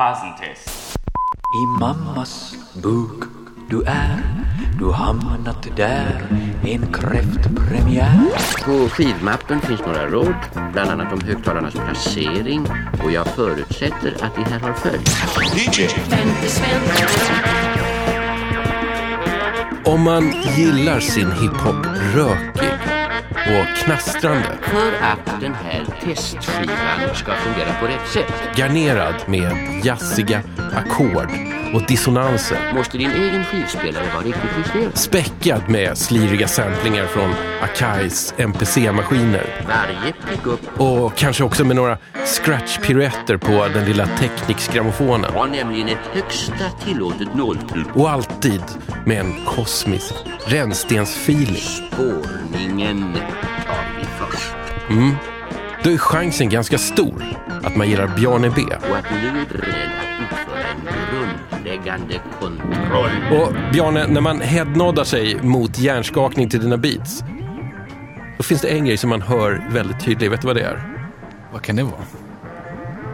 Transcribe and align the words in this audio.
Fasentest. 0.00 0.96
I 1.54 1.66
mammas 1.80 2.56
buk 2.82 3.24
du 3.70 3.82
är 3.82 4.22
Du 4.78 4.92
hamnat 4.92 5.66
där 5.76 6.22
En 6.62 6.92
kräftpremiär 6.92 8.20
På 8.64 8.88
skivmappen 8.88 9.60
finns 9.60 9.80
några 9.80 10.06
råd, 10.06 10.34
bland 10.72 10.90
annat 10.90 11.12
om 11.12 11.20
högtalarnas 11.20 11.74
placering 11.74 12.66
och 13.04 13.12
jag 13.12 13.26
förutsätter 13.26 14.16
att 14.20 14.34
de 14.34 14.42
här 14.42 14.60
har 14.60 14.72
följts. 14.72 15.22
Om 19.84 20.00
man 20.00 20.32
gillar 20.56 21.00
sin 21.00 21.32
hiphop 21.32 21.86
rökig 22.14 22.59
och 23.46 23.76
knastrande, 23.84 24.58
För 24.62 24.92
att 25.02 25.40
den 25.40 25.54
här 25.54 25.84
testskivan 26.04 27.14
ska 27.14 27.32
fungera 27.32 27.72
på 27.80 27.86
rätt 27.86 28.08
sätt. 28.08 28.56
Garnerad 28.56 29.14
med 29.26 29.52
jazziga 29.84 30.42
ackord 30.74 31.59
och 31.74 31.82
dissonanser, 31.86 32.72
måste 32.74 32.98
din 32.98 33.10
egen 33.10 33.44
skivspelare 33.44 34.04
vara 34.14 34.24
riktigt 34.24 34.50
justerad. 34.58 34.98
späckad 34.98 35.68
med 35.68 35.98
sliriga 35.98 36.48
samplingar 36.48 37.06
från 37.06 37.30
Akais 37.62 38.34
MPC-maskiner 38.36 39.64
Varje 39.68 40.12
pickup 40.30 40.80
och 40.80 41.14
kanske 41.16 41.44
också 41.44 41.64
med 41.64 41.76
några 41.76 41.98
scratch-piruetter 42.24 43.36
på 43.36 43.68
den 43.74 43.84
lilla 43.84 44.06
Technics-grammofonen. 44.06 45.32
har 45.32 45.46
nämligen 45.46 45.88
ett 45.88 46.06
högsta 46.12 46.64
tillåtet 46.84 47.34
nåltryck. 47.34 47.86
Och 47.94 48.10
alltid 48.10 48.62
med 49.06 49.20
en 49.20 49.44
kosmisk 49.44 50.14
rännstensfeeling. 50.46 51.56
Spårningen 51.56 53.14
tar 53.66 53.98
vi 53.98 54.04
först. 54.04 55.39
Då 55.84 55.90
är 55.90 55.98
chansen 55.98 56.48
ganska 56.48 56.78
stor 56.78 57.24
att 57.62 57.76
man 57.76 57.88
gillar 57.88 58.06
Bjarne 58.16 58.50
B. 58.56 58.62
Och 58.90 58.96
att 58.96 59.04
ni 59.10 59.20
nu 59.22 59.28
är 59.28 59.32
beredd 59.32 59.90
att 60.00 60.22
utföra 60.22 60.60
en 60.60 60.88
grundläggande 61.58 62.14
kontroll. 62.40 63.10
Och 63.40 63.52
Bjarne, 63.72 64.06
när 64.06 64.20
man 64.20 64.40
headnoddar 64.40 65.04
sig 65.04 65.42
mot 65.42 65.78
hjärnskakning 65.78 66.48
till 66.50 66.60
dina 66.60 66.76
beats, 66.76 67.22
då 68.36 68.42
finns 68.42 68.60
det 68.62 68.68
en 68.68 68.84
grej 68.84 68.96
som 68.96 69.10
man 69.10 69.22
hör 69.22 69.62
väldigt 69.70 70.00
tydligt. 70.00 70.32
Vet 70.32 70.40
du 70.40 70.46
vad 70.46 70.56
det 70.56 70.62
är? 70.62 70.82
Vad 71.52 71.62
kan 71.62 71.76
det 71.76 71.82
vara? 71.82 72.02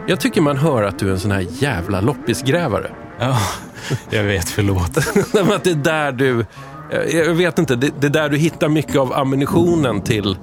Jag 0.07 0.19
tycker 0.19 0.41
man 0.41 0.57
hör 0.57 0.83
att 0.83 0.99
du 0.99 1.07
är 1.07 1.11
en 1.11 1.19
sån 1.19 1.31
här 1.31 1.45
jävla 1.49 2.01
loppisgrävare. 2.01 2.91
Ja, 3.19 3.37
jag 4.09 4.23
vet, 4.23 4.49
förlåt. 4.49 4.97
Att 5.55 5.63
det 5.63 5.69
är 5.71 5.75
där 5.75 6.11
du... 6.11 6.45
jag- 6.91 7.13
Jag 7.27 7.33
vet 7.33 7.59
inte, 7.59 7.75
det, 7.75 7.91
det 7.99 8.07
är 8.07 8.11
där 8.11 8.29
du 8.29 8.37
hittar 8.37 8.69
mycket 8.69 8.95
av 8.95 9.13
ammunitionen 9.13 10.01
till 10.01 10.37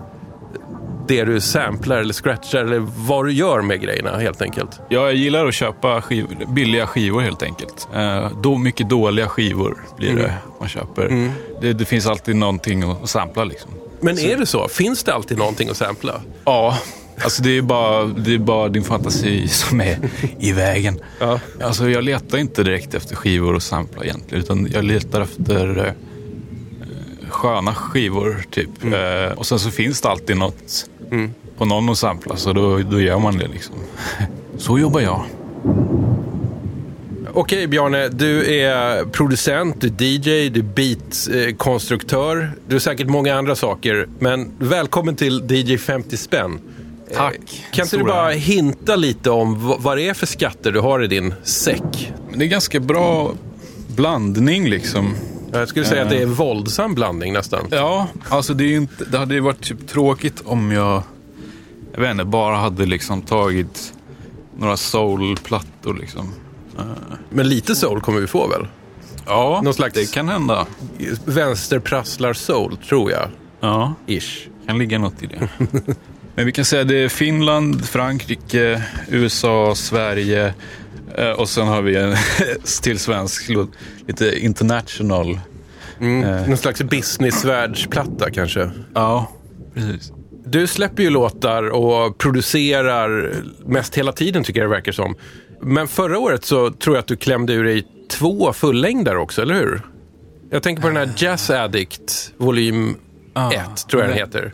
det 1.09 1.25
du 1.25 1.41
samplar 1.41 1.97
eller 1.97 2.15
scratchar 2.15 2.65
eller 2.65 2.87
vad 2.97 3.25
du 3.25 3.33
gör 3.33 3.63
med 3.63 3.81
grejerna 3.81 4.17
helt 4.19 4.43
enkelt. 4.43 4.81
Jag 4.89 5.15
gillar 5.15 5.47
att 5.47 5.55
köpa 5.55 6.03
skiv, 6.03 6.27
billiga 6.49 6.87
skivor 6.87 7.21
helt 7.21 7.43
enkelt. 7.43 7.89
Eh, 7.95 8.31
då 8.43 8.59
mycket 8.59 8.89
dåliga 8.89 9.29
skivor 9.29 9.77
blir 9.97 10.17
det 10.17 10.35
man 10.61 10.69
köper. 10.69 11.31
Det, 11.61 11.73
det 11.73 11.85
finns 11.85 12.07
alltid 12.07 12.37
någonting 12.37 12.83
att 12.83 13.09
sampla 13.09 13.45
liksom. 13.45 13.71
Men 14.01 14.19
är 14.19 14.37
det 14.37 14.47
så? 14.47 14.69
Finns 14.69 15.05
det 15.05 15.15
alltid 15.15 15.39
någonting 15.39 15.69
att 15.69 15.77
sampla? 15.77 16.21
Ja, 16.45 16.79
alltså 17.23 17.43
det 17.43 17.59
är, 17.59 17.63
bara, 17.63 18.05
det 18.05 18.35
är 18.35 18.39
bara 18.39 18.69
din 18.69 18.85
fantasi 18.85 19.49
som 19.49 19.81
är 19.81 19.99
i 20.39 20.53
vägen. 20.53 21.01
Ja. 21.21 21.41
Alltså 21.63 21.91
jag 21.91 22.05
letar 22.05 22.39
inte 22.39 22.63
direkt 22.63 22.95
efter 22.95 23.17
skivor 23.17 23.57
att 23.57 23.63
sampla 23.63 24.05
egentligen, 24.05 24.45
utan 24.45 24.69
jag 24.73 24.85
letar 24.85 25.21
efter 25.21 25.87
eh, 25.87 25.93
sköna 27.29 27.75
skivor 27.75 28.45
typ. 28.51 28.85
Eh, 28.85 29.39
och 29.39 29.47
sen 29.47 29.59
så 29.59 29.71
finns 29.71 30.01
det 30.01 30.09
alltid 30.09 30.37
något 30.37 30.87
på 31.59 31.65
någon 31.65 31.89
att 31.89 31.99
sampla, 31.99 32.37
så 32.37 32.53
då, 32.53 32.79
då 32.79 33.01
gör 33.01 33.19
man 33.19 33.39
det 33.39 33.49
liksom. 33.49 33.75
Så 34.59 34.79
jobbar 34.79 35.01
jag. 35.01 35.25
Okej 37.37 37.67
Bjarne, 37.67 38.09
du 38.09 38.61
är 38.61 39.05
producent, 39.05 39.77
du 39.81 39.87
är 39.89 40.03
DJ, 40.03 40.49
du 40.51 40.61
är 40.61 40.65
beatkonstruktör. 40.65 42.53
Du 42.67 42.77
är 42.77 42.81
säkert 42.81 43.07
många 43.07 43.35
andra 43.35 43.55
saker. 43.55 44.09
Men 44.19 44.53
välkommen 44.59 45.17
till 45.17 45.51
DJ 45.51 45.77
50 45.79 46.17
spänn. 46.17 46.61
Tack. 47.15 47.65
Kan 47.73 47.85
inte 47.85 47.97
du 47.97 48.05
bara 48.05 48.31
hinta 48.31 48.97
lite 48.97 49.31
om 49.31 49.77
vad, 49.79 49.97
det 49.97 50.09
är 50.09 50.15
för 50.15 50.27
skatter 50.27 50.73
du 50.73 50.81
har 50.81 51.03
i 51.05 51.07
din 51.07 51.35
säck? 51.43 52.13
Det 52.35 52.45
är 52.45 52.49
ganska 52.49 52.81
bra 52.81 53.33
blandning 53.97 54.69
liksom. 54.69 55.15
Jag 55.59 55.69
skulle 55.69 55.85
säga 55.85 56.03
att 56.03 56.11
det 56.11 56.19
är 56.19 56.23
en 56.23 56.35
våldsam 56.35 56.95
blandning 56.95 57.33
nästan. 57.33 57.67
Ja, 57.71 58.07
alltså 58.29 58.55
det, 58.55 58.65
är 58.65 58.69
ju 58.69 58.77
inte, 58.77 59.05
det 59.05 59.19
hade 59.19 59.35
ju 59.35 59.41
varit 59.41 59.61
typ 59.63 59.89
tråkigt 59.89 60.43
om 60.45 60.73
jag, 60.73 61.03
jag 61.93 62.01
vet 62.01 62.11
inte, 62.11 62.25
bara 62.25 62.57
hade 62.57 62.87
liksom 62.87 63.23
tagit 63.23 63.93
några 64.59 64.77
soulplattor 64.77 65.95
liksom. 65.95 66.33
Men 67.31 67.49
lite 67.49 67.75
soul 67.75 68.01
kommer 68.01 68.21
vi 68.21 68.27
få 68.27 68.49
väl? 68.49 68.67
Ja, 69.27 69.61
Någon 69.65 69.75
slags- 69.75 69.95
det 69.95 70.13
kan 70.13 70.29
hända. 70.29 70.67
Vänsterprasslar 71.25 72.33
soul, 72.33 72.77
tror 72.77 73.11
jag. 73.11 73.29
Ja, 73.61 73.95
Ish. 74.07 74.49
kan 74.67 74.79
ligga 74.79 74.99
något 74.99 75.23
i 75.23 75.27
det. 75.27 75.49
Men 76.35 76.47
vi 76.47 76.53
kan 76.53 76.65
säga 76.65 76.85
det 76.85 76.97
är 76.97 77.09
Finland, 77.09 77.85
Frankrike, 77.85 78.83
USA, 79.09 79.75
Sverige 79.75 80.47
eh, 80.47 80.53
och 81.37 81.49
sen 81.49 81.67
har 81.67 81.83
vi 81.83 81.97
en 81.97 82.17
till 82.83 82.99
svensk, 82.99 83.51
lite 84.07 84.39
international. 84.39 85.41
Mm. 86.01 86.49
Någon 86.49 86.57
slags 86.57 86.83
businessvärldsplatta 86.83 88.31
kanske. 88.31 88.71
Ja, 88.95 89.31
precis. 89.75 90.13
Du 90.47 90.67
släpper 90.67 91.03
ju 91.03 91.11
låtar 91.11 91.63
och 91.69 92.19
producerar 92.19 93.33
mest 93.67 93.95
hela 93.95 94.13
tiden 94.13 94.45
tycker 94.45 94.61
jag 94.61 94.71
det 94.71 94.75
verkar 94.75 94.93
som. 94.93 95.17
Men 95.61 95.89
förra 95.89 96.19
året 96.19 96.45
så 96.45 96.71
tror 96.71 96.97
jag 96.97 97.01
att 97.01 97.07
du 97.07 97.17
klämde 97.17 97.53
ur 97.53 97.65
dig 97.65 97.87
två 98.11 98.53
fullängder 98.53 99.17
också, 99.17 99.43
eller 99.43 99.55
hur? 99.55 99.83
Jag 100.51 100.63
tänker 100.63 100.83
på 100.83 100.89
den 100.89 100.97
här 100.97 101.11
Jazz 101.17 101.51
Addict 101.51 102.33
volym 102.37 102.97
1, 103.53 103.89
tror 103.89 104.03
jag 104.03 104.11
den 104.11 104.19
heter. 104.19 104.53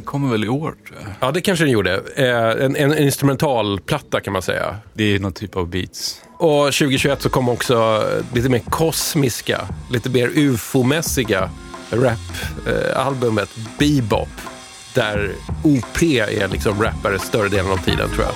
Den 0.00 0.06
kommer 0.06 0.30
väl 0.30 0.44
i 0.44 0.48
år 0.48 0.74
tror 0.86 0.98
jag. 1.00 1.28
Ja, 1.28 1.32
det 1.32 1.40
kanske 1.40 1.64
den 1.64 1.72
gjorde. 1.72 2.02
Eh, 2.16 2.64
En, 2.64 2.76
en 2.76 2.98
instrumentalplatta 2.98 4.20
kan 4.20 4.32
man 4.32 4.42
säga. 4.42 4.76
Det 4.94 5.14
är 5.14 5.18
någon 5.18 5.32
typ 5.32 5.56
av 5.56 5.68
beats. 5.68 6.22
Och 6.38 6.64
2021 6.64 7.22
så 7.22 7.28
kom 7.28 7.48
också 7.48 8.04
lite 8.34 8.48
mer 8.48 8.58
kosmiska, 8.58 9.68
lite 9.90 10.10
mer 10.10 10.28
ufo-mässiga 10.34 11.50
rap-albumet 11.90 13.48
Bebop. 13.78 14.28
Där 14.94 15.32
OP 15.64 16.02
är 16.02 16.48
liksom 16.48 16.82
rappare 16.82 17.18
större 17.18 17.48
delen 17.48 17.70
av 17.70 17.76
tiden 17.84 18.08
tror 18.10 18.24
jag. 18.24 18.34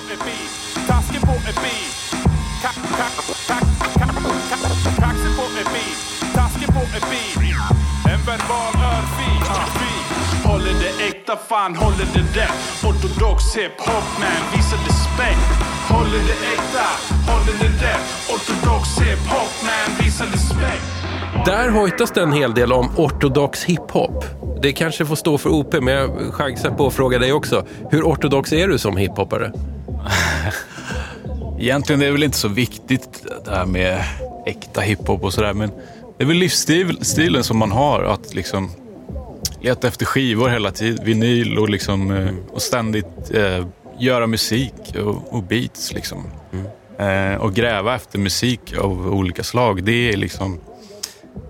En 8.13 8.25
verbal. 8.25 8.64
Håller 10.55 10.73
det 10.79 11.05
äkta, 11.07 11.37
fan 11.49 11.75
håller 11.75 12.05
det 12.13 12.39
rätt. 12.39 12.83
Ortodox 12.83 13.55
hiphop 13.55 14.07
man, 14.19 14.57
visa 14.57 14.75
respekt. 14.75 15.47
Håller 15.89 16.19
det 16.27 16.37
äkta, 16.53 16.87
håller 17.31 17.59
det 17.59 17.85
rätt. 17.85 18.07
Ortodox 18.29 18.99
hiphop 18.99 19.53
man, 19.63 20.05
visa 20.05 20.23
respekt. 20.23 20.85
Där 21.45 21.69
hojtas 21.69 22.11
det 22.11 22.21
en 22.21 22.31
hel 22.31 22.53
del 22.53 22.73
om 22.73 22.89
ortodox 22.97 23.63
hiphop. 23.63 24.25
Det 24.61 24.73
kanske 24.73 25.05
får 25.05 25.15
stå 25.15 25.37
för 25.37 25.49
OP, 25.49 25.73
men 25.73 25.93
jag 25.93 26.33
chansar 26.33 26.71
på 26.71 26.87
att 26.87 26.93
fråga 26.93 27.19
dig 27.19 27.33
också. 27.33 27.65
Hur 27.91 28.03
ortodox 28.03 28.53
är 28.53 28.67
du 28.67 28.77
som 28.77 28.97
hiphoppare? 28.97 29.51
Egentligen 31.59 32.01
är 32.01 32.05
det 32.05 32.11
väl 32.11 32.23
inte 32.23 32.37
så 32.37 32.47
viktigt 32.47 33.25
det 33.45 33.51
här 33.51 33.65
med 33.65 34.03
äkta 34.45 34.81
hiphop 34.81 35.23
och 35.23 35.33
sådär. 35.33 35.53
Men 35.53 35.71
det 36.17 36.23
är 36.23 36.27
väl 36.27 36.37
livsstilen 36.37 37.43
som 37.43 37.57
man 37.57 37.71
har. 37.71 38.03
Att 38.03 38.33
liksom 38.33 38.69
leta 39.65 39.87
efter 39.87 40.05
skivor 40.05 40.49
hela 40.49 40.71
tiden, 40.71 41.05
vinyl 41.05 41.57
och, 41.57 41.69
liksom, 41.69 42.11
eh, 42.11 42.33
och 42.51 42.61
ständigt 42.61 43.31
eh, 43.33 43.65
göra 43.99 44.27
musik 44.27 44.73
och, 44.95 45.33
och 45.33 45.43
beats. 45.43 45.93
Liksom. 45.93 46.23
Eh, 46.99 47.35
och 47.35 47.53
gräva 47.53 47.95
efter 47.95 48.19
musik 48.19 48.77
av 48.77 49.13
olika 49.13 49.43
slag. 49.43 49.83
Det 49.83 50.13
är 50.13 50.17
liksom 50.17 50.59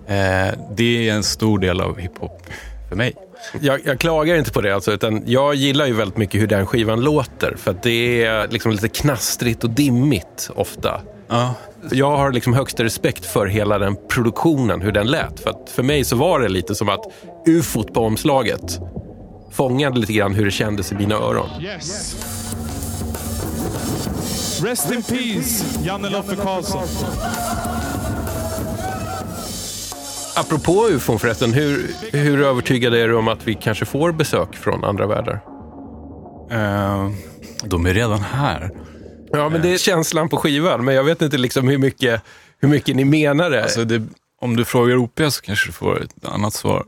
eh, 0.06 0.58
det 0.76 1.08
är 1.08 1.12
en 1.12 1.22
stor 1.22 1.58
del 1.58 1.80
av 1.80 1.98
hiphop 1.98 2.42
för 2.88 2.96
mig. 2.96 3.14
Jag, 3.60 3.80
jag 3.84 4.00
klagar 4.00 4.36
inte 4.36 4.52
på 4.52 4.60
det, 4.60 4.74
alltså, 4.74 4.92
utan 4.92 5.22
jag 5.26 5.54
gillar 5.54 5.86
ju 5.86 5.92
väldigt 5.92 6.16
mycket 6.16 6.40
hur 6.40 6.46
den 6.46 6.66
skivan 6.66 7.00
låter. 7.00 7.54
För 7.56 7.76
det 7.82 8.24
är 8.24 8.48
liksom 8.48 8.72
lite 8.72 8.88
knastrigt 8.88 9.64
och 9.64 9.70
dimmigt 9.70 10.50
ofta. 10.54 11.00
Ja. 11.28 11.54
Jag 11.90 12.16
har 12.16 12.32
liksom 12.32 12.54
högsta 12.54 12.84
respekt 12.84 13.26
för 13.26 13.46
hela 13.46 13.78
den 13.78 13.96
produktionen, 14.08 14.80
hur 14.80 14.92
den 14.92 15.06
lät. 15.06 15.40
För 15.40 15.54
för 15.66 15.82
mig 15.82 16.04
så 16.04 16.16
var 16.16 16.40
det 16.40 16.48
lite 16.48 16.74
som 16.74 16.88
att 16.88 17.04
ufot 17.46 17.94
på 17.94 18.00
omslaget 18.00 18.80
fångade 19.50 19.98
lite 19.98 20.12
grann 20.12 20.34
hur 20.34 20.44
det 20.44 20.50
kändes 20.50 20.92
i 20.92 20.94
mina 20.94 21.14
öron. 21.14 21.48
Yes. 21.62 22.16
Rest 24.64 24.92
in 24.92 25.02
peace, 25.02 25.64
Janne 25.84 26.10
Loffe 26.10 26.36
Karlsson. 26.36 26.88
Apropå 30.36 30.88
ufon 30.88 31.18
förresten, 31.18 31.52
hur, 31.52 31.90
hur 32.12 32.42
övertygad 32.42 32.94
är 32.94 33.08
du 33.08 33.14
om 33.16 33.28
att 33.28 33.46
vi 33.48 33.54
kanske 33.54 33.84
får 33.84 34.12
besök 34.12 34.56
från 34.56 34.84
andra 34.84 35.06
världar? 35.06 35.40
Eh, 36.50 37.10
de 37.64 37.86
är 37.86 37.94
redan 37.94 38.20
här. 38.20 38.70
Ja, 39.32 39.48
men 39.48 39.62
det 39.62 39.74
är 39.74 39.78
känslan 39.78 40.28
på 40.28 40.36
skivan, 40.36 40.84
men 40.84 40.94
jag 40.94 41.04
vet 41.04 41.22
inte 41.22 41.38
liksom 41.38 41.68
hur 41.68 41.78
mycket, 41.78 42.22
hur 42.58 42.68
mycket 42.68 42.96
ni 42.96 43.04
menar 43.04 43.50
det. 43.50 43.62
Alltså 43.62 43.84
det, 43.84 44.02
om 44.40 44.56
du 44.56 44.64
frågar 44.64 44.96
OP 44.96 45.20
så 45.28 45.42
kanske 45.42 45.68
du 45.68 45.72
får 45.72 46.02
ett 46.02 46.24
annat 46.24 46.54
svar 46.54 46.84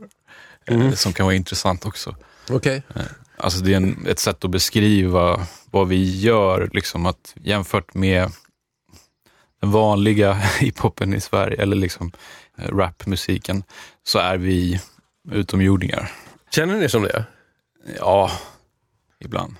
Mm. 0.69 0.87
eh, 0.87 0.93
som 0.93 1.13
kan 1.13 1.25
vara 1.25 1.35
intressant 1.35 1.85
också. 1.85 2.15
Okej. 2.49 2.83
Alltså 3.37 3.59
det 3.59 3.73
är 3.73 3.77
en, 3.77 4.05
ett 4.07 4.19
sätt 4.19 4.45
att 4.45 4.51
beskriva 4.51 5.47
vad 5.71 5.87
vi 5.87 6.19
gör, 6.19 6.69
liksom 6.73 7.05
att 7.05 7.33
jämfört 7.35 7.93
med 7.93 8.31
den 9.61 9.71
vanliga 9.71 10.33
hiphopen 10.59 11.13
i 11.13 11.21
Sverige, 11.21 11.61
eller 11.61 11.75
liksom 11.75 12.11
eh, 12.57 12.75
rapmusiken, 12.75 13.63
så 14.03 14.19
är 14.19 14.37
vi 14.37 14.81
utomjordingar. 15.31 16.11
Känner 16.51 16.77
ni 16.77 16.89
som 16.89 17.03
det? 17.03 17.25
Ja, 17.99 18.31
ibland. 19.19 19.55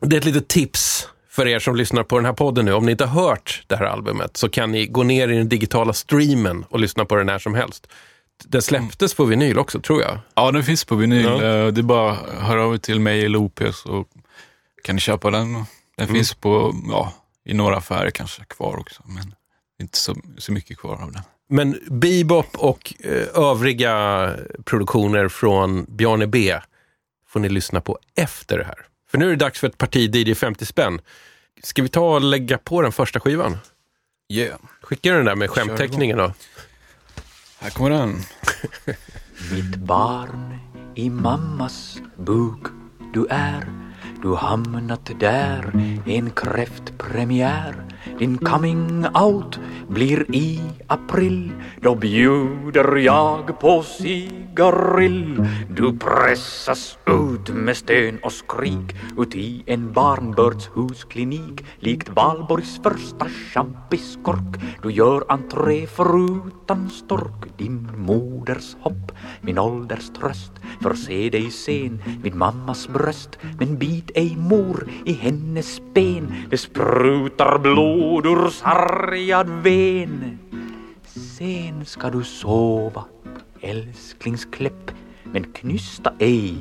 Det 0.00 0.16
är 0.16 0.20
ett 0.20 0.24
litet 0.24 0.48
tips 0.48 1.08
för 1.28 1.48
er 1.48 1.58
som 1.58 1.76
lyssnar 1.76 2.02
på 2.02 2.16
den 2.16 2.24
här 2.24 2.32
podden 2.32 2.64
nu. 2.64 2.72
Om 2.72 2.86
ni 2.86 2.92
inte 2.92 3.04
har 3.04 3.22
hört 3.22 3.64
det 3.66 3.76
här 3.76 3.84
albumet 3.84 4.36
så 4.36 4.48
kan 4.48 4.72
ni 4.72 4.86
gå 4.86 5.02
ner 5.02 5.28
i 5.28 5.36
den 5.36 5.48
digitala 5.48 5.92
streamen 5.92 6.64
och 6.68 6.80
lyssna 6.80 7.04
på 7.04 7.16
den 7.16 7.26
när 7.26 7.38
som 7.38 7.54
helst. 7.54 7.86
Den 8.44 8.62
släpptes 8.62 9.14
på 9.14 9.24
vinyl 9.24 9.58
också, 9.58 9.80
tror 9.80 10.02
jag. 10.02 10.18
Ja, 10.34 10.50
den 10.50 10.64
finns 10.64 10.84
på 10.84 10.94
vinyl. 10.94 11.24
Ja. 11.24 11.34
Eh, 11.44 11.66
Det 11.66 11.80
är 11.80 11.82
bara 11.82 12.12
att 12.12 12.30
höra 12.42 12.64
av 12.64 12.74
er 12.74 12.78
till 12.78 13.00
mig 13.00 13.24
eller 13.24 13.38
OP 13.38 13.60
så 13.74 14.04
kan 14.84 14.94
ni 14.94 15.00
köpa 15.00 15.30
den. 15.30 15.52
Den 15.52 15.64
Mm. 15.98 16.14
finns 16.14 16.34
på, 16.34 16.74
ja, 16.88 17.12
i 17.44 17.54
några 17.54 17.76
affärer 17.76 18.10
kanske 18.10 18.44
kvar 18.44 18.76
också, 18.80 19.02
men 19.06 19.34
inte 19.82 19.98
så, 19.98 20.16
så 20.38 20.52
mycket 20.52 20.78
kvar 20.78 21.02
av 21.02 21.12
den. 21.12 21.22
Men 21.48 21.78
Bebop 21.90 22.56
och 22.56 22.94
eh, 23.00 23.42
övriga 23.42 24.30
produktioner 24.64 25.28
från 25.28 25.84
Bjarne 25.88 26.26
B 26.26 26.58
får 27.28 27.40
ni 27.40 27.48
lyssna 27.48 27.80
på 27.80 27.98
efter 28.16 28.58
det 28.58 28.64
här. 28.64 28.78
För 29.10 29.18
nu 29.18 29.26
är 29.26 29.30
det 29.30 29.36
dags 29.36 29.60
för 29.60 29.66
ett 29.68 29.78
parti 29.78 30.14
DJ 30.16 30.34
50 30.34 30.66
spänn. 30.66 31.00
Ska 31.62 31.82
vi 31.82 31.88
ta 31.88 32.14
och 32.14 32.20
lägga 32.20 32.58
på 32.58 32.82
den 32.82 32.92
första 32.92 33.20
skivan? 33.20 33.58
Yeah. 34.32 34.58
Skicka 34.82 35.12
den 35.12 35.24
där 35.24 35.34
med 35.34 35.50
skämtteckningen 35.50 36.18
då. 36.18 36.32
Här 37.62 37.70
kommer 37.70 37.90
den. 37.90 38.16
Mitt 39.52 39.76
barn 39.76 40.58
i 40.94 41.10
mammas 41.10 42.00
buk 42.16 42.66
du 43.14 43.26
är 43.30 43.64
Du 44.22 44.34
hamnat 44.34 45.10
där, 45.20 45.72
en 46.06 46.30
kräftpremiär 46.30 47.74
din 48.18 48.38
coming 48.38 49.06
out 49.14 49.58
blir 49.88 50.34
i 50.34 50.60
april. 50.86 51.52
Då 51.80 51.94
bjuder 51.94 52.96
jag 52.96 53.60
på 53.60 53.82
cigarill. 53.82 55.46
Du 55.70 55.98
pressas 55.98 56.98
ut 57.06 57.48
med 57.54 57.76
stön 57.76 58.18
och 58.22 58.32
skrik. 58.32 58.96
Ut 59.18 59.34
i 59.34 59.62
en 59.66 59.92
barnbördshusklinik 59.92 61.64
Likt 61.78 62.08
Valborgs 62.08 62.80
första 62.82 63.28
champiskork 63.28 64.60
Du 64.82 64.90
gör 64.90 65.24
entré 65.28 65.86
förutan 65.86 66.90
stork 66.90 67.58
Din 67.58 67.88
moders 67.96 68.76
hopp, 68.80 69.12
min 69.40 69.58
ålders 69.58 70.10
tröst 70.10 70.52
För 70.80 70.94
se 70.94 71.30
dig 71.30 71.50
sen. 71.50 72.02
Vid 72.22 72.34
mammas 72.34 72.88
bröst 72.88 73.38
Men 73.58 73.78
bit 73.78 74.10
ej 74.14 74.36
mor 74.36 74.88
i 75.04 75.12
hennes 75.12 75.80
ben. 75.94 76.34
Det 76.50 76.58
sprutar 76.58 77.58
blod 77.58 77.91
ur 78.26 78.50
sargad 78.50 79.48
ven. 79.62 80.38
Sen 81.04 81.84
ska 81.84 82.10
du 82.10 82.24
sova, 82.24 83.04
älsklingskläpp 83.60 84.90
Men 85.24 85.44
knysta 85.44 86.12
ej 86.18 86.54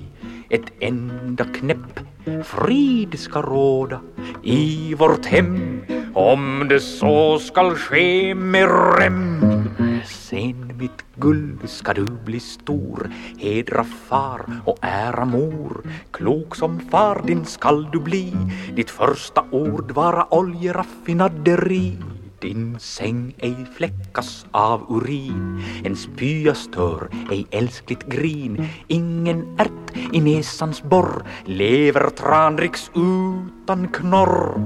ett 0.50 0.72
enda 0.80 1.44
knäpp. 1.44 2.00
Frid 2.44 3.20
ska 3.20 3.42
råda 3.42 4.02
i 4.44 4.96
vårt 4.96 5.26
hem 5.26 5.82
Om 6.14 6.66
det 6.70 6.80
så 6.80 7.40
skall 7.40 7.76
ske 7.76 8.36
med 8.36 8.70
rem. 9.00 9.61
Sen 10.06 10.72
mitt 10.78 11.06
guld 11.16 11.70
ska 11.70 11.94
du 11.94 12.06
bli 12.06 12.40
stor 12.40 13.10
Hedra 13.38 13.84
far 13.84 14.62
och 14.66 14.78
ära 14.82 15.26
mor. 15.26 15.84
Klok 16.12 16.56
som 16.56 16.80
far 16.80 17.22
din 17.28 17.46
skall 17.46 17.92
du 17.92 18.00
bli 18.00 18.34
Ditt 18.76 18.90
första 18.90 19.46
ord 19.52 19.92
vara 19.92 20.34
oljeraffinaderi 20.34 21.98
din 22.42 22.80
säng 22.80 23.36
ej 23.38 23.56
fläckas 23.78 24.46
av 24.52 24.86
urin 24.90 25.64
En 25.84 25.96
spya 25.96 26.56
stör 26.56 27.10
ej 27.32 27.48
älskligt 27.52 28.04
grin. 28.04 28.68
Ingen 28.88 29.60
ärt 29.60 29.98
i 30.14 30.22
näsans 30.22 30.84
borr 30.84 31.24
Lever 31.46 32.10
tranriks 32.10 32.92
utan 32.96 33.88
knorr. 33.88 34.62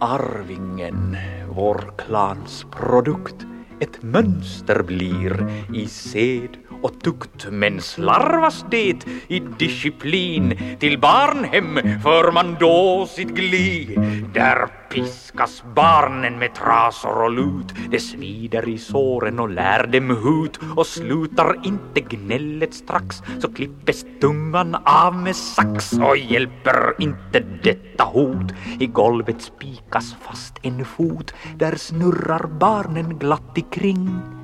Arvingen, 0.00 1.16
vår 1.48 1.92
klans 1.98 2.66
produkt 2.70 3.46
ett 3.80 4.02
mönster 4.02 4.82
blir 4.82 5.50
i 5.74 5.86
sed 5.86 6.56
och 6.82 7.00
tukt 7.00 7.46
men 7.50 7.80
slarvas 7.80 8.64
det 8.70 9.06
i 9.28 9.40
disciplin. 9.58 10.76
Till 10.80 10.98
barnhem 10.98 12.00
för 12.02 12.32
man 12.32 12.56
då 12.60 13.06
sitt 13.06 13.28
gli. 13.28 13.96
Där 14.34 14.66
piskas 14.90 15.62
barnen 15.74 16.38
med 16.38 16.54
trasor 16.54 17.22
och 17.22 17.30
lut. 17.30 17.74
Det 17.90 18.00
svider 18.00 18.68
i 18.68 18.78
såren 18.78 19.40
och 19.40 19.50
lär 19.50 19.86
dem 19.86 20.10
hut. 20.10 20.60
Och 20.76 20.86
slutar 20.86 21.66
inte 21.66 22.00
gnället 22.00 22.74
strax 22.74 23.22
så 23.38 23.52
klippes 23.52 24.04
tungan 24.20 24.74
av 24.84 25.16
med 25.16 25.36
sax. 25.36 25.92
Och 25.92 26.16
hjälper 26.16 26.94
inte 26.98 27.40
detta 27.62 28.04
hot. 28.04 28.52
I 28.80 28.86
golvet 28.86 29.42
spikas 29.42 30.16
fast 30.22 30.58
en 30.62 30.84
fot. 30.84 31.34
Där 31.56 31.76
snurrar 31.76 32.46
barnen 32.46 33.18
glatt 33.18 33.58
ikring 33.58 34.39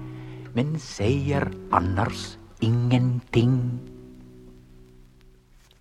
men 0.57 0.81
säger 0.81 1.49
annars 1.71 2.37
ingenting. 2.61 3.79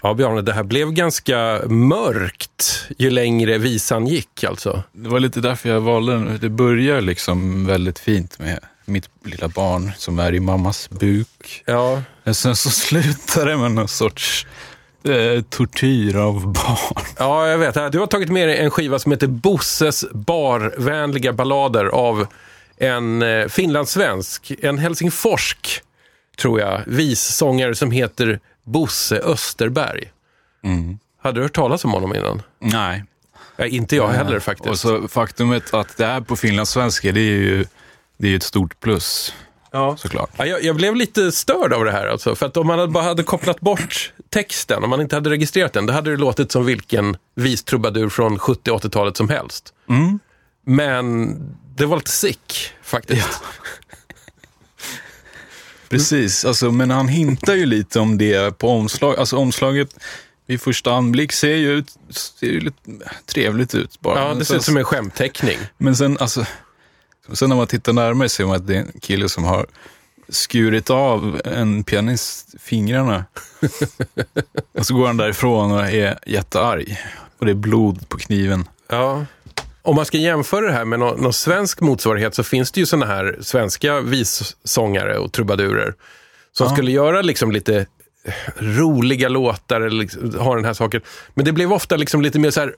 Ja, 0.01 0.13
Bjarne, 0.13 0.42
det 0.42 0.54
här 0.54 0.63
blev 0.63 0.92
ganska 0.92 1.62
mörkt 1.68 2.88
ju 2.98 3.10
längre 3.10 3.57
visan 3.57 4.07
gick 4.07 4.44
alltså. 4.44 4.83
Det 4.92 5.10
var 5.10 5.19
lite 5.19 5.42
därför 5.42 5.69
jag 5.69 5.81
valde 5.81 6.13
den. 6.13 6.38
Det 6.42 6.50
börjar 6.50 7.01
liksom 7.01 7.66
väldigt 7.66 8.00
fint 8.00 8.39
med 8.39 8.60
mitt 8.86 9.10
lilla 9.24 9.48
barn 9.48 9.92
som 9.98 10.19
är 10.19 10.33
i 10.33 10.39
mammas 10.39 10.89
buk. 10.89 11.63
Ja, 11.66 12.01
Men 12.24 12.36
sen 12.36 12.56
så 12.56 12.69
slutar 12.69 13.45
det 13.45 13.57
med 13.57 13.71
någon 13.71 13.88
sorts 13.88 14.48
eh, 15.04 15.42
tortyr 15.42 16.16
av 16.16 16.54
barn. 16.54 17.06
ja 17.18 17.48
jag 17.48 17.57
vet. 17.57 17.92
Du 17.92 18.00
har 18.00 18.07
tagit 18.07 18.30
med 18.30 18.48
dig 18.48 18.57
en 18.57 18.71
skiva 18.71 19.00
som 19.00 19.12
heter 19.12 19.28
Bosses 19.28 20.06
barvänliga 20.12 21.33
ballader 21.33 21.86
av 21.86 22.28
en 22.77 23.21
eh, 23.21 23.47
finlandssvensk, 23.47 24.52
en 24.59 24.78
helsingforsk, 24.78 25.81
tror 26.38 26.59
jag, 26.59 26.81
vissångare 26.88 27.76
som 27.76 27.92
heter 27.92 28.40
Bosse 28.64 29.19
Österberg. 29.19 30.11
Hade 31.21 31.40
du 31.40 31.44
hört 31.44 31.56
talas 31.56 31.85
om 31.85 31.92
honom 31.92 32.16
innan? 32.16 32.42
Nej. 32.59 33.04
Ja, 33.56 33.66
inte 33.66 33.95
jag 33.95 34.07
heller 34.07 34.40
faktiskt. 34.40 34.69
Och 34.69 34.80
så 34.80 35.07
faktumet 35.07 35.73
att 35.73 35.97
det 35.97 36.06
är 36.06 36.21
på 36.21 36.35
finlandssvenska, 36.35 37.11
det 37.11 37.19
är 37.19 37.38
ju 37.38 37.66
det 38.18 38.31
är 38.31 38.35
ett 38.35 38.44
stort 38.44 38.80
plus 38.80 39.33
ja. 39.71 39.97
såklart. 39.97 40.30
Ja, 40.38 40.45
jag, 40.45 40.64
jag 40.64 40.76
blev 40.76 40.95
lite 40.95 41.31
störd 41.31 41.73
av 41.73 41.85
det 41.85 41.92
här 41.92 42.07
alltså. 42.07 42.35
För 42.35 42.45
att 42.45 42.57
om 42.57 42.68
man 42.68 42.92
bara 42.92 43.04
hade 43.04 43.23
kopplat 43.23 43.59
bort 43.59 44.14
texten, 44.30 44.83
om 44.83 44.90
man 44.90 45.02
inte 45.02 45.16
hade 45.16 45.30
registrerat 45.30 45.73
den, 45.73 45.85
då 45.85 45.94
hade 45.94 46.11
det 46.11 46.18
låtit 46.18 46.52
som 46.52 46.66
vilken 46.66 47.18
vistrubadur 47.35 48.09
från 48.09 48.38
70-80-talet 48.38 49.18
som 49.18 49.30
helst. 49.30 49.73
Men 50.66 51.35
det 51.77 51.85
var 51.85 51.97
lite 51.97 52.11
sick 52.11 52.71
faktiskt. 52.81 53.41
Precis, 55.89 56.45
alltså, 56.45 56.71
men 56.71 56.91
han 56.91 57.07
hintar 57.07 57.53
ju 57.55 57.65
lite 57.65 57.99
om 57.99 58.17
det 58.17 58.57
på 58.57 58.69
omslag. 58.69 59.19
Alltså 59.19 59.37
omslaget 59.37 59.99
vid 60.45 60.61
första 60.61 60.94
anblick 60.94 61.31
ser 61.31 61.55
ju, 61.55 61.71
ut, 61.71 61.95
ser 62.09 62.47
ju 62.47 62.59
lite 62.59 62.77
trevligt 63.25 63.75
ut 63.75 64.01
bara. 64.01 64.19
Ja, 64.19 64.33
det 64.33 64.45
ser 64.45 64.55
ut 64.55 64.63
som 64.63 64.77
en 64.77 64.83
skämtteckning. 64.83 65.57
Men 65.77 65.95
sen, 65.95 66.17
alltså, 66.19 66.45
sen 67.33 67.49
när 67.49 67.55
man 67.55 67.67
tittar 67.67 67.94
närmare 67.94 68.29
ser 68.29 68.45
man 68.45 68.55
att 68.55 68.67
det 68.67 68.75
är 68.75 68.79
en 68.79 68.99
kille 69.01 69.29
som 69.29 69.44
har 69.44 69.65
skurit 70.29 70.89
av 70.89 71.41
en 71.45 71.83
pianist 71.83 72.55
fingrarna. 72.59 73.25
och 74.71 74.85
så 74.85 74.94
går 74.95 75.07
han 75.07 75.17
därifrån 75.17 75.71
och 75.71 75.85
är 75.85 76.19
jättearg. 76.25 76.97
Och 77.37 77.45
det 77.45 77.51
är 77.51 77.55
blod 77.55 78.09
på 78.09 78.17
kniven. 78.17 78.67
Ja. 78.89 79.25
Om 79.85 79.95
man 79.95 80.06
ska 80.06 80.18
jämföra 80.18 80.65
det 80.65 80.71
här 80.73 80.85
med 80.85 80.99
någon, 80.99 81.21
någon 81.21 81.33
svensk 81.33 81.81
motsvarighet 81.81 82.35
så 82.35 82.44
finns 82.44 82.71
det 82.71 82.80
ju 82.80 82.85
såna 82.85 83.06
här 83.06 83.37
svenska 83.42 83.99
vissångare 83.99 85.18
och 85.18 85.31
trubadurer 85.31 85.94
som 86.51 86.69
skulle 86.69 86.92
göra 86.92 87.21
liksom 87.21 87.51
lite 87.51 87.85
roliga 88.57 89.30
låtar 89.30 89.81
eller 89.81 89.95
liksom, 90.01 90.39
ha 90.39 90.56
den 90.56 90.65
här 90.65 90.73
saken. 90.73 91.01
Men 91.33 91.45
det 91.45 91.51
blev 91.51 91.73
ofta 91.73 91.95
liksom 91.95 92.21
lite 92.21 92.39
mer 92.39 92.51
så 92.51 92.59
här... 92.59 92.73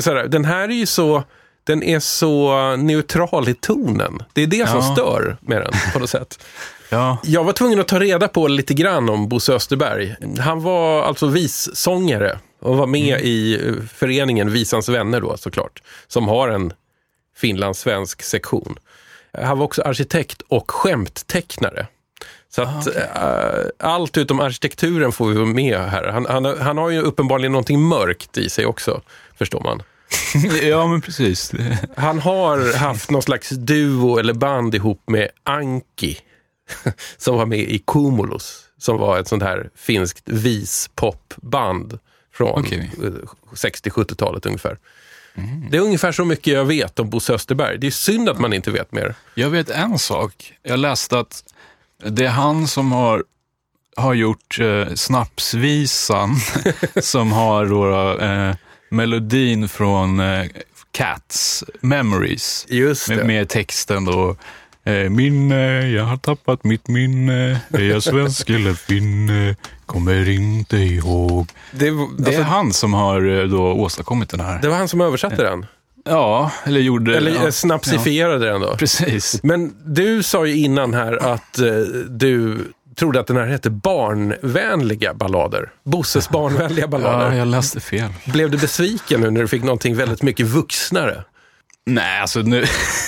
Så 0.00 0.10
här 0.14 0.26
den 0.28 0.44
här 0.44 0.68
är 0.68 0.72
ju 0.74 0.86
så... 0.86 1.22
Den 1.66 1.82
är 1.82 2.00
så 2.00 2.52
neutral 2.76 3.48
i 3.48 3.54
tonen. 3.54 4.22
Det 4.32 4.42
är 4.42 4.46
det 4.46 4.68
som 4.68 4.76
Ja. 4.80 4.92
stör 4.96 5.36
med 5.40 5.60
den 5.62 5.72
på 5.92 5.98
något 5.98 6.10
sätt. 6.10 6.44
Ja, 6.90 7.18
Jag 7.24 7.44
var 7.44 7.52
tvungen 7.52 7.80
att 7.80 7.88
ta 7.88 8.00
reda 8.00 8.28
på 8.28 8.48
lite 8.48 8.74
grann 8.74 9.08
om 9.08 9.28
Bosse 9.28 9.52
Österberg. 9.52 10.16
Han 10.38 10.62
var 10.62 11.02
alltså 11.02 11.26
vissångare 11.26 12.38
och 12.66 12.76
var 12.76 12.86
med 12.86 13.20
i 13.20 13.66
eh, 13.66 13.74
föreningen 13.94 14.52
Visans 14.52 14.88
vänner 14.88 15.20
då 15.20 15.36
såklart, 15.36 15.82
som 16.06 16.28
har 16.28 16.48
en 16.48 16.72
finlandssvensk 17.36 18.22
sektion. 18.22 18.78
Han 19.32 19.58
var 19.58 19.64
också 19.64 19.82
arkitekt 19.82 20.42
och 20.48 20.70
skämttecknare. 20.70 21.86
Så 22.48 22.62
att 22.62 22.96
eh, 22.96 23.90
allt 23.90 24.16
utom 24.16 24.40
arkitekturen 24.40 25.12
får 25.12 25.28
vi 25.28 25.34
vara 25.34 25.46
med 25.46 25.78
här. 25.78 26.04
Han, 26.04 26.26
han, 26.26 26.60
han 26.60 26.78
har 26.78 26.90
ju 26.90 27.00
uppenbarligen 27.00 27.52
någonting 27.52 27.82
mörkt 27.82 28.38
i 28.38 28.48
sig 28.48 28.66
också, 28.66 29.02
förstår 29.38 29.60
man. 29.60 29.82
ja, 30.62 30.86
men 30.86 31.00
precis. 31.00 31.52
Han 31.96 32.18
har 32.18 32.76
haft 32.76 33.10
någon 33.10 33.22
slags 33.22 33.48
duo 33.48 34.18
eller 34.18 34.34
band 34.34 34.74
ihop 34.74 35.02
med 35.06 35.28
Anki, 35.42 36.18
som 37.16 37.36
var 37.36 37.46
med 37.46 37.58
i 37.58 37.82
Cumulus, 37.86 38.62
som 38.78 38.98
var 38.98 39.18
ett 39.18 39.28
sånt 39.28 39.42
här 39.42 39.70
finskt 39.76 40.28
vispopband 40.28 41.98
från 42.36 42.64
eh, 42.64 42.80
60-70-talet 43.52 44.46
ungefär. 44.46 44.78
Det 45.70 45.76
är 45.76 45.80
ungefär 45.80 46.12
så 46.12 46.24
mycket 46.24 46.52
jag 46.52 46.64
vet 46.64 46.98
om 46.98 47.10
Bosse 47.10 47.34
Österberg. 47.34 47.78
Det 47.78 47.86
är 47.86 47.90
synd 47.90 48.28
att 48.28 48.38
man 48.38 48.52
inte 48.52 48.70
vet 48.70 48.92
mer. 48.92 49.14
Jag 49.34 49.50
vet 49.50 49.70
en 49.70 49.98
sak. 49.98 50.52
Jag 50.62 50.78
läste 50.78 51.18
att 51.18 51.44
det 52.04 52.24
är 52.24 52.30
han 52.30 52.68
som 52.68 52.92
har, 52.92 53.24
har 53.96 54.14
gjort 54.14 54.58
eh, 54.60 54.94
Snapsvisan, 54.94 56.36
som 57.00 57.32
har 57.32 57.66
då, 57.66 58.18
eh, 58.18 58.54
melodin 58.88 59.68
från 59.68 60.20
eh, 60.20 60.46
Cats 60.90 61.64
Memories. 61.80 62.66
Med, 63.08 63.26
med 63.26 63.48
texten 63.48 64.04
då. 64.04 64.36
Eh, 64.86 65.10
minne, 65.10 65.88
jag 65.88 66.04
har 66.04 66.16
tappat 66.16 66.64
mitt 66.64 66.88
minne. 66.88 67.60
Är 67.72 67.82
jag 67.82 68.02
svensk 68.02 68.50
eller 68.50 68.74
finne? 68.74 69.56
Kommer 69.86 70.28
inte 70.28 70.76
ihåg. 70.76 71.48
Det, 71.72 71.84
Det 71.84 71.90
är 71.90 72.26
alltså, 72.26 72.42
han 72.42 72.72
som 72.72 72.94
har 72.94 73.40
eh, 73.40 73.48
då 73.48 73.62
åstadkommit 73.72 74.28
den 74.30 74.40
här. 74.40 74.62
det 74.62 74.68
var 74.68 74.76
han 74.76 74.88
som 74.88 75.00
översatte 75.00 75.42
den. 75.42 75.66
Ja, 76.04 76.50
eller 76.64 76.80
gjorde... 76.80 77.16
Eller 77.16 77.30
ja, 77.30 77.44
ja, 77.44 77.52
snapsifierade 77.52 78.46
den 78.46 78.60
då. 78.60 78.66
ja, 78.66 78.76
Precis. 78.76 79.40
Men 79.42 79.74
du 79.84 80.22
sa 80.22 80.46
ju 80.46 80.56
innan 80.56 80.94
här 80.94 81.34
att 81.34 81.58
eh, 81.58 81.66
du 82.08 82.58
trodde 82.96 83.20
att 83.20 83.26
den 83.26 83.36
här 83.36 83.46
hette 83.46 83.70
barnvänliga 83.70 85.14
ballader. 85.14 85.70
Bosses 85.84 86.28
barnvänliga 86.28 86.88
ballader. 86.88 87.32
Ja, 87.32 87.36
jag 87.36 87.48
läste 87.48 87.80
fel. 87.80 88.10
Blev 88.24 88.50
du 88.50 88.58
besviken 88.58 89.20
nu 89.20 89.30
när 89.30 89.40
du 89.40 89.48
fick 89.48 89.62
någonting 89.62 89.96
väldigt 89.96 90.22
mycket 90.22 90.46
vuxnare? 90.46 91.24
Nej, 91.86 92.20
alltså 92.20 92.40
nu, 92.40 92.64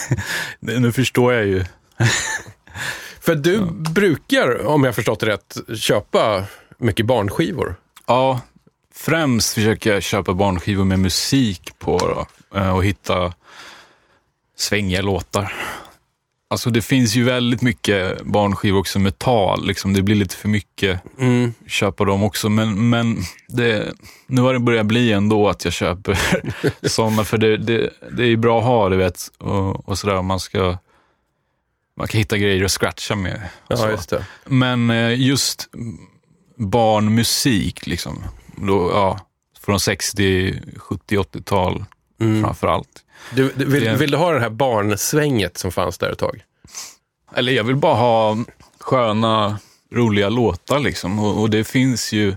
nu 0.61 0.93
förstår 0.93 1.33
jag 1.33 1.47
ju. 1.47 1.65
För 3.21 3.35
du 3.35 3.61
brukar, 3.71 4.67
om 4.67 4.85
jag 4.85 4.95
förstått 4.95 5.21
det 5.21 5.27
rätt, 5.27 5.57
köpa 5.79 6.45
mycket 6.79 7.07
barnskivor. 7.07 7.75
Ja, 8.07 8.41
främst 8.95 9.55
försöker 9.55 9.93
jag 9.93 10.03
köpa 10.03 10.35
barnskivor 10.35 10.85
med 10.85 10.99
musik 10.99 11.79
på 11.79 11.99
då, 11.99 12.27
eh, 12.59 12.77
och 12.77 12.85
hitta 12.85 13.33
svängiga 14.57 15.03
låtar. 15.03 15.53
Alltså 16.51 16.71
det 16.71 16.83
finns 16.83 17.15
ju 17.17 17.25
väldigt 17.25 17.63
mycket 17.63 18.23
barnskivor 18.23 18.79
också 18.79 18.99
med 18.99 19.19
tal. 19.19 19.67
Liksom. 19.67 19.93
Det 19.93 20.03
blir 20.03 20.15
lite 20.15 20.37
för 20.37 20.49
mycket 20.49 21.01
Mm. 21.19 21.55
köpa 21.67 22.05
dem 22.05 22.23
också. 22.23 22.49
Men, 22.49 22.91
men 22.91 23.19
det, 23.49 23.95
nu 24.27 24.41
har 24.43 24.53
det 24.53 24.59
börjat 24.61 24.87
bli 24.87 25.13
ändå 25.13 25.49
att 25.49 25.65
jag 25.65 25.73
köper 25.73 26.19
sådana. 26.89 27.25
För 27.25 27.39
det, 27.39 27.57
det, 27.57 27.91
det 28.13 28.23
är 28.23 28.27
ju 28.27 28.37
bra 28.37 28.59
att 28.59 28.65
ha, 28.65 28.89
du 28.89 28.97
vet. 28.97 29.21
Och, 29.39 29.89
och 29.89 29.99
sådär. 29.99 30.23
Man 30.23 30.41
ska 30.41 30.79
man 31.97 32.09
kan 32.09 32.19
hitta 32.19 32.39
grejer 32.39 32.65
att 32.65 32.73
scratcha 32.73 33.15
med. 33.15 33.43
Ja, 33.69 33.91
just 33.91 34.11
det. 34.11 34.27
Men 34.45 34.91
eh, 34.91 35.21
just 35.21 35.69
barnmusik, 36.57 37.87
liksom. 37.87 38.25
Då, 38.57 38.91
ja, 38.95 39.19
från 39.61 39.81
60, 39.81 40.61
70, 40.77 41.17
80-tal 41.19 41.85
Mm. 42.21 42.43
framför 42.45 42.67
allt. 42.69 43.05
Du, 43.35 43.53
du, 43.57 43.65
vill, 43.65 43.85
Det- 43.85 43.97
vill 43.97 44.11
du 44.11 44.17
ha 44.17 44.33
det 44.33 44.41
här 44.41 44.51
barnsvänget 44.51 45.59
som 45.59 45.73
fanns 45.73 45.99
där 45.99 46.11
ett 46.13 46.19
tag? 46.19 46.43
Eller 47.35 47.53
jag 47.53 47.65
vill 47.65 47.77
bara 47.77 47.95
ha 47.95 48.37
sköna, 48.81 49.59
roliga 49.93 50.29
låtar 50.29 50.79
liksom. 50.79 51.19
Och, 51.19 51.41
och 51.41 51.51
det 51.51 51.65
finns 51.65 52.13
ju 52.13 52.37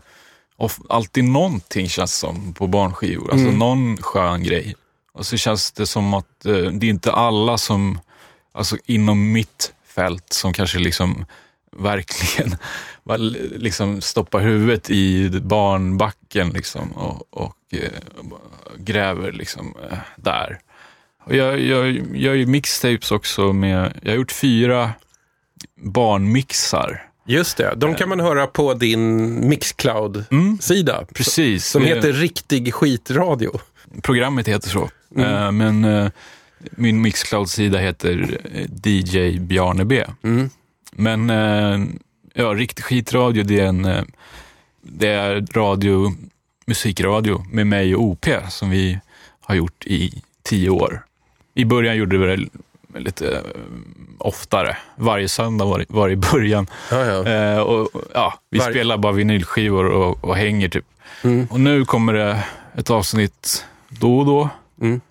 alltid 0.90 1.24
någonting 1.24 1.90
känns 1.90 2.16
som 2.16 2.54
på 2.54 2.68
barnskivor. 2.68 3.32
Alltså 3.32 3.52
någon 3.52 3.98
skön 3.98 4.44
grej. 4.44 4.76
Och 5.14 5.26
så 5.26 5.38
känns 5.38 5.72
det 5.72 5.88
som 5.88 6.14
att 6.14 6.46
eh, 6.46 6.54
det 6.54 6.86
är 6.86 6.90
inte 6.90 7.12
alla 7.12 7.58
som, 7.58 8.00
alltså 8.54 8.78
inom 8.86 9.32
mitt 9.32 9.74
fält 9.88 10.34
som 10.34 10.54
kanske 10.54 10.80
liksom 10.80 11.26
verkligen 11.78 12.58
liksom 13.56 14.02
stoppar 14.02 14.40
huvudet 14.40 14.90
i 14.90 15.30
barnbacken 15.30 16.50
liksom 16.50 16.92
och, 16.92 17.28
och 17.30 17.58
eh, 17.72 17.90
gräver 18.78 19.32
liksom 19.32 19.76
eh, 19.92 19.98
där. 20.16 20.60
Och 21.26 21.36
jag, 21.36 21.60
jag, 21.60 21.88
jag 21.88 22.16
gör 22.16 22.34
ju 22.34 22.46
mixtapes 22.46 23.12
också 23.12 23.54
med, 23.54 24.00
jag 24.02 24.12
har 24.12 24.18
gjort 24.18 24.32
fyra 24.32 24.92
barnmixar. 25.76 27.08
Just 27.26 27.58
det, 27.58 27.74
de 27.78 27.96
kan 27.96 28.10
man 28.10 28.20
höra 28.20 28.48
på 28.48 28.74
din 28.74 29.50
Mixcloud-sida. 29.50 31.06
Precis. 31.14 31.66
Som 31.66 31.84
heter 31.84 32.14
Riktig 32.14 32.74
skitradio. 32.74 33.60
Programmet 34.02 34.48
heter 34.48 34.70
så. 34.70 34.90
Eh, 35.18 35.52
men 35.52 36.12
min 36.72 37.02
Mixcloud-sida 37.02 37.78
heter 37.78 38.42
DJ 38.84 39.40
Bjarne 39.40 39.86
B. 39.86 40.06
Mm. 40.24 40.50
Men 40.92 41.30
ja, 42.34 42.54
riktig 42.54 42.84
skitradio, 42.86 43.44
det 43.44 43.60
är 43.60 43.66
en 43.66 43.86
eh, 43.86 44.04
det 44.82 45.08
är 45.08 45.46
radio, 45.54 46.12
musikradio 46.66 47.46
med 47.52 47.68
mig 47.68 47.96
och 47.96 48.04
OP 48.04 48.26
som 48.50 48.70
vi 48.70 49.00
har 49.42 49.56
gjort 49.56 49.86
i 49.86 50.24
tio 50.44 50.70
år. 50.70 51.06
I 51.54 51.66
början 51.66 51.98
gjorde 51.98 52.18
vi 52.18 52.36
det 52.36 52.50
lite 53.00 53.32
eh, 53.38 53.42
oftare. 54.18 54.78
Varje 54.96 55.30
söndag 55.30 55.66
var, 55.66 55.86
var 55.90 56.10
i 56.10 56.16
början. 56.16 56.68
Ja, 56.92 57.06
ja. 57.06 57.28
Eh, 57.28 57.60
och, 57.60 57.96
och, 57.96 58.02
ja, 58.14 58.34
vi 58.50 58.60
Var- 58.60 58.72
spelar 58.72 58.98
bara 58.98 59.12
vinylskivor 59.14 59.86
och, 59.86 60.24
och 60.24 60.36
hänger 60.36 60.70
typ. 60.70 60.86
Mm. 61.24 61.48
Och 61.52 61.60
nu 61.60 61.86
kommer 61.86 62.14
det 62.14 62.44
ett 62.76 62.90
avsnitt 62.90 63.66
då 63.90 64.20
och 64.20 64.26
då. 64.26 64.50
Mm. 64.82 65.02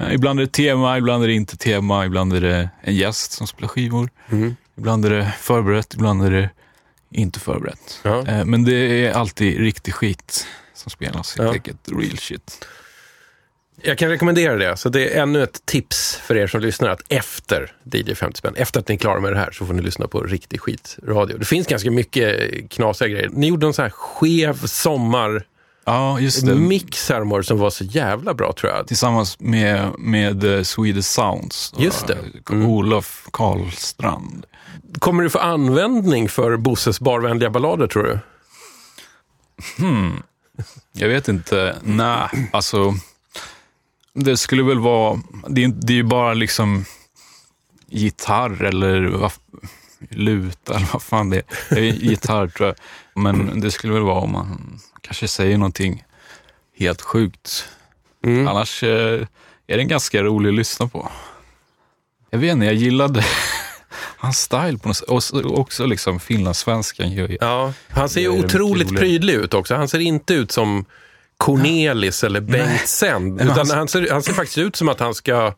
Eh, 0.00 0.14
ibland 0.14 0.40
är 0.40 0.44
det 0.44 0.52
tema, 0.52 0.98
ibland 0.98 1.24
är 1.24 1.28
det 1.28 1.34
inte 1.34 1.56
tema, 1.56 2.06
ibland 2.06 2.32
är 2.32 2.40
det 2.40 2.70
en 2.80 2.94
gäst 2.94 3.32
som 3.32 3.46
spelar 3.46 3.68
skivor. 3.68 4.08
Mm. 4.30 4.56
Ibland 4.78 5.04
är 5.04 5.10
det 5.10 5.34
förberett, 5.40 5.94
ibland 5.94 6.24
är 6.26 6.30
det 6.30 6.50
inte 7.10 7.40
förberett. 7.40 8.00
Ja. 8.02 8.26
Eh, 8.26 8.44
men 8.44 8.64
det 8.64 9.06
är 9.06 9.12
alltid 9.12 9.58
riktig 9.60 9.94
skit 9.94 10.46
som 10.74 10.90
spelas, 10.90 11.36
helt 11.38 11.48
Ja. 11.48 11.52
enkelt. 11.52 11.78
Real 11.92 12.18
shit. 12.18 12.66
Jag 13.82 13.98
kan 13.98 14.08
rekommendera 14.08 14.56
det. 14.56 14.76
Så 14.76 14.88
det 14.88 15.08
är 15.16 15.22
ännu 15.22 15.42
ett 15.42 15.66
tips 15.66 16.16
för 16.16 16.36
er 16.36 16.46
som 16.46 16.60
lyssnar 16.60 16.88
att 16.88 17.00
efter 17.08 17.72
DJ 17.92 18.14
50 18.14 18.38
spänn, 18.38 18.54
efter 18.56 18.80
att 18.80 18.88
ni 18.88 18.94
är 18.94 18.98
klara 18.98 19.20
med 19.20 19.32
det 19.32 19.38
här, 19.38 19.50
så 19.50 19.66
får 19.66 19.74
ni 19.74 19.82
lyssna 19.82 20.08
på 20.08 20.20
riktig 20.20 20.60
skitradio. 20.60 21.38
Det 21.38 21.44
finns 21.44 21.66
ganska 21.66 21.90
mycket 21.90 22.50
knasiga 22.70 23.08
grejer. 23.08 23.28
Ni 23.32 23.46
gjorde 23.48 23.66
en 23.66 23.72
sån 23.72 23.82
här 23.82 23.90
skev 23.90 24.66
sommar 24.66 25.46
Ja, 25.88 26.20
just 26.20 26.46
det. 26.46 26.54
här 27.08 27.24
Morris, 27.24 27.46
som 27.46 27.58
var 27.58 27.70
så 27.70 27.84
jävla 27.84 28.34
bra 28.34 28.52
tror 28.52 28.72
jag. 28.72 28.86
Tillsammans 28.86 29.40
med, 29.40 29.90
med 29.98 30.44
eh, 30.56 30.62
Swedish 30.62 31.04
Sounds. 31.06 31.72
Just 31.78 32.06
det. 32.06 32.18
Mm. 32.50 32.66
Olof 32.66 33.28
Karlstrand. 33.32 34.46
Kommer 34.98 35.22
du 35.22 35.30
få 35.30 35.38
användning 35.38 36.28
för 36.28 36.56
Bosses 36.56 37.00
barvänliga 37.00 37.50
ballader 37.50 37.86
tror 37.86 38.02
du? 38.02 38.18
Jag 40.92 41.08
vet 41.08 41.28
inte. 41.28 41.76
Nej, 41.82 42.28
alltså. 42.52 42.94
Det 44.14 44.36
skulle 44.36 44.62
väl 44.62 44.78
vara, 44.78 45.20
det 45.48 45.60
är, 45.60 45.64
inte- 45.64 45.86
det 45.86 45.92
är 45.92 45.96
ju 45.96 46.02
bara 46.02 46.34
liksom 46.34 46.84
gitarr 47.86 48.62
eller 48.64 49.02
vad, 49.06 49.32
luta 50.10 50.74
eller 50.76 50.88
vad 50.92 51.02
fan 51.02 51.30
det 51.30 51.36
är. 51.36 51.44
Det 51.74 51.80
är 51.88 51.92
gitarr 51.92 52.48
tror 52.48 52.66
jag. 52.68 52.76
Men 53.16 53.60
det 53.60 53.70
skulle 53.70 53.92
väl 53.92 54.02
vara 54.02 54.20
om 54.20 54.32
man 54.32 54.78
kanske 55.00 55.28
säger 55.28 55.58
någonting 55.58 56.04
helt 56.78 57.02
sjukt. 57.02 57.68
Mm. 58.24 58.48
Annars 58.48 58.82
eh, 58.82 59.26
är 59.66 59.76
den 59.76 59.88
ganska 59.88 60.22
rolig 60.22 60.48
att 60.48 60.54
lyssna 60.54 60.88
på. 60.88 61.08
Jag 62.30 62.38
vet 62.38 62.52
inte, 62.52 62.66
jag 62.66 62.74
gillade 62.74 63.24
hans 64.16 64.38
style 64.38 64.78
på 64.78 64.88
något 64.88 64.96
sätt. 64.96 65.08
Och 65.08 65.24
så- 65.24 65.54
också 65.54 65.86
liksom 65.86 66.20
finlandssvenskan 66.20 67.10
gör 67.12 67.28
ju 67.28 67.38
Ja, 67.40 67.72
han 67.88 68.08
ser 68.08 68.20
ju 68.20 68.28
otroligt 68.28 68.86
roligt. 68.88 68.98
prydlig 69.00 69.34
ut 69.34 69.54
också. 69.54 69.74
Han 69.74 69.88
ser 69.88 69.98
inte 69.98 70.34
ut 70.34 70.52
som 70.52 70.84
Cornelis 71.36 72.24
eller 72.24 72.40
Bengt 72.40 72.88
Sänd. 72.88 73.34
men 73.34 73.46
Utan 73.50 73.68
han- 73.68 73.78
han 73.78 73.88
ser, 73.88 74.08
han 74.10 74.22
ser 74.22 74.32
faktiskt 74.32 74.58
ut 74.58 74.76
som 74.76 74.88
att 74.88 75.00
han 75.00 75.14
ska 75.14 75.54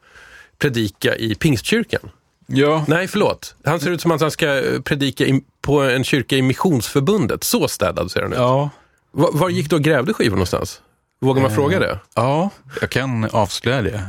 predika 0.59 1.17
i 1.17 1.35
Pingstkyrkan. 1.35 2.11
Ja, 2.52 2.85
Nej, 2.88 3.09
förlåt. 3.09 3.55
Han 3.64 3.81
ser 3.81 3.90
ut 3.90 4.00
som 4.00 4.11
att 4.11 4.21
han 4.21 4.31
ska 4.31 4.59
eh, 4.75 4.81
predika 4.81 5.25
i, 5.26 5.40
på 5.62 5.81
en 5.83 6.05
kyrka 6.05 6.37
i 6.37 6.43
Missionsförbundet. 6.43 7.45
Så 7.45 7.69
städad 7.69 8.11
ser 8.11 8.23
han 8.23 8.33
ut. 8.33 8.38
ja. 8.38 8.71
Var, 9.11 9.31
var 9.33 9.49
gick 9.49 9.71
du 9.71 9.76
och 9.76 9.83
grävde 9.83 10.14
skivor 10.14 10.37
någonstans? 10.37 10.81
Vågar 11.21 11.43
man 11.43 11.55
fråga 11.55 11.78
det? 11.78 11.99
Ja, 12.14 12.50
jag 12.81 12.90
kan 12.90 13.25
avslöja 13.25 13.83
det. 13.83 14.02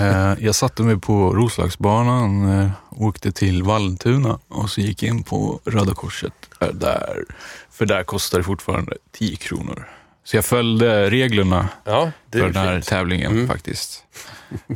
Eh, 0.00 0.44
Jag 0.44 0.54
satte 0.54 0.82
mig 0.82 1.00
på 1.00 1.32
Roslagsbanan, 1.34 2.60
eh, 2.60 2.70
åkte 2.90 3.32
till 3.32 3.62
Vallentuna 3.62 4.38
och 4.48 4.70
så 4.70 4.80
gick 4.80 5.02
in 5.02 5.22
på 5.22 5.60
Röda 5.64 5.94
Korset 5.94 6.32
eh, 6.60 6.68
där. 6.68 7.24
För 7.70 7.86
där 7.86 8.02
kostar 8.04 8.38
det 8.38 8.44
fortfarande 8.44 8.96
10 9.12 9.36
kronor 9.36 9.88
Så 10.24 10.36
jag 10.36 10.44
följde 10.44 11.10
reglerna 11.10 11.68
Ja, 11.84 12.10
det 12.30 12.38
för 12.38 12.46
den 12.46 12.56
här 12.56 12.74
fint. 12.74 12.86
tävlingen 12.86 13.48
faktiskt. 13.48 14.02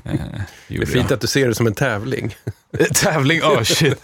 Eh, 0.05 0.13
Det 0.69 0.77
är 0.77 0.87
fint 0.87 0.95
jag. 1.11 1.13
att 1.13 1.21
du 1.21 1.27
ser 1.27 1.49
det 1.49 1.55
som 1.55 1.67
en 1.67 1.75
tävling. 1.75 2.35
Tävling? 2.95 3.43
Oh 3.43 3.63
shit. 3.63 3.99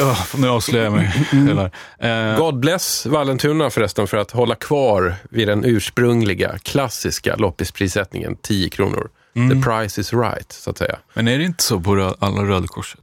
Oh, 0.00 0.26
nu 0.36 0.48
avslöjar 0.48 0.84
jag 0.84 0.92
mig. 0.92 1.26
Hela. 1.30 1.70
Eh, 2.32 2.38
God 2.38 2.58
bless 2.60 3.06
Vallentuna 3.06 3.70
förresten 3.70 4.06
för 4.06 4.16
att 4.16 4.30
hålla 4.30 4.54
kvar 4.54 5.14
vid 5.30 5.48
den 5.48 5.64
ursprungliga, 5.64 6.58
klassiska 6.62 7.36
loppisprissättningen 7.36 8.36
10 8.42 8.68
kronor. 8.70 9.08
The 9.34 9.62
price 9.70 10.00
is 10.00 10.12
right, 10.12 10.52
så 10.52 10.70
att 10.70 10.78
säga. 10.78 10.98
men 11.14 11.28
är 11.28 11.38
det 11.38 11.44
inte 11.44 11.62
så 11.64 11.80
på 11.80 11.94
rö- 11.96 12.14
alla 12.18 12.42
Röda 12.42 12.66
Korset? 12.66 13.00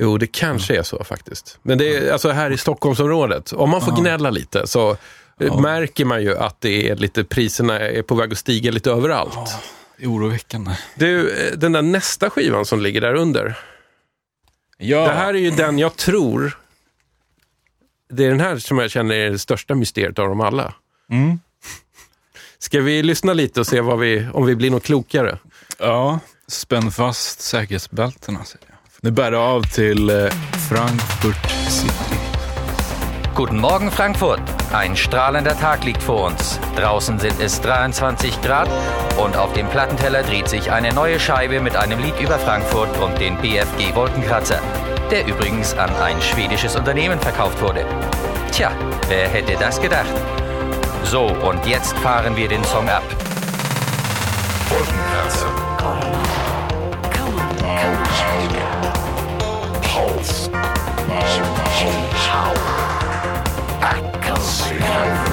Jo, 0.00 0.18
det 0.18 0.26
kanske 0.26 0.78
är 0.78 0.82
så 0.82 1.04
faktiskt. 1.04 1.58
Men 1.62 1.78
det 1.78 1.96
är 1.96 2.12
alltså 2.12 2.30
här 2.30 2.50
i 2.50 2.58
Stockholmsområdet. 2.58 3.52
Om 3.52 3.70
man 3.70 3.80
får 3.80 3.92
gnälla 3.92 4.30
lite 4.30 4.66
så 4.66 4.96
eh, 5.40 5.60
märker 5.60 6.04
man 6.04 6.22
ju 6.22 6.36
att 6.38 6.60
det 6.60 6.88
är 6.88 6.96
lite, 6.96 7.24
priserna 7.24 7.78
är 7.78 8.02
på 8.02 8.14
väg 8.14 8.32
att 8.32 8.38
stiga 8.38 8.70
lite 8.70 8.90
överallt. 8.90 9.38
Det 9.98 10.04
är 10.04 10.08
oroväckande. 10.10 10.70
Du, 10.94 11.30
eh, 11.46 11.58
den 11.58 11.72
där 11.72 11.82
nästa 11.82 12.30
skivan 12.30 12.64
som 12.64 12.80
ligger 12.80 13.00
där 13.00 13.14
under. 13.14 13.58
Ja, 14.78 15.00
Det 15.08 15.12
här 15.14 15.34
är 15.34 15.38
ju 15.38 15.50
den 15.50 15.78
jag 15.78 15.96
tror, 15.96 16.58
det 18.10 18.24
är 18.24 18.28
den 18.28 18.40
här 18.40 18.58
som 18.58 18.78
jag 18.78 18.90
känner 18.90 19.14
är 19.14 19.30
det 19.30 19.38
största 19.38 19.74
mysteriet 19.74 20.18
av 20.18 20.28
dem 20.28 20.40
alla. 20.40 20.74
Mm. 21.10 21.40
Ska 22.58 22.80
vi 22.80 23.02
lyssna 23.02 23.32
lite 23.32 23.60
och 23.60 23.66
se 23.66 23.80
vi, 23.80 24.28
om 24.34 24.46
vi 24.46 24.56
blir 24.56 24.70
något 24.70 24.84
klokare? 24.84 25.38
ja, 25.78 26.20
spänn 26.48 26.90
fast 26.90 27.40
säkerhetsbältena 27.40 28.44
säger 28.44 28.66
jag. 28.68 28.76
Nu 29.00 29.10
bär 29.10 29.30
det 29.30 29.38
av 29.38 29.62
till 29.62 30.10
eh, 30.10 30.30
Frankfurt 30.70 31.50
City. 31.70 32.07
Guten 33.38 33.60
Morgen, 33.60 33.92
Frankfurt. 33.92 34.40
Ein 34.72 34.96
strahlender 34.96 35.56
Tag 35.56 35.84
liegt 35.84 36.02
vor 36.02 36.26
uns. 36.26 36.58
Draußen 36.74 37.20
sind 37.20 37.40
es 37.40 37.60
23 37.60 38.42
Grad 38.42 38.68
und 39.16 39.36
auf 39.36 39.52
dem 39.52 39.68
Plattenteller 39.68 40.24
dreht 40.24 40.48
sich 40.48 40.72
eine 40.72 40.92
neue 40.92 41.20
Scheibe 41.20 41.60
mit 41.60 41.76
einem 41.76 42.00
Lied 42.00 42.18
über 42.18 42.36
Frankfurt 42.36 42.98
und 42.98 43.16
den 43.20 43.36
BFG 43.36 43.94
Wolkenkratzer, 43.94 44.60
der 45.12 45.24
übrigens 45.24 45.72
an 45.74 45.94
ein 46.02 46.20
schwedisches 46.20 46.74
Unternehmen 46.74 47.20
verkauft 47.20 47.62
wurde. 47.62 47.86
Tja, 48.50 48.72
wer 49.06 49.28
hätte 49.28 49.52
das 49.56 49.80
gedacht? 49.80 50.12
So, 51.04 51.26
und 51.26 51.64
jetzt 51.64 51.96
fahren 51.98 52.34
wir 52.34 52.48
den 52.48 52.64
Song 52.64 52.88
ab. 52.88 53.04
Yeah. 64.78 65.27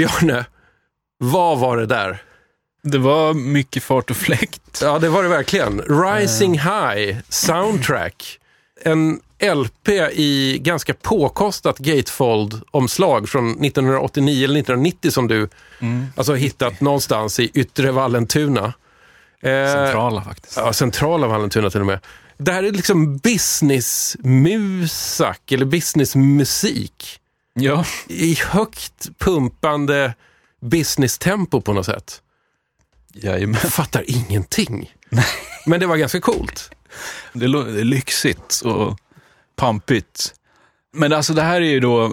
Björne, 0.00 0.44
vad 1.18 1.58
var 1.58 1.76
det 1.76 1.86
där? 1.86 2.22
Det 2.82 2.98
var 2.98 3.34
mycket 3.34 3.82
fart 3.82 4.10
och 4.10 4.16
fläkt. 4.16 4.80
Ja, 4.82 4.98
det 4.98 5.08
var 5.08 5.22
det 5.22 5.28
verkligen. 5.28 5.80
Rising 5.80 6.58
High 6.58 7.16
Soundtrack. 7.28 8.38
En 8.84 9.20
LP 9.54 9.88
i 10.12 10.58
ganska 10.62 10.94
påkostat 10.94 11.78
gatefold-omslag 11.78 13.28
från 13.28 13.50
1989 13.50 14.44
eller 14.44 14.60
1990 14.60 15.10
som 15.10 15.28
du 15.28 15.48
alltså, 16.16 16.32
har 16.32 16.36
hittat 16.36 16.80
någonstans 16.80 17.40
i 17.40 17.50
yttre 17.54 17.92
Vallentuna. 17.92 18.72
Eh, 19.42 19.72
Centrala 19.72 20.22
faktiskt. 20.22 20.56
Ja, 20.56 20.72
centrala 20.72 21.26
Vallentuna 21.26 21.70
till 21.70 21.80
och 21.80 21.86
med. 21.86 21.98
Det 22.38 22.52
här 22.52 22.62
är 22.62 22.72
liksom 22.72 23.16
businessmusak 23.16 25.52
eller 25.52 25.64
businessmusik 25.64 27.19
Ja, 27.54 27.84
i 28.08 28.34
högt 28.34 29.18
pumpande 29.18 30.14
business-tempo 30.60 31.60
på 31.60 31.72
något 31.72 31.86
sätt. 31.86 32.22
jajamän. 33.12 33.60
Jag 33.62 33.72
fattar 33.72 34.04
ingenting. 34.06 34.94
Men 35.66 35.80
det 35.80 35.86
var 35.86 35.96
ganska 35.96 36.20
coolt. 36.20 36.70
Det 37.32 37.44
är, 37.44 37.84
lyxigt 37.84 38.60
och 38.64 38.98
pampigt. 39.56 40.34
Men 40.92 41.12
alltså 41.12 41.34
det 41.34 41.42
här 41.42 41.60
är 41.60 41.70
ju 41.70 41.80
då 41.80 42.12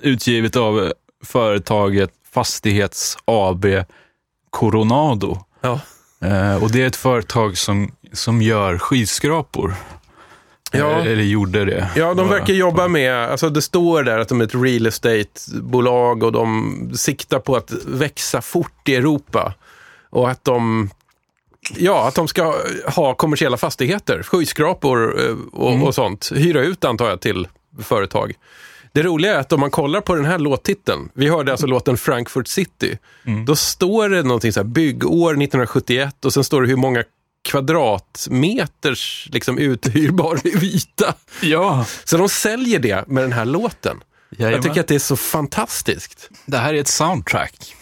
utgivet 0.00 0.56
av 0.56 0.92
företaget 1.24 2.10
Fastighets 2.32 3.16
AB 3.24 3.66
Coronado. 4.50 5.44
Ja. 5.60 5.80
Eh, 6.20 6.62
och 6.62 6.70
det 6.70 6.82
är 6.82 6.86
ett 6.86 6.96
företag 6.96 7.58
som, 7.58 7.92
som 8.12 8.42
gör 8.42 8.78
skyskrapor. 8.78 9.74
Ja. 10.72 11.00
Eller 11.00 11.22
gjorde 11.22 11.64
det. 11.64 11.90
Ja, 11.96 12.14
de 12.14 12.28
verkar 12.28 12.54
jobba 12.54 12.88
med, 12.88 13.14
alltså 13.14 13.50
det 13.50 13.62
står 13.62 14.02
där 14.02 14.18
att 14.18 14.28
de 14.28 14.40
är 14.40 14.44
ett 14.44 14.54
real 14.54 14.86
estate-bolag 14.86 16.22
och 16.22 16.32
de 16.32 16.90
siktar 16.94 17.38
på 17.38 17.56
att 17.56 17.72
växa 17.86 18.42
fort 18.42 18.88
i 18.88 18.94
Europa. 18.94 19.54
Och 20.10 20.30
att 20.30 20.44
de, 20.44 20.90
ja, 21.76 22.08
att 22.08 22.14
de 22.14 22.28
ska 22.28 22.54
ha 22.86 23.14
kommersiella 23.14 23.56
fastigheter, 23.56 24.22
skyskrapor 24.22 25.20
eh, 25.20 25.36
och, 25.52 25.86
och 25.86 25.94
sånt. 25.94 26.32
Hyra 26.34 26.60
ut 26.60 26.84
antar 26.84 27.08
jag 27.08 27.20
till 27.20 27.48
företag. 27.82 28.32
Det 28.92 29.02
roliga 29.02 29.34
är 29.34 29.38
att 29.38 29.52
om 29.52 29.60
man 29.60 29.70
kollar 29.70 30.00
på 30.00 30.14
den 30.14 30.24
här 30.24 30.38
låttiteln, 30.38 31.08
vi 31.14 31.28
hörde 31.28 31.52
alltså 31.52 31.66
låten 31.66 31.96
Frankfurt 31.96 32.48
City, 32.48 32.98
då 33.46 33.56
står 33.56 34.08
det 34.08 34.22
någonting 34.22 34.52
så 34.52 34.60
här, 34.60 34.64
byggår 34.64 35.30
1971 35.30 36.24
och 36.24 36.32
sen 36.32 36.44
står 36.44 36.62
det 36.62 36.68
hur 36.68 36.76
många 36.76 37.04
kvadratmeters 37.42 39.28
liksom, 39.32 39.58
uthyrbar 39.58 40.40
yta. 40.64 41.14
Ja, 41.40 41.86
Så 42.04 42.16
de 42.16 42.28
säljer 42.28 42.78
det 42.78 43.08
med 43.08 43.24
den 43.24 43.32
här 43.32 43.44
låten. 43.44 44.00
Jajamän. 44.30 44.54
Jag 44.54 44.62
tycker 44.62 44.80
att 44.80 44.88
det 44.88 44.94
är 44.94 44.98
så 44.98 45.16
fantastiskt. 45.16 46.30
det 46.46 46.56
här 46.58 46.74
är 46.74 46.80
ett 46.80 46.88
soundtrack 46.88 47.74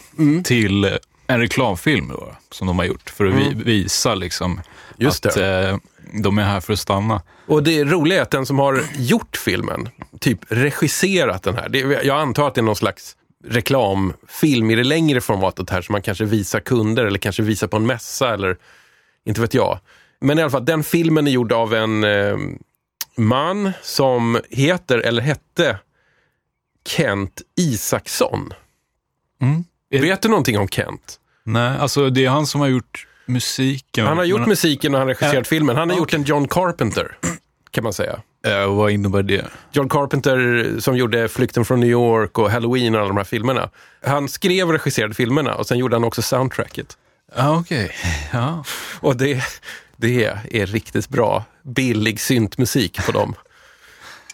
till 0.43 0.83
eh, 0.83 0.91
en 1.27 1.39
reklamfilm 1.39 2.07
då, 2.07 2.35
som 2.51 2.67
de 2.67 2.79
har 2.79 2.85
gjort 2.85 3.09
för 3.09 3.25
att 3.25 3.33
vi, 3.35 3.53
visa 3.63 4.15
liksom 4.15 4.61
Just 4.97 5.25
att 5.25 5.37
eh, 5.37 5.77
de 6.13 6.37
är 6.37 6.43
här 6.43 6.59
för 6.59 6.73
att 6.73 6.79
stanna. 6.79 7.21
Och 7.47 7.63
det 7.63 7.83
roliga 7.83 8.19
är 8.19 8.21
att 8.21 8.31
den 8.31 8.45
som 8.45 8.59
har 8.59 8.83
gjort 8.97 9.37
filmen, 9.37 9.89
typ 10.19 10.39
regisserat 10.49 11.43
den 11.43 11.55
här, 11.55 11.69
det, 11.69 11.79
jag 11.79 12.19
antar 12.19 12.47
att 12.47 12.55
det 12.55 12.61
är 12.61 12.63
någon 12.63 12.75
slags 12.75 13.15
reklamfilm 13.47 14.71
i 14.71 14.75
det 14.75 14.83
längre 14.83 15.21
formatet 15.21 15.69
här 15.69 15.81
som 15.81 15.93
man 15.93 16.01
kanske 16.01 16.25
visar 16.25 16.59
kunder 16.59 17.05
eller 17.05 17.19
kanske 17.19 17.43
visar 17.43 17.67
på 17.67 17.77
en 17.77 17.85
mässa 17.85 18.33
eller 18.33 18.57
Inte 19.25 19.41
vet 19.41 19.53
jag. 19.53 19.79
Men 20.19 20.39
i 20.39 20.41
alla 20.41 20.51
fall, 20.51 20.65
den 20.65 20.83
filmen 20.83 21.27
är 21.27 21.31
gjord 21.31 21.51
av 21.51 21.73
en 21.73 22.03
eh, 22.03 22.37
man 23.17 23.71
som 23.81 24.39
heter, 24.49 24.97
eller 24.97 25.21
hette, 25.21 25.77
Kent 26.87 27.41
Isaksson. 27.57 28.53
Mm. 29.41 29.63
Vet 29.89 30.21
du 30.21 30.29
någonting 30.29 30.57
om 30.59 30.67
Kent? 30.67 31.19
Nej, 31.43 31.77
alltså 31.79 32.09
det 32.09 32.25
är 32.25 32.29
han 32.29 32.47
som 32.47 32.61
har 32.61 32.67
gjort 32.67 33.07
musiken. 33.25 34.05
Han 34.07 34.17
har 34.17 34.25
gjort 34.25 34.39
Men- 34.39 34.49
musiken 34.49 34.93
och 34.93 34.99
han 34.99 35.07
har 35.07 35.13
regisserat 35.13 35.33
Ja. 35.35 35.43
filmen. 35.43 35.75
Han 35.75 35.89
har 35.89 35.97
gjort 35.97 36.07
Okej. 36.09 36.19
en 36.19 36.25
John 36.25 36.47
Carpenter, 36.47 37.17
kan 37.71 37.83
man 37.83 37.93
säga. 37.93 38.21
Eh, 38.45 38.75
vad 38.75 38.91
innebär 38.91 39.23
det? 39.23 39.45
John 39.71 39.89
Carpenter 39.89 40.65
som 40.79 40.97
gjorde 40.97 41.27
Flykten 41.27 41.65
från 41.65 41.79
New 41.79 41.89
York 41.89 42.37
och 42.37 42.51
Halloween 42.51 42.95
och 42.95 43.01
alla 43.01 43.07
de 43.07 43.17
här 43.17 43.23
filmerna. 43.23 43.69
Han 44.05 44.29
skrev 44.29 44.67
och 44.67 44.73
regisserade 44.73 45.13
filmerna 45.13 45.55
och 45.55 45.67
sen 45.67 45.77
gjorde 45.77 45.95
han 45.95 46.03
också 46.03 46.21
soundtracket. 46.21 46.97
Ja, 47.35 47.59
okej. 47.59 47.91
Ja. 48.33 48.63
Och 48.99 49.17
det, 49.17 49.43
det 49.97 50.25
är 50.51 50.65
riktigt 50.65 51.09
bra, 51.09 51.43
billig 51.63 52.19
syntmusik 52.19 53.05
på 53.05 53.11
dem. 53.11 53.35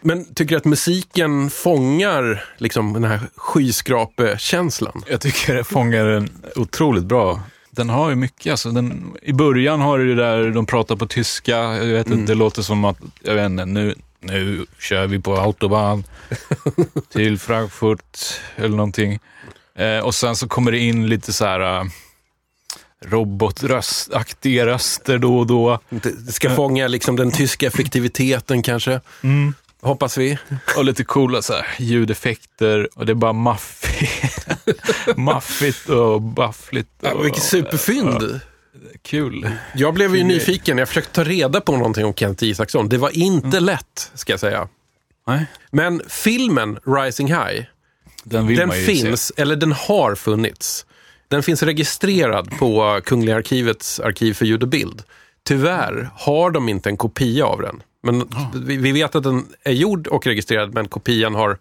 Men 0.01 0.33
tycker 0.33 0.55
du 0.55 0.57
att 0.57 0.65
musiken 0.65 1.49
fångar 1.49 2.45
liksom 2.57 2.93
den 2.93 3.03
här 3.03 3.19
skyskrapekänslan? 3.35 5.03
Jag 5.07 5.21
tycker 5.21 5.55
det 5.55 5.63
fångar 5.63 6.05
den 6.05 6.29
otroligt 6.55 7.03
bra. 7.03 7.41
Den 7.71 7.89
har 7.89 8.09
ju 8.09 8.15
mycket, 8.15 8.51
alltså 8.51 8.71
den, 8.71 9.15
i 9.21 9.33
början 9.33 9.81
har 9.81 9.97
du 9.97 10.15
det 10.15 10.23
där, 10.23 10.49
de 10.49 10.65
pratar 10.65 10.95
på 10.95 11.07
tyska, 11.07 11.57
jag 11.57 11.85
vet 11.85 12.09
inte, 12.09 12.31
det 12.31 12.35
låter 12.35 12.61
som 12.61 12.85
att, 12.85 12.97
jag 13.21 13.35
vet 13.35 13.45
inte, 13.45 13.65
nu, 13.65 13.95
nu 14.19 14.65
kör 14.79 15.07
vi 15.07 15.19
på 15.19 15.37
autobahn 15.37 16.03
till 17.13 17.39
Frankfurt 17.39 18.17
eller 18.55 18.75
någonting. 18.75 19.19
Eh, 19.75 19.99
och 19.99 20.15
sen 20.15 20.35
så 20.35 20.47
kommer 20.47 20.71
det 20.71 20.79
in 20.79 21.09
lite 21.09 21.33
så 21.33 21.45
här 21.45 21.81
uh, 21.81 21.89
robotröstaktiga 23.05 24.65
röster 24.65 25.17
då 25.17 25.39
och 25.39 25.47
då. 25.47 25.79
Det 25.89 26.31
ska 26.33 26.55
fånga 26.55 26.87
liksom 26.87 27.15
den 27.15 27.31
tyska 27.31 27.67
effektiviteten 27.73 28.63
kanske, 28.63 29.01
hoppas 29.81 30.17
vi. 30.17 30.37
Och 30.77 30.85
lite 30.85 31.03
coola 31.03 31.41
så 31.41 31.53
här, 31.53 31.65
ljudeffekter 31.79 32.89
och 32.95 33.05
det 33.05 33.11
är 33.11 33.15
bara 33.15 33.33
maffigt, 33.33 34.47
maffigt 35.15 35.89
och 35.89 36.21
baffligt. 36.21 36.89
Ja, 37.01 37.13
Och, 37.13 37.25
vilket 37.25 37.43
superfynd! 37.43 38.39
Kul. 39.01 39.51
Jag 39.75 39.93
blev 39.93 40.15
ju 40.15 40.23
nyfiken, 40.23 40.77
jag 40.77 40.87
försökte 40.87 41.11
ta 41.13 41.23
reda 41.23 41.61
på 41.61 41.71
någonting 41.71 42.05
om 42.05 42.13
Kent 42.13 42.43
Isaksson. 42.43 42.89
Det 42.89 42.97
var 42.97 43.17
inte 43.17 43.59
lätt, 43.59 44.11
ska 44.13 44.33
jag 44.33 44.39
säga. 44.39 44.67
Nej, 45.27 45.45
Men 45.71 46.01
filmen 46.07 46.79
Rising 46.85 47.27
High, 47.27 47.63
den 48.23 48.55
den 48.55 48.71
finns, 48.71 49.31
eller 49.37 49.55
den 49.55 49.71
har 49.71 50.15
funnits. 50.15 50.85
Den 51.27 51.43
finns 51.43 51.63
registrerad 51.63 52.57
på 52.59 53.01
Kungliga 53.05 53.35
Arkivets 53.35 53.99
arkiv 53.99 54.33
för 54.33 54.45
ljud 54.45 54.63
och 54.63 54.69
bild. 54.69 55.03
Tyvärr 55.43 56.09
har 56.15 56.51
de 56.51 56.69
inte 56.69 56.89
en 56.89 56.97
kopia 56.97 57.45
av 57.45 57.61
den. 57.61 57.83
Men 58.03 58.29
vi, 58.65 58.77
vi 58.77 58.91
vet 58.91 59.15
att 59.15 59.23
den 59.23 59.45
är 59.63 59.71
gjord 59.71 60.07
och 60.07 60.27
registrerad, 60.27 60.73
men 60.73 60.87
kopian 60.87 61.35
har 61.35 61.57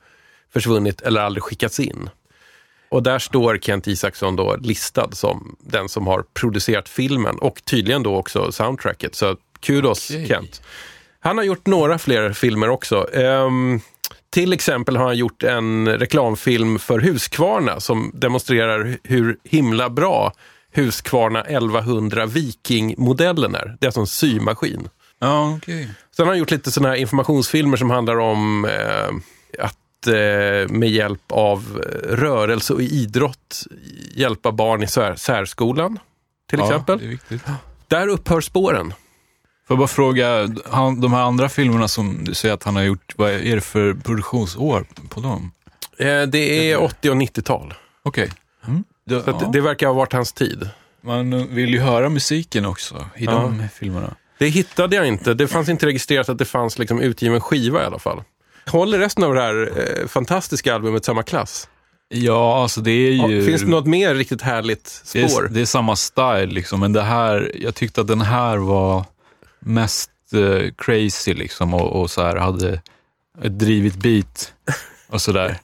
försvunnit 0.53 1.01
eller 1.01 1.21
aldrig 1.21 1.43
skickats 1.43 1.81
in. 1.81 2.11
Och 2.89 3.03
där 3.03 3.19
står 3.19 3.59
Kent 3.59 3.87
Isaksson 3.87 4.37
då 4.37 4.57
listad 4.57 5.13
som 5.13 5.57
den 5.61 5.89
som 5.89 6.07
har 6.07 6.25
producerat 6.35 6.89
filmen 6.89 7.39
och 7.39 7.65
tydligen 7.65 8.03
då 8.03 8.17
också 8.17 8.53
soundtracket. 8.53 9.15
Så 9.15 9.37
kudos 9.61 10.11
Okej. 10.11 10.29
Kent. 10.29 10.63
Han 11.21 11.39
har 11.39 11.45
gjort 11.45 11.67
några 11.67 11.99
fler 11.99 12.33
filmer 12.33 12.69
också. 12.69 13.15
Ehm, 13.15 13.81
till 14.37 14.53
exempel 14.53 14.97
har 14.97 15.05
han 15.05 15.17
gjort 15.17 15.43
en 15.43 15.89
reklamfilm 15.99 16.79
för 16.79 17.01
Husqvarna 17.01 17.81
som 17.81 18.11
demonstrerar 18.15 18.99
hur 19.03 19.39
himla 19.45 19.91
bra 19.91 20.33
Husqvarna 20.73 21.43
1100 21.43 22.27
Viking-modellen 22.27 23.55
är. 23.55 23.77
Det 23.81 23.85
är 23.85 23.89
alltså 23.89 24.01
en 24.01 24.07
symaskin. 24.07 24.89
Ja, 25.19 25.55
okej. 25.57 25.91
Sen 26.17 26.27
har 26.27 26.33
han 26.33 26.39
gjort 26.39 26.51
lite 26.51 26.71
sådana 26.71 26.89
här 26.89 26.97
informationsfilmer 26.97 27.77
som 27.77 27.91
handlar 27.91 28.19
om 28.19 28.65
eh, 28.65 29.09
att 29.65 30.07
eh, 30.07 30.69
med 30.69 30.89
hjälp 30.91 31.33
av 31.33 31.83
eh, 31.85 32.09
rörelse 32.17 32.73
och 32.75 32.83
idrott 32.83 33.63
hjälpa 34.15 34.53
barn 34.53 34.83
i 34.83 34.87
sär, 34.87 35.15
särskolan. 35.15 35.99
Till 36.51 36.59
Ja, 36.59 36.65
exempel. 36.67 37.19
Där 37.89 38.09
upphör 38.09 38.41
spåren. 38.41 38.95
Får 39.69 39.75
jag 39.75 39.79
bara 39.79 39.89
fråga, 39.89 40.49
han, 40.71 41.01
de 41.01 41.13
här 41.13 41.21
andra 41.23 41.49
filmerna 41.49 41.89
som 41.89 42.25
du 42.25 42.35
säger 42.35 42.55
att 42.55 42.63
han 42.63 42.77
har 42.77 42.83
gjort, 42.83 43.15
vad 43.17 43.31
är 43.31 43.55
det 43.55 43.61
för 43.61 43.95
produktionsår 43.95 44.87
på 45.09 45.21
dem? 45.21 45.51
Eh, 45.99 46.23
det 46.23 46.71
är 46.73 46.83
80 46.83 47.11
och 47.11 47.17
90-tal. 47.17 47.75
Okej. 48.03 48.31
Mm. 48.67 48.85
Det- 49.07 49.23
Så 49.25 49.31
ja. 49.41 49.51
det 49.53 49.61
verkar 49.61 49.87
ha 49.87 49.95
varit 49.95 50.13
hans 50.13 50.33
tid. 50.33 50.69
Man 51.01 51.55
vill 51.55 51.71
ju 51.71 51.81
höra 51.81 52.09
musiken 52.09 52.65
också 52.67 53.07
i 53.17 53.27
de 53.27 53.63
filmerna. 53.75 54.15
Det 54.39 54.49
hittade 54.49 54.97
jag 54.97 55.07
inte. 55.07 55.35
Det 55.35 55.49
fanns 55.49 55.69
inte 55.69 55.87
registrerat 55.87 56.29
att 56.29 56.39
det 56.39 56.45
fanns 56.45 56.79
liksom 56.79 57.01
utgiven 57.01 57.41
skiva 57.41 57.83
i 57.83 57.85
alla 57.85 57.99
fall. 57.99 58.23
Håller 58.67 58.99
resten 58.99 59.25
av 59.25 59.35
det 59.35 59.41
här 59.43 59.73
eh, 60.03 60.07
fantastiska 60.09 60.75
albumet 60.75 61.05
samma 61.05 61.23
klass? 61.23 61.69
Ja, 62.09 62.63
alltså 62.63 62.81
det 62.81 62.91
är 62.91 63.29
ju... 63.29 63.47
Finns 63.47 63.63
det 63.63 63.69
något 63.69 63.87
mer 63.87 64.15
riktigt 64.15 64.43
härligt 64.43 65.03
det, 65.13 65.29
spår? 65.29 65.45
är, 65.45 65.49
det 65.49 65.61
är 65.61 65.65
samma 65.65 65.97
style 65.97 66.47
liksom, 66.47 66.81
men 66.81 66.93
det 66.93 67.03
här, 67.03 67.53
jag 67.55 67.75
tyckte 67.75 68.01
att 68.01 68.07
den 68.07 68.21
här 68.21 68.57
var 68.57 69.05
mest 69.67 70.11
eh, 70.33 70.73
crazy 70.79 71.35
liksom 71.35 71.75
och, 71.75 72.01
och 72.01 72.11
så 72.11 72.23
här 72.23 72.37
hade 72.37 72.83
ett 73.43 73.59
drivit 73.59 73.97
beat 73.97 74.53
och 75.09 75.23
sådär. 75.23 75.59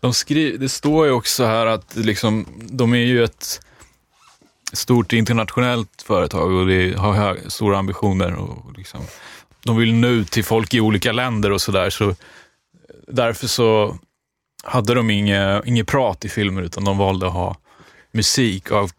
De 0.00 0.12
skri- 0.12 0.56
det 0.56 0.68
står 0.68 1.06
ju 1.06 1.12
också 1.12 1.44
här 1.44 1.66
att 1.66 1.96
liksom, 1.96 2.46
de 2.60 2.92
är 2.92 2.98
ju 2.98 3.24
ett 3.24 3.60
stort 4.72 5.12
internationellt 5.12 6.02
företag 6.06 6.52
och 6.52 6.66
det 6.66 6.98
har 6.98 7.12
hö- 7.12 7.50
stora 7.50 7.78
ambitioner. 7.78 8.34
Och 8.34 8.72
liksom, 8.76 9.00
de 9.64 9.76
vill 9.76 9.94
nå 9.94 10.08
ut 10.08 10.30
till 10.30 10.44
folk 10.44 10.74
i 10.74 10.80
olika 10.80 11.12
länder 11.12 11.52
och 11.52 11.62
sådär. 11.62 11.90
Så 11.90 12.14
därför 13.08 13.46
så 13.46 13.98
hade 14.64 14.94
de 14.94 15.10
inget, 15.10 15.66
inget 15.66 15.86
prat 15.86 16.24
i 16.24 16.28
filmer 16.28 16.62
utan 16.62 16.84
de 16.84 16.98
valde 16.98 17.26
att 17.26 17.32
ha 17.32 17.56
musik 18.12 18.70
av 18.70 18.90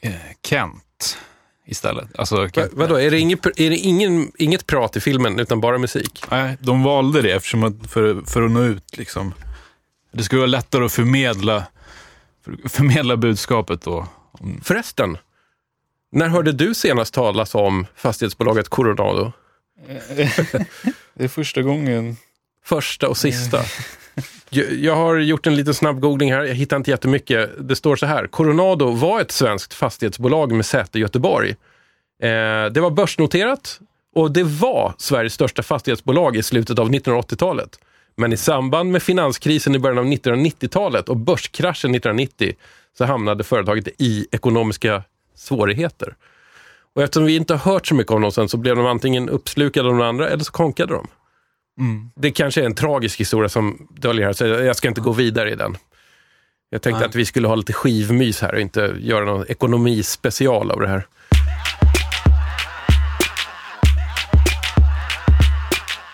eh, 0.00 0.12
Kent 0.46 1.18
istället. 1.66 2.18
Alltså, 2.18 2.36
Va, 2.36 2.68
vadå, 2.72 2.96
är 2.96 3.10
det, 3.10 3.18
inget, 3.18 3.46
är 3.46 3.70
det 3.70 3.76
ingen, 3.76 4.32
inget 4.38 4.66
prat 4.66 4.96
i 4.96 5.00
filmen 5.00 5.40
utan 5.40 5.60
bara 5.60 5.78
musik? 5.78 6.24
Nej, 6.30 6.56
de 6.60 6.82
valde 6.82 7.22
det 7.22 7.32
eftersom 7.32 7.64
att 7.64 7.90
för, 7.90 8.20
för 8.26 8.42
att 8.42 8.50
nå 8.50 8.62
ut. 8.62 8.96
Liksom. 8.96 9.34
Det 10.12 10.22
skulle 10.22 10.38
vara 10.38 10.50
lättare 10.50 10.84
att 10.84 10.92
förmedla, 10.92 11.66
för, 12.44 12.68
förmedla 12.68 13.16
budskapet 13.16 13.82
då. 13.82 14.08
Förresten, 14.62 15.18
när 16.12 16.28
hörde 16.28 16.52
du 16.52 16.74
senast 16.74 17.14
talas 17.14 17.54
om 17.54 17.86
fastighetsbolaget 17.96 18.68
Coronado? 18.68 19.32
Det 21.16 21.24
är 21.24 21.28
första 21.28 21.62
gången. 21.62 22.16
Första 22.64 23.08
och 23.08 23.16
sista. 23.16 23.64
Jag, 24.50 24.96
har 24.96 25.16
gjort 25.16 25.46
en 25.46 25.56
liten 25.56 25.74
snabb 25.74 26.00
googling 26.00 26.32
här, 26.32 26.44
jag 26.44 26.54
hittar 26.54 26.76
inte 26.76 26.90
jättemycket. 26.90 27.50
Det 27.68 27.76
står 27.76 27.96
så 27.96 28.06
här, 28.06 28.26
Coronado 28.26 28.90
var 28.90 29.20
ett 29.20 29.32
svenskt 29.32 29.74
fastighetsbolag 29.74 30.52
med 30.52 30.66
säte 30.66 30.98
i 30.98 31.00
Göteborg. 31.00 31.50
Eh, 32.22 32.72
det 32.72 32.80
var 32.80 32.90
börsnoterat 32.90 33.80
och 34.14 34.32
det 34.32 34.44
var 34.44 34.94
Sveriges 34.98 35.34
största 35.34 35.62
fastighetsbolag 35.62 36.36
i 36.36 36.42
slutet 36.42 36.78
av 36.78 36.90
1980-talet. 36.90 37.78
Men 38.16 38.32
i 38.32 38.36
samband 38.36 38.92
med 38.92 39.02
finanskrisen 39.02 39.74
i 39.74 39.78
början 39.78 39.98
av 39.98 40.04
1990-talet 40.04 41.08
och 41.08 41.16
börskraschen 41.16 41.94
1990 41.94 42.54
så 42.98 43.04
hamnade 43.04 43.44
företaget 43.44 43.88
i 43.98 44.26
ekonomiska 44.30 45.02
svårigheter. 45.34 46.14
Och 46.94 47.02
eftersom 47.02 47.24
vi 47.24 47.36
inte 47.36 47.54
har 47.54 47.72
hört 47.72 47.86
så 47.86 47.94
mycket 47.94 48.12
om 48.12 48.22
dem 48.22 48.32
sen 48.32 48.48
så 48.48 48.56
blev 48.56 48.76
de 48.76 48.86
antingen 48.86 49.28
uppslukade 49.28 49.88
av 49.88 49.94
de 49.94 50.02
andra 50.02 50.28
eller 50.28 50.44
så 50.44 50.52
konkade 50.52 50.94
de. 50.94 51.08
Det 52.16 52.30
kanske 52.30 52.60
är 52.60 52.66
en 52.66 52.74
tragisk 52.74 53.20
historia 53.20 53.48
som 53.48 53.88
döljer 53.90 54.26
här, 54.26 54.32
så 54.32 54.46
jag 54.46 54.76
ska 54.76 54.88
inte 54.88 55.00
gå 55.00 55.12
vidare 55.12 55.50
i 55.50 55.54
den. 55.54 55.76
Jag 56.70 56.82
tänkte 56.82 57.00
Nej. 57.00 57.08
att 57.08 57.14
vi 57.14 57.24
skulle 57.24 57.48
ha 57.48 57.54
lite 57.54 57.72
skivmys 57.72 58.40
här 58.40 58.54
och 58.54 58.60
inte 58.60 58.94
göra 58.98 59.24
någon 59.24 59.44
ekonomispecial 59.48 60.70
av 60.70 60.80
det 60.80 60.88
här. 60.88 61.06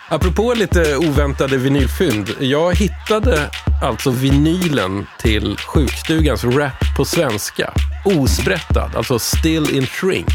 Apropå 0.09 0.53
lite 0.53 0.97
oväntade 0.97 1.57
vinylfynd. 1.57 2.29
Jag 2.39 2.75
hittade 2.75 3.49
alltså 3.83 4.11
vinylen 4.11 5.07
till 5.19 5.57
sjukstugans 5.57 6.43
rap 6.43 6.97
på 6.97 7.05
svenska. 7.05 7.73
Osprättad, 8.05 8.95
alltså 8.95 9.19
still 9.19 9.77
in 9.77 9.85
shrink. 9.85 10.27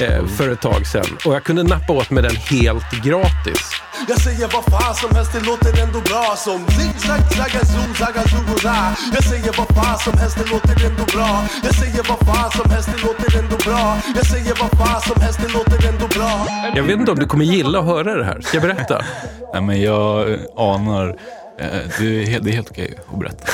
Eh, 0.00 0.26
för 0.26 0.48
ett 0.52 0.60
tag 0.60 0.86
sedan. 0.86 1.04
Och 1.24 1.34
jag 1.34 1.44
kunde 1.44 1.62
nappa 1.62 1.92
åt 1.92 2.10
med 2.10 2.24
den 2.24 2.36
helt 2.36 2.90
gratis. 3.04 3.70
Jag 4.08 4.20
säger 4.20 4.48
vad 4.54 4.64
fan 4.64 4.94
som 4.94 5.16
helst, 5.16 5.32
det 5.32 5.40
låter 5.40 5.82
ändå 5.82 6.00
bra 6.00 6.34
som 6.36 6.66
zigzag, 6.68 7.20
zagazoo, 7.36 7.94
zagazoo, 7.94 8.58
za. 8.62 8.94
Jag 9.14 9.24
säger 9.24 9.52
vad 9.58 9.68
fan 9.76 9.98
som 9.98 10.18
helst, 10.18 10.38
det 10.38 10.50
låter 10.50 10.86
ändå 10.86 11.04
bra 11.14 11.44
Jag 11.64 11.74
säger 11.74 12.02
vad 12.08 12.18
fan 12.28 12.50
som 12.50 12.70
helst, 12.70 12.88
det 12.96 13.02
låter 13.06 13.38
ändå 13.38 13.56
bra 13.64 13.96
Jag 14.16 14.26
säger 14.26 14.54
vad 14.60 14.70
fan 14.78 15.00
som 15.00 15.22
helst, 15.22 15.38
det 15.42 15.52
låter 15.52 15.88
ändå 15.88 16.06
bra 16.08 16.46
Jag 16.76 16.82
vet 16.82 16.98
inte 17.00 17.12
om 17.12 17.18
du 17.18 17.26
kommer 17.26 17.44
gilla 17.44 17.78
att 17.78 17.84
höra 17.84 18.14
det 18.14 18.24
här. 18.24 18.40
Ska 18.40 18.56
jag 18.56 18.62
berätta? 18.62 19.04
Nej, 19.52 19.62
men 19.62 19.82
jag 19.82 20.32
eh, 20.32 20.38
anar. 20.56 21.08
eh, 21.60 21.66
Det 21.98 22.22
är, 22.22 22.26
helt- 22.26 22.44
det 22.44 22.50
är 22.50 22.54
helt 22.54 22.70
okej 22.70 22.98
att 23.12 23.18
berätta. 23.18 23.44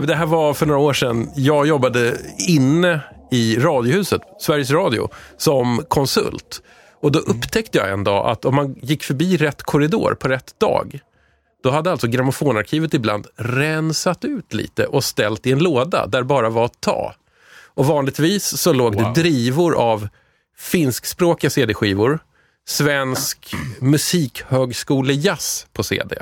Det 0.06 0.14
här 0.14 0.26
var 0.26 0.54
för 0.54 0.66
några 0.66 0.80
år 0.80 0.92
sedan. 0.92 1.30
Jag 1.34 1.66
jobbade 1.66 2.14
inne 2.38 3.00
i 3.30 3.56
Radiohuset, 3.58 4.20
Sveriges 4.40 4.70
Radio, 4.70 5.08
som 5.36 5.84
konsult. 5.88 6.62
Och 7.00 7.12
då 7.12 7.18
upptäckte 7.18 7.78
jag 7.78 7.90
en 7.90 8.04
dag 8.04 8.30
att 8.30 8.44
om 8.44 8.54
man 8.54 8.74
gick 8.82 9.04
förbi 9.04 9.36
rätt 9.36 9.62
korridor 9.62 10.14
på 10.14 10.28
rätt 10.28 10.60
dag, 10.60 11.00
då 11.62 11.70
hade 11.70 11.90
alltså 11.90 12.06
grammofonarkivet 12.06 12.94
ibland 12.94 13.26
rensat 13.36 14.24
ut 14.24 14.54
lite 14.54 14.86
och 14.86 15.04
ställt 15.04 15.46
i 15.46 15.52
en 15.52 15.58
låda 15.58 16.06
där 16.06 16.22
bara 16.22 16.50
var 16.50 16.64
att 16.64 16.80
ta. 16.80 17.14
Och 17.74 17.86
vanligtvis 17.86 18.56
så 18.56 18.72
låg 18.72 18.96
det 18.96 19.12
drivor 19.14 19.74
av 19.74 20.08
finskspråkiga 20.58 21.50
CD-skivor, 21.50 22.18
svensk 22.66 23.54
musikhögskolejazz 23.80 25.66
på 25.72 25.82
CD. 25.82 26.16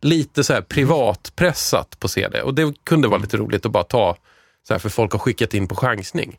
Lite 0.00 0.44
så 0.44 0.52
här 0.52 0.62
privatpressat 0.62 2.00
på 2.00 2.08
CD. 2.08 2.42
Och 2.42 2.54
det 2.54 2.74
kunde 2.84 3.08
vara 3.08 3.20
lite 3.20 3.36
roligt 3.36 3.66
att 3.66 3.72
bara 3.72 3.84
ta 3.84 4.16
så 4.68 4.74
här 4.74 4.78
för 4.78 4.88
folk 4.88 5.12
har 5.12 5.18
skickat 5.18 5.54
in 5.54 5.68
på 5.68 5.74
chansning. 5.74 6.38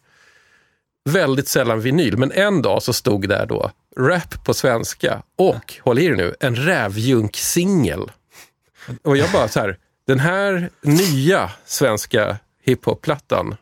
Väldigt 1.07 1.47
sällan 1.47 1.81
vinyl, 1.81 2.17
men 2.17 2.31
en 2.31 2.61
dag 2.61 2.83
så 2.83 2.93
stod 2.93 3.29
där 3.29 3.45
då 3.45 3.71
rap 3.97 4.45
på 4.45 4.53
svenska 4.53 5.23
och, 5.35 5.73
håll 5.83 5.99
i 5.99 6.05
er 6.05 6.15
nu, 6.15 6.35
en 6.39 6.55
rävjunk-singel. 6.55 8.11
Och 9.03 9.17
jag 9.17 9.31
bara 9.31 9.47
så 9.47 9.59
här, 9.59 9.77
den 10.07 10.19
här 10.19 10.69
nya 10.81 11.51
svenska 11.65 12.37
hiphop-plattan, 12.63 13.55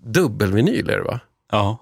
dubbelvinyl 0.00 0.90
är 0.90 0.96
det 0.96 1.04
va? 1.04 1.20
Ja. 1.50 1.78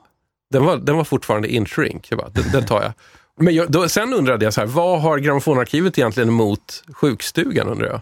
Den 0.51 0.65
var, 0.65 0.77
den 0.77 0.97
var 0.97 1.05
fortfarande 1.05 1.49
in 1.49 1.67
shrink. 1.67 2.07
Jag 2.11 2.19
bara, 2.19 2.29
den, 2.29 2.45
den 2.53 2.67
tar 2.67 2.83
jag. 2.83 2.93
Men 3.37 3.55
jag, 3.55 3.71
då, 3.71 3.89
sen 3.89 4.15
undrade 4.15 4.45
jag, 4.45 4.55
så 4.55 4.61
här, 4.61 4.69
vad 4.69 5.01
har 5.01 5.19
grammofonarkivet 5.19 5.99
egentligen 5.99 6.29
emot 6.29 6.85
sjukstugan? 6.95 7.69
undrar 7.69 7.87
jag. 7.87 8.01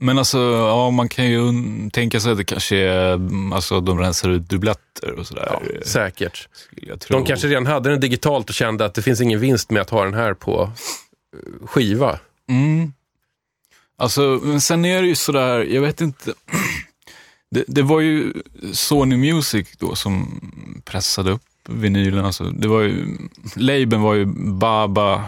Men 0.00 0.18
alltså, 0.18 0.38
ja, 0.38 0.90
man 0.90 1.08
kan 1.08 1.26
ju 1.26 1.52
tänka 1.92 2.20
sig 2.20 2.32
att 2.32 2.38
det 2.38 2.44
kanske 2.44 2.76
är, 2.76 3.14
mm, 3.14 3.52
alltså 3.52 3.80
de 3.80 3.98
rensar 3.98 4.28
ut 4.30 4.48
dubbletter 4.48 5.12
och 5.12 5.26
sådär. 5.26 5.48
Ja, 5.50 5.60
säkert. 5.84 6.48
skulle 6.52 6.88
jag 6.88 7.00
tro. 7.00 7.18
De 7.18 7.26
kanske 7.26 7.48
redan 7.48 7.66
hade 7.66 7.90
den 7.90 8.00
digitalt 8.00 8.48
och 8.48 8.54
kände 8.54 8.84
att 8.84 8.94
det 8.94 9.02
finns 9.02 9.20
ingen 9.20 9.40
vinst 9.40 9.70
med 9.70 9.82
att 9.82 9.90
ha 9.90 10.04
den 10.04 10.14
här 10.14 10.34
på 10.34 10.72
eh, 11.34 11.66
skiva. 11.66 12.18
Mm. 12.48 12.92
Alltså, 13.98 14.40
men 14.42 14.60
sen 14.60 14.84
är 14.84 15.02
det 15.02 15.08
ju 15.08 15.14
sådär, 15.14 15.60
jag 15.60 15.82
vet 15.82 16.00
inte. 16.00 16.32
Det, 17.50 17.64
det 17.68 17.82
var 17.82 18.00
ju 18.00 18.32
Sony 18.72 19.16
Music 19.16 19.68
då 19.78 19.94
som 19.94 20.40
pressade 20.84 21.30
upp 21.30 21.42
vinylen. 21.68 22.24
Alltså, 22.24 22.44
det 22.44 22.68
var 22.68 22.80
ju, 22.80 23.06
labeln 23.56 24.02
var 24.02 24.14
ju 24.14 24.24
Baba 24.36 25.24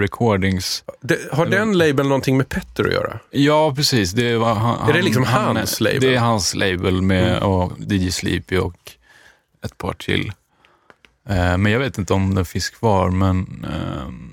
Recordings. 0.00 0.84
Det, 1.00 1.18
har 1.32 1.46
den 1.46 1.78
labeln 1.78 2.08
någonting 2.08 2.36
med 2.36 2.48
Petter 2.48 2.84
att 2.84 2.92
göra? 2.92 3.18
Ja, 3.30 3.74
precis. 3.76 4.12
Det 4.12 4.36
var 4.36 4.54
han, 4.54 4.88
Är 4.88 4.92
det 4.92 5.02
liksom 5.02 5.24
han- 5.24 5.56
hans 5.56 5.80
label? 5.80 5.96
Mm. 5.98 6.10
Det 6.10 6.16
är 6.16 6.20
hans 6.20 6.54
label 6.54 7.02
med 7.02 7.42
och 7.42 7.72
DJ 7.78 8.10
Sleepy 8.10 8.56
och 8.58 8.92
ett 9.64 9.78
par 9.78 9.92
till. 9.92 10.32
Eh, 11.28 11.56
men 11.56 11.72
jag 11.72 11.78
vet 11.78 11.98
inte 11.98 12.12
om 12.14 12.34
den 12.34 12.44
finns 12.44 12.70
kvar, 12.70 13.10
men 13.10 13.66
ehm, 13.74 14.32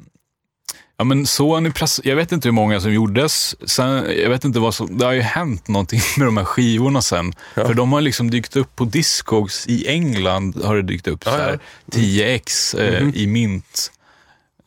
Ja 0.97 1.03
men 1.03 1.25
Sony 1.25 1.71
press, 1.71 2.01
jag 2.03 2.15
vet 2.15 2.31
inte 2.31 2.47
hur 2.47 2.53
många 2.53 2.81
som 2.81 2.93
gjordes. 2.93 3.55
Sen, 3.69 4.05
jag 4.23 4.29
vet 4.29 4.43
inte 4.45 4.59
vad 4.59 4.75
som, 4.75 4.97
det 4.97 5.05
har 5.05 5.13
ju 5.13 5.21
hänt 5.21 5.67
någonting 5.67 5.99
med 6.17 6.27
de 6.27 6.37
här 6.37 6.45
skivorna 6.45 7.01
sen. 7.01 7.33
Ja. 7.55 7.65
För 7.67 7.73
de 7.73 7.93
har 7.93 8.01
liksom 8.01 8.29
dykt 8.31 8.55
upp 8.55 8.75
på 8.75 8.85
Discogs 8.85 9.67
i 9.67 9.87
England, 9.87 10.61
har 10.63 10.75
det 10.75 10.81
dykt 10.81 11.07
upp 11.07 11.21
Ja, 11.25 11.31
så 11.31 11.37
här, 11.37 11.59
10x 11.91 12.75
eh, 12.79 13.01
Mhm. 13.03 13.11
i 13.15 13.27
mint. 13.27 13.91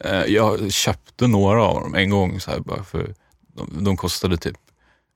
Eh, 0.05 0.25
jag 0.25 0.73
köpte 0.73 1.27
några 1.27 1.63
av 1.65 1.81
dem 1.81 1.95
en 1.95 2.11
gång, 2.11 2.41
så 2.41 2.51
här, 2.51 2.59
bara 2.61 2.85
för 2.85 3.15
de, 3.57 3.85
de 3.85 3.97
kostade 3.97 4.37
typ 4.37 4.57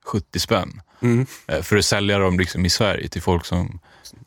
70 0.06 0.38
spänn. 0.40 0.80
Mm. 1.02 1.26
Eh, 1.46 1.62
för 1.62 1.76
att 1.76 1.84
sälja 1.84 2.18
dem 2.18 2.38
liksom 2.38 2.66
i 2.66 2.70
Sverige 2.70 3.08
till 3.08 3.22
folk 3.22 3.44
som, 3.46 3.80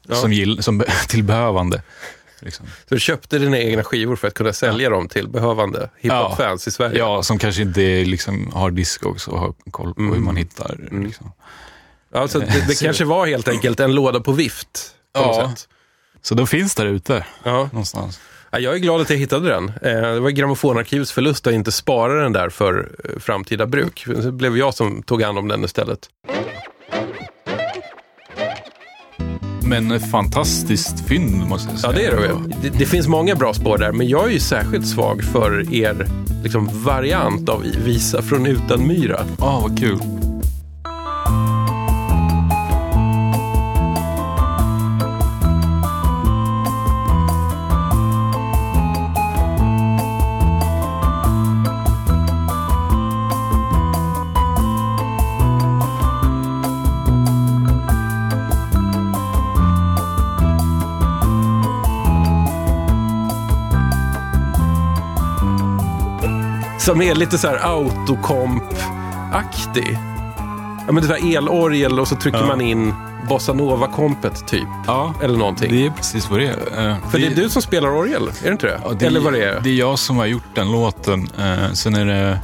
Ja. 0.07 0.15
som, 0.15 0.33
gill, 0.33 0.63
som 0.63 0.83
till 1.09 1.23
behövande. 1.23 1.81
Liksom. 2.39 2.65
Så 2.89 2.93
du 2.95 2.99
köpte 2.99 3.39
dina 3.39 3.57
egna 3.57 3.83
skivor 3.83 4.15
för 4.15 4.27
att 4.27 4.33
kunna 4.33 4.53
sälja 4.53 4.89
dem 4.89 5.07
till 5.07 5.27
behövande 5.27 5.89
hiphop-fans 5.99 6.67
i 6.67 6.71
Sverige? 6.71 6.97
Ja, 6.99 7.23
som 7.23 7.39
kanske 7.39 7.61
inte 7.61 7.81
liksom 8.05 8.51
har 8.53 8.71
Discogs 8.71 9.27
och 9.27 9.39
har 9.39 9.53
koll 9.71 9.93
på 9.93 10.01
hur 10.01 10.19
man 10.19 10.35
hittar. 10.35 10.87
Liksom. 11.03 11.31
Alltså, 12.13 12.39
det, 12.39 12.65
det 12.67 12.79
kanske 12.81 13.05
var 13.05 13.27
helt 13.27 13.47
enkelt 13.47 13.79
en 13.79 13.95
låda 13.95 14.19
på 14.19 14.31
vift. 14.31 14.95
På 15.13 15.19
Ja. 15.21 15.53
Så 16.21 16.35
de 16.35 16.47
finns 16.47 16.75
där 16.75 16.85
ute 16.85 17.25
Ja. 17.43 17.69
någonstans. 17.71 18.19
Ja, 18.53 18.59
Jag 18.59 18.73
är 18.75 18.79
glad 18.79 19.01
att 19.01 19.09
jag 19.09 19.17
hittade 19.17 19.49
den. 19.49 19.69
Eh, 19.81 20.13
Det 20.13 20.19
var 20.19 20.29
grammofonarkivets 20.29 21.11
förlust 21.11 21.47
att 21.47 21.53
inte 21.53 21.71
spara 21.71 22.23
den 22.23 22.33
där 22.33 22.49
för 22.49 22.91
eh, 23.03 23.19
framtida 23.19 23.65
bruk. 23.65 24.05
Det 24.23 24.31
blev 24.31 24.57
jag 24.57 24.73
som 24.73 25.03
tog 25.03 25.21
hand 25.21 25.37
om 25.37 25.47
den 25.47 25.63
istället. 25.63 25.99
Men 29.65 29.91
ett 29.91 30.11
fantastiskt 30.11 31.07
fynd 31.07 31.47
måste 31.47 31.69
jag 31.73 31.77
Ja, 31.91 31.93
säga. 31.97 32.11
det 32.11 32.17
är 32.17 32.27
det. 32.27 32.69
det. 32.69 32.77
Det 32.79 32.85
finns 32.85 33.07
många 33.07 33.35
bra 33.35 33.53
spår 33.53 33.77
där, 33.77 33.91
men 33.91 34.07
jag 34.07 34.27
är 34.27 34.31
ju 34.33 34.39
särskilt 34.39 34.87
svag 34.87 35.23
för 35.23 35.73
er 35.73 36.07
liksom, 36.43 36.69
variant 36.83 37.49
av 37.49 37.61
Visa 37.85 38.21
från 38.21 38.45
Utanmyra. 38.45 39.25
Ja, 39.39 39.59
vad 39.63 39.79
kul. 39.79 39.99
Som 66.85 67.01
är 67.01 67.15
lite 67.15 67.37
så 67.37 67.47
här 67.47 67.57
autokomp-aktig. 67.57 69.97
Ja, 70.85 70.91
men 70.91 71.07
det 71.07 71.17
är 71.17 71.37
elorgel 71.37 71.99
och 71.99 72.07
så 72.07 72.15
trycker 72.15 72.39
Ja. 72.39 72.45
man 72.45 72.61
in 72.61 72.93
bossa 73.29 73.53
nova-kompet 73.53 74.47
typ. 74.47 74.67
Ja, 74.87 75.13
Eller 75.21 75.37
någonting. 75.37 75.71
det 75.71 75.85
är 75.85 75.89
precis 75.89 76.29
vad 76.29 76.39
det 76.39 76.45
är. 76.47 76.89
Eh, 76.89 76.95
För 77.11 77.19
det 77.19 77.27
är 77.27 77.35
du 77.35 77.49
som 77.49 77.61
spelar 77.61 77.89
orgel, 77.89 78.27
är 78.27 78.31
det 78.43 78.49
inte 78.51 78.67
det? 78.67 78.79
Ja, 78.83 78.91
det 78.99 79.05
Eller 79.05 79.19
vad 79.19 79.33
det 79.33 79.43
är? 79.43 79.59
Det 79.63 79.69
är 79.69 79.73
jag 79.73 79.99
som 79.99 80.17
har 80.17 80.25
gjort 80.25 80.43
den 80.55 80.71
låten. 80.71 81.29
Eh, 81.39 81.71
sen 81.73 81.95
är 81.95 82.05
det 82.05 82.39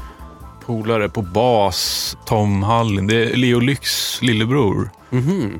polare 0.70 1.10
på 1.10 1.22
bas, 1.22 2.18
Tom 2.26 2.64
Hallin. 2.64 3.08
Det 3.08 3.16
är 3.16 3.36
Leo 3.36 3.60
Lyx 3.60 4.22
lillebror. 4.22 4.90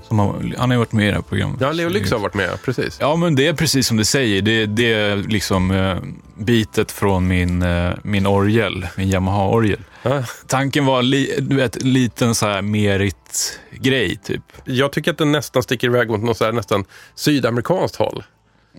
Som 0.08 0.20
har, 0.20 0.56
han 0.58 0.72
har 0.72 0.78
varit 0.78 0.92
med 0.92 1.06
i 1.06 1.08
det 1.08 1.16
här 1.16 1.22
programmet. 1.22 1.62
Ja, 1.62 1.72
Leo 1.72 1.90
Lyx 1.90 2.12
har 2.12 2.20
varit 2.20 2.34
med, 2.34 2.62
precis. 2.66 2.98
Ja, 3.02 3.16
men 3.16 3.36
det 3.36 3.48
är 3.48 3.54
precis 3.54 3.88
som 3.88 3.98
du 3.98 4.06
säger. 4.06 4.42
Det, 4.42 4.66
det 4.66 4.94
är 4.94 5.16
liksom 5.16 5.72
eh, 5.72 5.98
bitet 6.38 6.92
från 6.92 7.28
min, 7.28 7.62
eh, 7.62 7.92
min 8.04 8.28
orgel, 8.28 8.88
min 8.98 9.10
Yamaha-orgel. 9.10 9.80
Ja. 10.02 10.24
Tanken 10.48 10.86
var 10.86 11.02
li, 11.02 11.36
du 11.40 11.56
vet, 11.56 11.76
en 11.76 11.94
liten 11.94 12.36
så 12.36 12.46
här 12.46 12.62
merit-grej, 12.62 14.20
typ. 14.24 14.44
Jag 14.66 14.92
tycker 14.92 15.12
att 15.12 15.18
den 15.18 15.32
nästan 15.32 15.64
sticker 15.64 15.88
iväg 15.88 16.10
mot 16.10 16.22
något 16.22 16.38
så 16.38 16.46
här 16.46 16.52
nästan 16.52 16.86
sydamerikanskt 17.16 17.96
håll. 17.96 18.24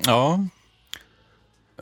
Ja. 0.07 0.47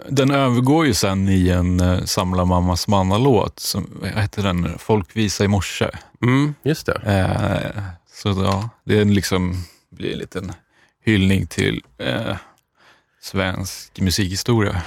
Den 0.08 0.30
övergår 0.30 0.86
ju 0.86 0.94
sen 0.94 1.28
i 1.28 1.48
en 1.48 1.80
uh, 1.80 2.04
Samla 2.04 2.44
mammas 2.44 2.88
manna-låt. 2.88 3.60
Som, 3.60 3.90
vad 4.00 4.10
heter 4.10 4.42
den? 4.42 4.78
Folkvisa 4.78 5.44
i 5.44 5.48
morse. 5.48 5.90
Mm, 6.22 6.54
just 6.62 6.86
det. 6.86 7.00
Eh, 7.06 7.82
så 8.12 8.28
ja, 8.28 8.70
det 8.84 9.00
är 9.00 9.04
liksom, 9.04 9.64
blir 9.90 10.12
en 10.12 10.18
liten 10.18 10.52
hyllning 11.04 11.46
till 11.46 11.82
eh, 11.98 12.36
svensk 13.20 14.00
musikhistoria. 14.00 14.82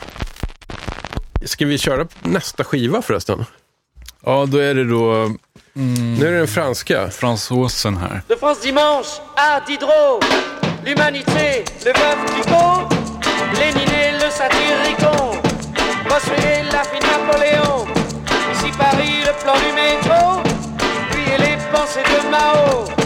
Ska 1.46 1.66
vi 1.66 1.78
köra 1.78 2.08
nästa 2.22 2.64
skiva 2.64 3.02
förresten? 3.02 3.46
Ja, 4.26 4.46
då 4.46 4.58
är 4.58 4.76
det 4.76 4.90
då 4.90 5.14
mm, 5.14 6.16
Nu 6.16 6.28
är 6.28 6.32
det 6.32 6.38
den 6.38 6.48
franska. 6.48 7.10
fransosen 7.10 7.98
här. 7.98 8.22
De 8.28 8.36
France 8.36 8.62
Dimanche 8.68 9.22
à 9.36 9.60
Diderot, 9.68 10.26
l'humanité, 10.86 11.64
le 11.86 11.94
veuve 11.94 12.28
Clicquot, 12.28 13.01
Lénine 13.54 14.18
le 14.24 14.30
satyricon, 14.30 15.32
Bossuet, 16.08 16.64
la 16.72 16.84
fille 16.84 17.00
Napoléon, 17.02 17.86
ici 18.54 18.72
Paris, 18.78 19.24
le 19.26 19.34
plan 19.44 19.54
du 19.56 19.72
métro, 19.74 20.42
puis 21.12 21.26
les 21.38 21.58
pensées 21.72 22.04
de 22.04 22.30
Mao, 22.30 23.01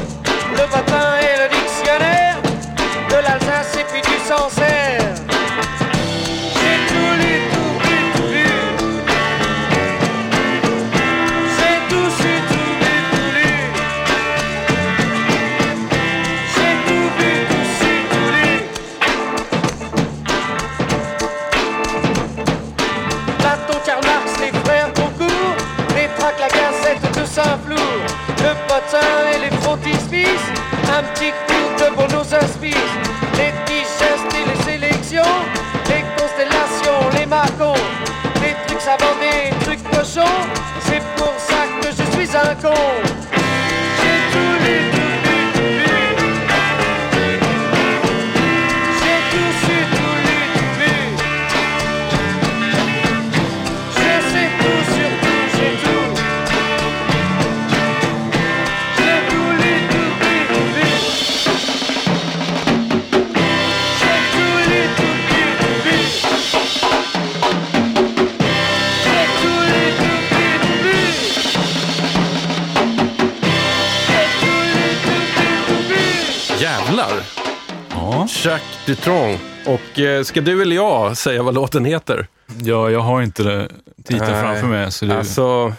Dutronc. 79.00 79.40
Och 79.66 80.00
eh, 80.00 80.24
ska 80.24 80.42
du 80.42 80.62
eller 80.62 80.76
jag 80.76 81.18
säga 81.18 81.44
vad 81.44 81.54
låten 81.54 81.86
heter? 81.86 82.28
ja, 82.62 82.90
jag 82.90 83.00
har 83.00 83.22
inte 83.22 83.44
det 83.44 83.70
titeln 84.04 84.32
Nej. 84.32 84.42
framför 84.44 84.68
mig. 84.68 84.92
Så 84.92 85.06
det, 85.06 85.18
Alltså, 85.18 85.74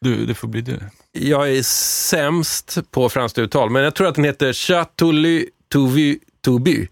du, 0.00 0.26
det 0.26 0.34
får 0.34 0.48
bli 0.48 0.60
du. 0.60 0.80
jag 1.12 1.50
är 1.50 1.62
sämst 1.62 2.78
på 2.90 3.08
franskt 3.08 3.38
uttal, 3.38 3.70
men 3.70 3.82
jag 3.82 3.94
tror 3.94 4.06
att 4.08 4.14
den 4.14 4.24
heter 4.24 4.52
Chatoly 4.52 5.46
Touvu 5.72 6.18
Toubu. 6.44 6.86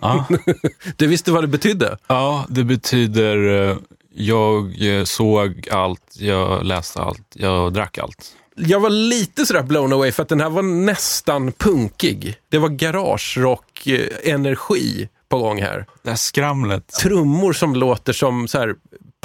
Ja. 0.00 0.26
Du 0.96 1.06
visste 1.06 1.32
vad 1.32 1.44
det 1.44 1.48
betydde? 1.48 1.98
ja, 2.06 2.46
det 2.48 2.64
betyder 2.64 3.68
eh, 3.70 3.76
jag 4.14 4.82
eh, 4.98 5.04
såg 5.04 5.68
allt, 5.72 6.16
jag 6.18 6.64
läste 6.64 7.00
allt, 7.00 7.22
jag 7.34 7.72
drack 7.72 7.98
allt. 7.98 8.35
Jag 8.58 8.80
var 8.80 8.90
lite 8.90 9.46
sådär 9.46 9.62
blown 9.62 9.92
away 9.92 10.12
för 10.12 10.22
att 10.22 10.28
den 10.28 10.40
här 10.40 10.50
var 10.50 10.62
nästan 10.62 11.52
punkig. 11.52 12.36
Det 12.48 12.58
var 12.58 12.68
garage-rock-energi 12.68 15.08
på 15.28 15.38
gång 15.38 15.62
här. 15.62 15.86
Det 16.02 16.10
här 16.10 16.16
skramlet. 16.16 16.88
Trummor 16.88 17.52
som 17.52 17.74
låter 17.74 18.12
som 18.12 18.48
så 18.48 18.58
här 18.58 18.74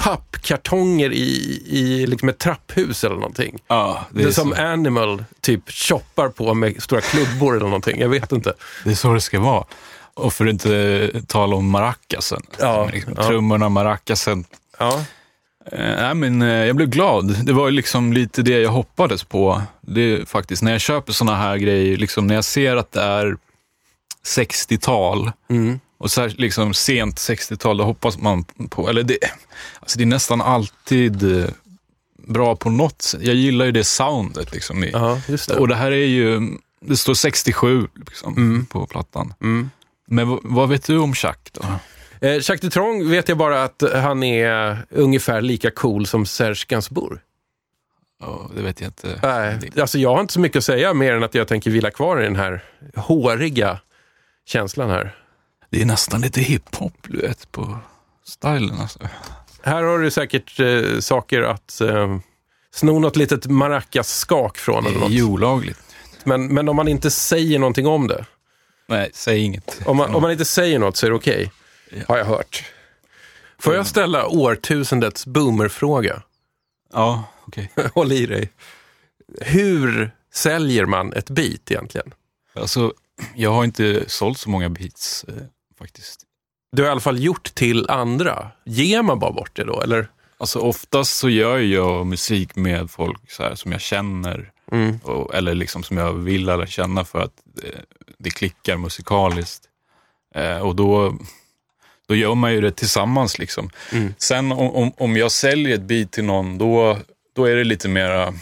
pappkartonger 0.02 1.12
i, 1.12 1.62
i 1.66 2.06
liksom 2.06 2.28
ett 2.28 2.38
trapphus 2.38 3.04
eller 3.04 3.16
någonting. 3.16 3.58
Ja, 3.68 4.04
Det 4.10 4.22
är, 4.22 4.30
som 4.30 4.50
så, 4.50 4.56
Animal 4.62 5.24
typ 5.40 5.70
choppar 5.70 6.28
på 6.28 6.54
med 6.54 6.82
stora 6.82 7.00
klubbor 7.00 7.56
eller 7.56 7.66
någonting. 7.66 8.00
Jag 8.00 8.08
vet 8.08 8.32
inte. 8.32 8.54
det 8.84 8.90
är 8.90 8.94
så 8.94 9.14
det 9.14 9.20
ska 9.20 9.40
vara. 9.40 9.64
Och 10.14 10.32
för 10.32 10.46
att 10.46 10.50
inte 10.50 11.10
tala 11.26 11.56
om 11.56 11.70
maracasen. 11.70 12.42
Ja, 12.58 12.88
liksom, 12.92 13.14
ja. 13.16 13.26
Trummorna, 13.26 13.68
maracasen. 13.68 14.44
Ja, 14.78 15.04
Eh, 15.72 16.14
men, 16.14 16.42
eh, 16.42 16.48
jag 16.48 16.76
blev 16.76 16.88
glad. 16.88 17.44
Det 17.46 17.52
var 17.52 17.70
liksom 17.70 18.12
lite 18.12 18.42
det 18.42 18.58
jag 18.60 18.70
hoppades 18.70 19.24
på. 19.24 19.62
Det 19.80 20.00
är 20.00 20.24
faktiskt, 20.24 20.62
när 20.62 20.72
jag 20.72 20.80
köper 20.80 21.12
såna 21.12 21.36
här 21.36 21.56
grejer, 21.56 21.96
liksom, 21.96 22.26
när 22.26 22.34
jag 22.34 22.44
ser 22.44 22.76
att 22.76 22.92
det 22.92 23.02
är 23.02 23.36
60-tal 24.24 25.32
Mm. 25.50 25.80
och 25.98 26.10
så 26.10 26.20
här, 26.20 26.34
liksom, 26.38 26.74
sent 26.74 27.16
60-tal, 27.16 27.76
då 27.76 27.84
hoppas 27.84 28.18
man 28.18 28.44
på, 28.44 28.88
eller 28.88 29.02
det, 29.02 29.18
alltså, 29.80 29.98
det 29.98 30.04
är 30.04 30.06
nästan 30.06 30.40
alltid 30.40 31.38
eh, 31.40 31.48
bra 32.28 32.56
på 32.56 32.70
något 32.70 33.02
sätt. 33.02 33.20
Jag 33.22 33.34
gillar 33.34 33.64
ju 33.64 33.72
det 33.72 33.84
soundet. 33.84 34.52
Liksom, 34.52 34.84
ja 34.92 35.20
det. 35.26 35.54
och 35.54 35.68
det 35.68 35.74
här 35.74 35.92
är 35.92 36.06
ju, 36.06 36.40
det 36.80 36.96
står 36.96 37.14
67 37.14 37.88
liksom, 38.06 38.66
på 38.70 38.86
plattan. 38.86 39.34
Mm. 39.40 39.70
Men 40.06 40.28
vad, 40.28 40.40
vad 40.42 40.68
vet 40.68 40.86
du 40.86 40.98
om 40.98 41.14
Chuck 41.14 41.48
då? 41.52 41.64
Eh, 42.22 42.34
Jacques 42.34 42.60
Dutronc 42.60 43.10
vet 43.10 43.28
jag 43.28 43.38
bara 43.38 43.64
att 43.64 43.82
han 43.92 44.22
är 44.22 44.78
ungefär 44.90 45.40
lika 45.40 45.70
cool 45.70 46.06
som 46.06 46.26
Serge 46.26 46.64
Gainsbourg. 46.68 47.20
Ja, 48.20 48.50
det 48.56 48.62
vet 48.62 48.80
jag 48.80 48.88
inte. 48.88 49.18
Nej, 49.22 49.72
alltså 49.80 49.98
jag 49.98 50.14
har 50.14 50.20
inte 50.20 50.32
så 50.32 50.40
mycket 50.40 50.58
att 50.58 50.64
säga 50.64 50.94
mer 50.94 51.12
än 51.12 51.22
att 51.22 51.34
jag 51.34 51.48
tänker 51.48 51.70
vila 51.70 51.90
kvar 51.90 52.20
i 52.20 52.24
den 52.24 52.36
här 52.36 52.64
håriga 52.96 53.78
känslan 54.46 54.90
här. 54.90 55.16
Det 55.70 55.82
är 55.82 55.86
nästan 55.86 56.20
lite 56.20 56.40
hiphop, 56.40 56.94
du 57.08 57.18
vet, 57.20 57.52
på 57.52 57.78
stylen. 58.24 58.80
Alltså. 58.80 58.98
Här 59.62 59.82
har 59.82 59.98
du 59.98 60.10
säkert 60.10 60.60
eh, 60.60 60.98
saker 61.00 61.42
att 61.42 61.80
eh, 61.80 62.18
sno 62.74 62.98
något 62.98 63.16
litet 63.16 63.46
maracas-skak 63.46 64.58
från. 64.58 64.86
Eller 64.86 64.98
Det 64.98 65.06
är 65.06 65.08
ju 65.08 65.24
olagligt. 65.24 65.78
Men, 66.24 66.46
men 66.54 66.68
om 66.68 66.76
man 66.76 66.88
inte 66.88 67.10
säger 67.10 67.58
någonting 67.58 67.86
om 67.86 68.08
det. 68.08 68.26
Nej, 68.88 69.10
säg 69.14 69.38
inget. 69.38 69.80
Om 69.84 69.96
man, 69.96 70.14
om 70.14 70.22
man 70.22 70.30
inte 70.30 70.44
säger 70.44 70.78
något 70.78 70.96
så 70.96 71.06
är 71.06 71.10
det 71.10 71.16
okej. 71.16 71.50
Har 72.08 72.18
jag 72.18 72.24
hört. 72.24 72.64
Får 73.58 73.74
jag 73.74 73.86
ställa 73.86 74.26
årtusendets 74.26 75.26
boomerfråga? 75.26 76.22
Ja, 76.92 77.24
okej. 77.46 77.70
Håll 77.94 78.12
i 78.12 78.26
dig. 78.26 78.50
Hur 79.40 80.10
säljer 80.34 80.86
man 80.86 81.12
ett 81.12 81.30
beat 81.30 81.70
egentligen? 81.70 82.14
Alltså, 82.54 82.92
jag 83.34 83.52
har 83.52 83.64
inte 83.64 84.04
sålt 84.06 84.38
så 84.38 84.50
många 84.50 84.68
beats 84.68 85.24
eh, 85.24 85.34
faktiskt. 85.78 86.20
Du 86.72 86.82
har 86.82 86.88
i 86.88 86.92
alla 86.92 87.00
fall 87.00 87.22
gjort 87.22 87.54
till 87.54 87.90
andra. 87.90 88.50
Ger 88.64 89.02
man 89.02 89.18
bara 89.18 89.32
bort 89.32 89.56
det 89.56 89.64
då? 89.64 89.80
Eller? 89.80 90.08
Alltså 90.38 90.58
oftast 90.58 91.16
så 91.16 91.28
gör 91.28 91.58
jag 91.58 92.06
musik 92.06 92.56
med 92.56 92.90
folk 92.90 93.30
så 93.30 93.42
här, 93.42 93.54
som 93.54 93.72
jag 93.72 93.80
känner. 93.80 94.52
Mm. 94.72 94.98
Och, 95.04 95.34
eller 95.34 95.54
liksom 95.54 95.82
som 95.82 95.96
jag 95.96 96.12
vill 96.12 96.44
lära 96.44 96.66
känna 96.66 97.04
för 97.04 97.18
att 97.18 97.42
eh, 97.62 97.80
det 98.18 98.30
klickar 98.30 98.76
musikaliskt. 98.76 99.64
Eh, 100.34 100.58
och 100.58 100.76
då, 100.76 101.18
då 102.08 102.14
gör 102.14 102.34
man 102.34 102.52
ju 102.52 102.60
det 102.60 102.70
tillsammans. 102.72 103.38
Liksom. 103.38 103.70
Mm. 103.92 104.14
Sen 104.18 104.52
om, 104.52 104.92
om, 104.96 105.16
jag 105.16 105.30
säljer 105.32 105.74
ett 105.74 105.82
beat 105.82 106.12
till 106.12 106.24
någon, 106.24 106.58
då, 106.58 106.98
då 107.36 107.44
är 107.44 107.56
det 107.56 107.64
lite 107.64 107.88
mera, 107.88 108.34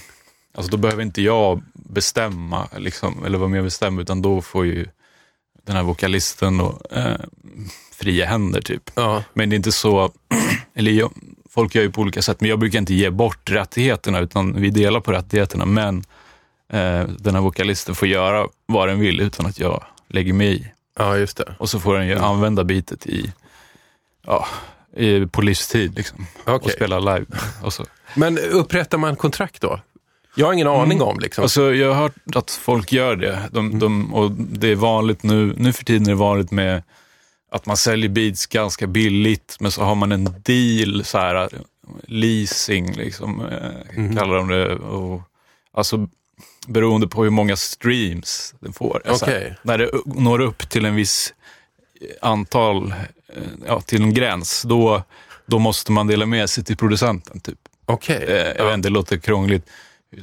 alltså 0.55 0.71
då 0.71 0.77
behöver 0.77 1.03
inte 1.03 1.23
jag 1.23 1.63
bestämma, 1.75 2.69
liksom, 2.79 3.25
eller 3.25 3.39
vara 3.39 3.49
med 3.49 3.59
och 3.61 3.65
bestämma, 3.65 4.01
utan 4.01 4.23
då 4.23 4.43
får 4.43 4.67
ju 4.67 4.87
den 5.67 5.77
här 5.77 5.83
vokalisten 5.83 6.59
då, 6.59 6.81
eh, 6.91 7.15
fria 7.93 8.27
händer 8.27 8.61
typ. 8.61 8.91
Ja. 8.95 9.25
Men 9.35 9.51
det 9.51 9.55
är 9.55 9.57
inte 9.57 9.73
så, 9.73 10.13
eller 10.75 10.93
jag, 10.93 11.13
folk 11.51 11.75
gör 11.75 11.83
ju 11.83 11.91
på 11.91 12.01
olika 12.01 12.23
sätt, 12.23 12.41
men 12.41 12.51
jag 12.51 12.59
brukar 12.59 12.79
inte 12.79 12.95
ge 12.95 13.11
bort 13.11 13.51
rättigheterna, 13.51 14.19
utan 14.21 14.61
vi 14.61 14.71
delar 14.71 15.01
på 15.01 15.13
rättigheterna. 15.13 15.67
Men 15.67 16.05
eh, 16.73 17.03
den 17.19 17.35
här 17.35 17.41
vokalisten 17.43 17.95
får 17.95 18.09
göra 18.09 18.47
vad 18.67 18.89
den 18.89 19.01
vill 19.01 19.21
utan 19.21 19.47
att 19.47 19.59
jag 19.61 19.85
lägger 20.09 20.33
mig 20.33 20.57
i. 20.57 20.67
ja, 20.99 21.17
just 21.17 21.37
det. 21.37 21.55
Och 21.59 21.71
så 21.71 21.81
får 21.81 21.95
den 21.99 22.07
ju 22.07 22.13
Mm. 22.13 22.25
använda 22.25 22.65
bitet 22.65 23.07
i, 23.07 23.33
ja, 24.27 24.47
i, 24.97 25.27
på 25.27 25.43
livstid 25.43 25.95
liksom. 25.97 26.27
Och 26.45 26.55
Okej. 26.55 26.73
spela 26.73 26.99
live. 26.99 27.27
Och 27.63 27.73
så. 27.73 27.85
Men 28.15 28.39
upprättar 28.39 28.99
man 28.99 29.17
kontrakt 29.17 29.61
då? 29.61 29.81
Jag 30.35 30.47
har 30.47 30.53
ingen 30.53 30.69
aning 30.69 31.03
om 31.03 31.21
liksom. 31.21 31.43
Alltså, 31.43 31.75
jag 31.75 31.95
har 31.95 32.03
hört 32.03 32.37
att 32.37 32.51
folk 32.51 32.93
gör 32.93 33.17
det. 33.17 33.49
De, 33.53 33.79
de, 33.79 34.15
och 34.15 34.31
det 34.31 34.69
är 34.69 34.77
vanligt 34.77 35.23
nu, 35.23 35.55
nu 35.57 35.73
för 35.73 35.85
tiden 35.85 36.07
är 36.07 36.11
det 36.11 36.15
vanligt 36.15 36.51
med 36.51 36.83
att 37.51 37.67
man 37.67 37.77
säljer 37.77 38.09
beats 38.09 38.47
ganska 38.47 38.87
billigt, 38.87 39.57
men 39.61 39.71
så 39.71 39.83
har 39.83 39.95
man 39.95 40.13
en 40.13 40.35
deal, 40.43 41.05
så 41.05 41.19
här, 41.19 41.49
leasing, 42.07 42.93
liksom, 42.93 43.41
eh, 43.41 44.17
kallar 44.17 44.37
de 44.37 44.49
det. 44.49 44.75
Och, 44.75 45.23
alltså, 45.73 46.09
beroende 46.67 47.09
på 47.09 47.23
hur 47.23 47.31
många 47.31 47.57
streams 47.57 48.55
den 48.61 48.73
får. 48.73 49.03
Alltså, 49.05 49.25
Okej. 49.25 49.57
När 49.63 49.79
det 49.79 49.91
når 50.05 50.41
upp 50.41 50.71
till 50.71 50.85
en 50.85 50.95
viss 50.95 51.35
antal, 52.21 52.95
ja, 53.67 53.81
till 53.81 54.03
en 54.03 54.15
gräns, 54.15 54.63
då, 54.63 55.03
då 55.47 55.59
måste 55.59 55.93
man 55.93 56.07
dela 56.07 56.27
med 56.27 56.51
sig 56.51 56.65
till 56.65 56.77
producenten. 56.77 57.41
Typ. 57.41 57.59
Okej. 57.87 58.25
Eh, 58.29 58.53
jag 58.57 58.65
vet 58.67 58.75
inte, 58.75 58.89
det 58.89 58.93
låter 58.93 59.19
krångligt. 59.19 59.67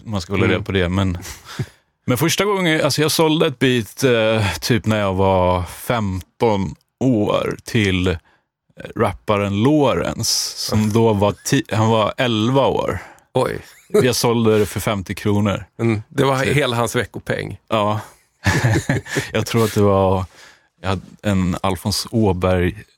Man 0.03 0.21
ska 0.21 0.33
hålla 0.33 0.45
Mm. 0.45 0.53
reda 0.53 0.63
på 0.65 0.71
det. 0.71 0.89
Men, 0.89 1.17
men 2.05 2.17
första 2.17 2.45
gången, 2.45 2.81
alltså 2.81 3.01
jag 3.01 3.11
sålde 3.11 3.47
ett 3.47 3.59
beat 3.59 4.03
eh, 4.03 4.57
typ 4.59 4.85
när 4.85 4.99
jag 4.99 5.13
var 5.13 5.63
15 5.63 6.75
år 6.99 7.57
till 7.63 8.07
eh, 8.07 8.15
rapparen 8.95 9.63
Lawrence, 9.63 10.57
som 10.57 10.93
då 10.93 11.13
var, 11.13 11.35
han 11.75 11.89
var 11.89 12.13
11 12.17 12.65
år. 12.67 12.99
Oj. 13.33 13.59
Jag 13.89 14.15
sålde 14.15 14.59
det 14.59 14.65
för 14.65 14.79
50 14.79 15.15
kronor. 15.15 15.65
Mm. 15.79 16.01
Det 16.09 16.23
var 16.23 16.35
hela 16.37 16.75
hans 16.75 16.95
veckopeng. 16.95 17.59
Ja. 17.67 17.99
jag 19.31 19.45
tror 19.45 19.63
att 19.65 19.73
det 19.73 19.81
var 19.81 20.25
jag 20.81 20.89
hade 20.89 21.01
en 21.21 21.57
Alfons 21.61 22.07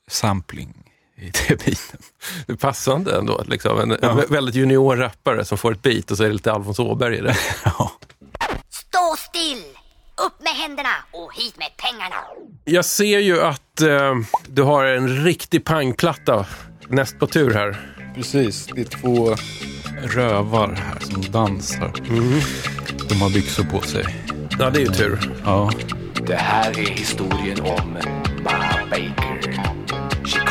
Åberg-sampling 0.09 0.73
i 1.17 1.25
det 1.25 1.55
beaten. 1.65 1.99
Det 2.47 2.53
är 2.53 2.57
passande 2.57 3.17
ändå. 3.17 3.43
Liksom. 3.47 3.79
En, 3.79 3.91
en 3.91 3.97
vä- 3.99 4.31
väldigt 4.31 4.55
junior 4.55 4.95
rappare 4.95 5.45
som 5.45 5.57
får 5.57 5.71
ett 5.71 5.81
beat 5.81 6.11
och 6.11 6.17
så 6.17 6.23
är 6.23 6.27
det 6.27 6.33
lite 6.33 6.51
Alfons 6.51 6.79
Åberg 6.79 7.17
i 7.17 7.21
det. 7.21 7.35
Ja. 7.65 7.91
Stå 8.69 9.15
still! 9.17 9.63
Upp 10.25 10.41
med 10.43 10.51
händerna 10.53 10.89
och 11.11 11.33
hit 11.35 11.57
med 11.57 11.67
pengarna! 11.77 12.15
Jag 12.65 12.85
ser 12.85 13.19
ju 13.19 13.41
att 13.41 13.81
eh, 13.81 14.15
du 14.47 14.61
har 14.61 14.85
en 14.85 15.23
riktig 15.23 15.65
pangplatta 15.65 16.45
näst 16.87 17.19
på 17.19 17.27
tur 17.27 17.53
här. 17.53 17.95
Precis, 18.15 18.65
det 18.67 18.81
är 18.81 18.85
två 18.85 19.35
rövar 20.15 20.71
här 20.73 20.99
som 20.99 21.21
dansar. 21.21 21.93
De 23.09 23.21
har 23.21 23.29
byxor 23.29 23.63
på 23.63 23.81
sig. 23.81 24.05
Ja, 24.59 24.69
det 24.69 24.77
är 24.79 24.85
ju 24.85 24.93
tur. 24.93 25.33
Ja. 25.45 25.71
Det 26.27 26.35
här 26.35 26.69
är 26.79 26.85
historien 26.89 27.61
om 27.61 27.97
Ma 28.43 28.51
Baker. 28.89 29.78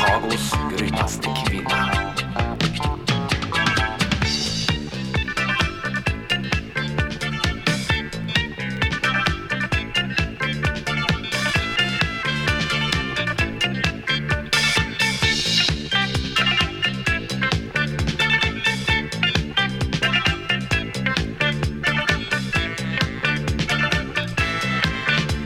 Chicagos 0.08 0.52
grymmaste 0.76 1.28
kvinna. 1.46 1.90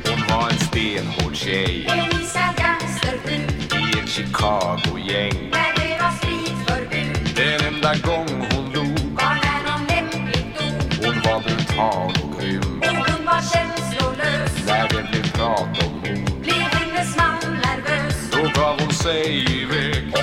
Hon 0.04 0.20
var 0.28 0.50
en 0.50 0.58
stenhård 0.58 1.34
tjej 1.34 1.86
Chicago-gäng. 4.12 5.50
När 5.50 5.72
det 5.74 6.02
var 6.02 6.10
spritförbud 6.10 7.34
Den 7.36 7.74
enda 7.74 7.94
gång 7.94 8.46
hon 8.50 8.72
log, 8.72 9.12
Var 9.12 9.38
när 9.44 9.60
någon 9.68 9.86
lämpligt 9.86 10.58
dog 10.58 11.04
hon 11.04 11.22
var 11.24 11.40
brutal 11.40 12.12
och 12.22 12.40
grym. 12.40 12.80
Och 12.80 13.10
hon 13.10 13.24
var 13.26 13.42
känslolös 13.52 14.66
När 14.66 14.88
det 14.88 15.10
blev 15.10 15.32
prat 15.32 15.86
om 15.86 15.92
mord, 15.94 16.40
Blev 16.42 16.54
hennes 16.54 17.16
man 17.16 17.52
nervös 17.52 18.30
då 18.30 18.60
gav 18.60 18.80
hon 18.80 18.92
sig 18.92 19.44
iväg. 19.62 20.21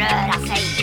Ingen 0.00 0.08
får 0.08 0.16
röra 0.16 0.79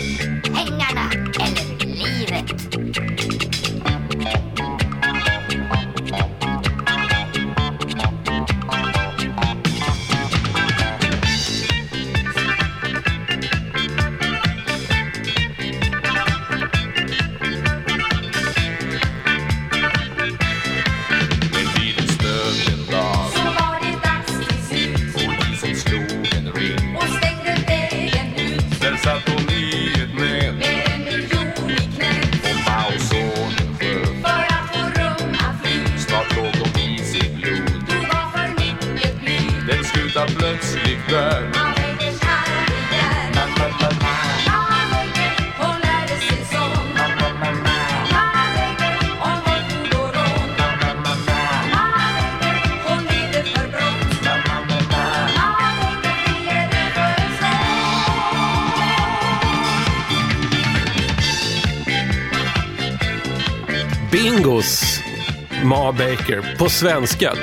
Baker 65.98 66.56
på 66.58 66.68
svenska. 66.68 67.34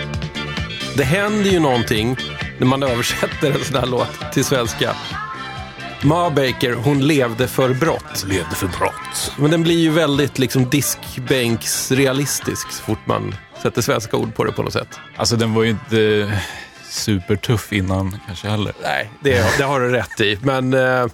Det 0.98 1.04
händer 1.04 1.52
ju 1.52 1.60
någonting 1.60 2.18
när 2.58 2.68
man 2.68 2.84
översätter 2.84 3.52
en 3.52 3.64
sån 3.64 3.76
här 3.76 3.86
låt 3.88 4.32
till 4.34 4.46
svenska. 4.46 4.96
Ma 6.02 6.30
Baker, 6.30 6.74
hon 6.74 7.08
levde 7.08 7.48
för 7.48 7.74
brott. 7.74 8.26
Levde 8.28 8.56
för 8.56 8.68
brott. 8.68 9.32
Men 9.38 9.52
den 9.52 9.64
blir 9.64 9.80
ju 9.80 9.90
väldigt 9.90 10.40
liksom 10.40 10.70
diskbänksrealistisk 10.70 12.72
så 12.72 12.84
fort 12.84 13.06
man 13.06 13.36
sätter 13.62 13.82
svenska 13.82 14.18
ord 14.18 14.36
på 14.36 14.44
det 14.44 14.52
på 14.52 14.64
något 14.64 14.74
sätt. 14.74 15.00
Alltså 15.16 15.36
den 15.36 15.54
var 15.54 15.64
ju 15.64 15.70
inte 15.70 16.32
supertuff 16.90 17.74
innan 17.74 18.20
kanske 18.26 18.48
heller. 18.48 18.74
Nej, 18.84 19.12
det, 19.20 19.58
det 19.58 19.64
har 19.64 19.80
du 19.80 19.90
rätt 19.90 20.22
i. 20.22 20.38
Men 20.42 20.74
eh, 20.74 21.06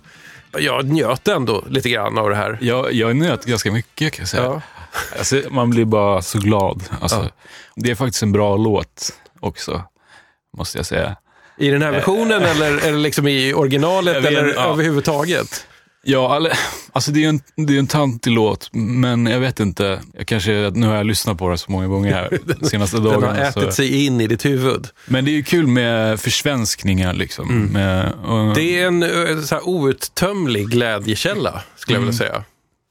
jag 0.58 0.86
njöt 0.86 1.28
ändå 1.28 1.64
lite 1.70 1.90
grann 1.90 2.18
av 2.18 2.30
det 2.30 2.36
här. 2.36 2.58
Jag, 2.62 2.94
jag 2.94 3.16
nöt 3.16 3.46
ganska 3.46 3.72
mycket 3.72 4.14
kan 4.14 4.22
jag 4.22 4.30
säga. 4.30 4.44
Ja. 4.44 4.62
Alltså, 5.18 5.42
man 5.52 5.70
blir 5.70 5.86
bara 5.86 6.22
så 6.22 6.40
glad. 6.40 6.84
Alltså, 7.02 7.18
Ja. 7.18 7.30
Det 7.76 7.92
är 7.92 7.96
faktiskt 7.96 8.24
en 8.24 8.32
bra 8.32 8.58
låt 8.58 9.14
också, 9.40 9.84
måste 10.58 10.78
jag 10.78 10.86
säga. 10.86 11.16
I 11.58 11.70
den 11.70 11.82
här 11.82 11.92
versionen 11.92 12.42
eller, 12.44 12.78
eller 12.88 12.98
liksom 12.98 13.28
i 13.28 13.54
originalet 13.54 14.16
vet, 14.18 14.26
eller 14.26 14.54
ja. 14.54 14.74
överhuvudtaget? 14.74 15.68
Ja, 16.04 16.36
all, 16.36 16.50
alltså 16.92 17.12
det 17.12 17.20
är 17.20 17.22
ju 17.22 17.28
en, 17.28 17.42
det 17.56 17.76
är 17.76 17.80
en 17.80 17.88
tantig 17.88 18.32
låt, 18.32 18.70
men 18.74 19.26
jag 19.26 19.40
vet 19.40 19.60
inte. 19.60 20.00
Jag 20.18 20.28
kanske, 20.28 20.52
nu 20.74 20.88
har 20.88 20.96
jag 20.96 21.06
lyssnat 21.06 21.38
på 21.38 21.50
den 21.50 21.58
så 21.58 21.72
många 21.72 21.88
gånger 21.88 22.14
här 22.14 22.40
de 22.60 22.70
senaste 22.70 22.98
Den 22.98 23.06
har 23.06 23.14
dagarna. 23.22 23.40
ätit 23.40 23.64
så. 23.64 23.72
sig 23.72 24.06
in 24.06 24.22
i 24.22 24.28
ditt 24.28 24.46
huvud. 24.46 24.88
Men 25.06 25.26
det 25.26 25.32
är 25.32 25.34
ju 25.34 25.44
kul 25.44 25.68
med 25.68 26.20
försvenskningar 26.20 27.14
liksom. 27.14 27.66
Med, 27.66 28.14
och, 28.26 28.40
Mm. 28.40 28.54
Det 28.54 28.80
är 28.80 28.88
en 28.88 29.04
eh, 29.04 29.42
så 29.44 29.56
här, 29.56 29.68
outtömlig 29.68 30.68
glädjekälla, 30.68 31.62
skulle 31.76 31.96
jag 31.98 32.02
vilja 32.02 32.18
säga. 32.18 32.44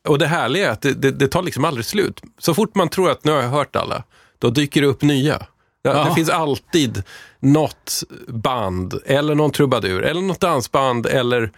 Och 0.08 0.18
det 0.18 0.26
härliga 0.26 0.68
är 0.68 0.72
att 0.72 0.82
det, 0.82 0.92
det, 0.94 1.10
det 1.10 1.28
tar 1.28 1.42
liksom 1.42 1.64
aldrig 1.64 1.84
slut. 1.86 2.22
Så 2.38 2.54
fort 2.54 2.74
man 2.74 2.88
tror 2.88 3.10
att 3.10 3.24
nu 3.24 3.32
har 3.32 3.42
jag 3.42 3.48
hört 3.48 3.76
alla, 3.76 4.02
då 4.38 4.50
dyker 4.50 4.80
det 4.80 4.86
upp 4.86 5.02
nya. 5.02 5.38
Det 5.84 5.88
Ja. 5.90 6.14
finns 6.14 6.28
alltid 6.30 7.02
något 7.40 8.02
band, 8.28 8.94
eller 9.06 9.34
någon 9.34 9.50
trubadur, 9.50 10.02
eller 10.02 10.20
något 10.20 10.40
dansband, 10.40 11.06
eller 11.06 11.50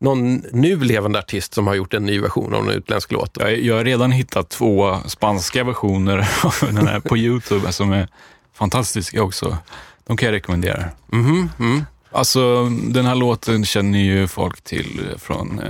någon 0.00 0.34
nu 0.52 0.76
levande 0.80 1.18
artist 1.18 1.54
som 1.54 1.66
har 1.66 1.74
gjort 1.74 1.94
en 1.94 2.04
ny 2.06 2.20
version 2.20 2.54
av 2.54 2.62
en 2.64 2.70
utländsk 2.70 3.12
låt. 3.12 3.36
jag, 3.40 3.58
jag 3.60 3.76
har 3.76 3.84
redan 3.84 4.12
hittat 4.12 4.48
två 4.48 4.98
spanska 5.06 5.64
versioner 5.64 6.30
av 6.44 6.54
den 6.74 6.86
här 6.86 7.00
på 7.00 7.16
YouTube 7.16 7.72
som 7.72 7.92
är 7.92 8.08
fantastiska 8.54 9.22
också. 9.22 9.58
De 10.06 10.16
kan 10.16 10.26
jag 10.26 10.32
rekommendera. 10.34 10.84
Mhm, 11.06 11.50
mm. 11.58 11.84
Alltså, 12.12 12.64
den 12.88 13.06
här 13.06 13.14
låten 13.14 13.64
känner 13.64 13.98
ju 13.98 14.26
folk 14.28 14.60
till 14.64 15.00
från 15.18 15.60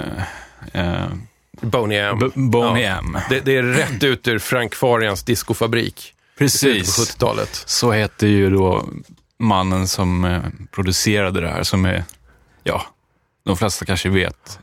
eh, 0.72 0.92
eh, 1.02 1.06
Boney 1.60 1.98
M. 1.98 2.16
B- 2.20 2.26
Boney 2.34 2.82
Ja. 2.82 2.98
M. 2.98 3.18
Det, 3.28 3.40
det 3.40 3.56
är 3.56 3.62
rätt 3.62 4.02
ut 4.04 4.28
ur 4.28 4.38
Frank 4.38 4.74
Farians 4.74 5.22
discofabrik. 5.22 6.14
Precis. 6.38 6.96
På 6.96 7.02
70-talet. 7.02 7.62
Så 7.66 7.92
heter 7.92 8.26
ju 8.26 8.50
då 8.50 8.88
mannen 9.38 9.88
som 9.88 10.24
eh, 10.24 10.40
producerade 10.70 11.40
det 11.40 11.48
här, 11.48 11.62
som 11.62 11.84
är, 11.84 12.04
ja, 12.64 12.82
de 13.44 13.56
flesta 13.56 13.84
kanske 13.84 14.08
vet 14.08 14.58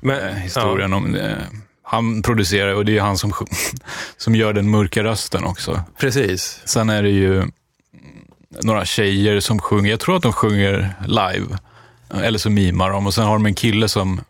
Men, 0.00 0.28
eh, 0.28 0.34
historien 0.34 0.92
om 0.92 1.12
det. 1.12 1.38
han 1.82 2.22
producerar 2.22 2.74
och 2.74 2.84
det 2.84 2.96
är 2.98 3.02
han 3.02 3.18
som, 3.18 3.32
som 4.16 4.34
gör 4.34 4.52
den 4.52 4.70
mörka 4.70 5.04
rösten 5.04 5.44
också. 5.44 5.82
Precis. 5.98 6.60
Sen 6.64 6.90
är 6.90 7.02
det 7.02 7.10
ju 7.10 7.44
några 8.62 8.84
tjejer 8.84 9.40
som 9.40 9.58
sjunger, 9.58 9.90
jag 9.90 10.00
tror 10.00 10.16
att 10.16 10.22
de 10.22 10.32
sjunger 10.32 10.94
live. 11.06 11.58
Eller 12.14 12.38
så 12.38 12.50
mimar 12.50 12.90
de 12.90 13.06
och 13.06 13.14
sen 13.14 13.24
har 13.24 13.32
de 13.32 13.46
en 13.46 13.54
kille 13.54 13.88
som 13.88 14.20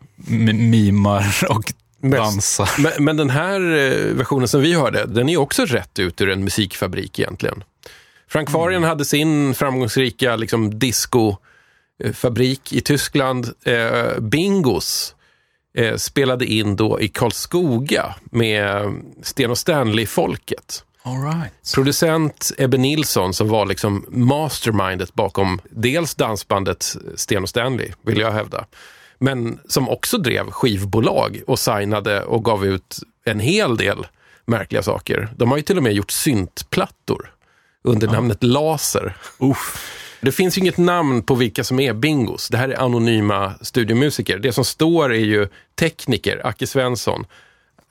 mimar 0.53 1.35
och 1.49 1.73
dansar. 2.01 2.69
Men, 2.77 2.91
men 2.99 3.17
den 3.17 3.29
här 3.29 3.59
eh, 3.59 4.15
versionen 4.15 4.47
som 4.47 4.61
vi 4.61 4.73
hörde, 4.73 5.05
den 5.05 5.29
är 5.29 5.37
också 5.37 5.65
rätt 5.65 5.99
ut 5.99 6.21
ur 6.21 6.29
en 6.29 6.43
musikfabrik 6.43 7.19
egentligen. 7.19 7.63
Frank 8.27 8.51
Farian 8.51 8.83
hade 8.83 9.05
sin 9.05 9.55
framgångsrika 9.55 10.35
liksom, 10.35 10.79
discofabrik 10.79 12.73
i 12.73 12.81
Tyskland. 12.81 13.49
Eh, 13.65 14.19
Bingos 14.19 15.15
eh, 15.77 15.95
spelade 15.95 16.45
in 16.45 16.75
då 16.75 17.01
i 17.01 17.07
Karlskoga 17.07 18.15
med 18.31 18.93
Sten 19.21 19.51
och 19.51 19.57
Stanley-folket. 19.57 20.83
Right. 21.03 21.73
Producent 21.75 22.51
Ebbe 22.57 22.77
Nilsson 22.77 23.33
som 23.33 23.49
var 23.49 23.65
liksom 23.65 24.05
mastermindet 24.09 25.13
bakom 25.13 25.61
dels 25.69 26.15
dansbandet 26.15 26.95
Sten 27.15 27.43
och 27.43 27.49
Stanley, 27.49 27.91
vill 28.01 28.19
jag 28.19 28.31
hävda. 28.31 28.65
Men 29.23 29.59
som 29.67 29.89
också 29.89 30.17
drev 30.17 30.51
skivbolag 30.51 31.41
och 31.47 31.59
signade 31.59 32.23
och 32.23 32.45
gav 32.45 32.65
ut 32.65 32.99
en 33.25 33.39
hel 33.39 33.77
del 33.77 34.07
märkliga 34.45 34.83
saker. 34.83 35.29
De 35.35 35.49
har 35.49 35.57
ju 35.57 35.63
till 35.63 35.77
och 35.77 35.83
med 35.83 35.93
gjort 35.93 36.11
syntplattor 36.11 37.33
under 37.83 38.07
namnet 38.07 38.43
Laser. 38.43 39.17
Det 40.21 40.31
finns 40.31 40.57
ju 40.57 40.61
inget 40.61 40.77
namn 40.77 41.23
på 41.23 41.35
vilka 41.35 41.63
som 41.63 41.79
är 41.79 41.93
bingos. 41.93 42.49
Det 42.49 42.57
här 42.57 42.69
är 42.69 42.81
anonyma 42.81 43.53
studiomusiker. 43.61 44.39
Det 44.39 44.53
som 44.53 44.65
står 44.65 45.13
är 45.13 45.25
ju 45.25 45.47
tekniker, 45.79 46.47
Acke 46.47 46.67
Svensson, 46.67 47.25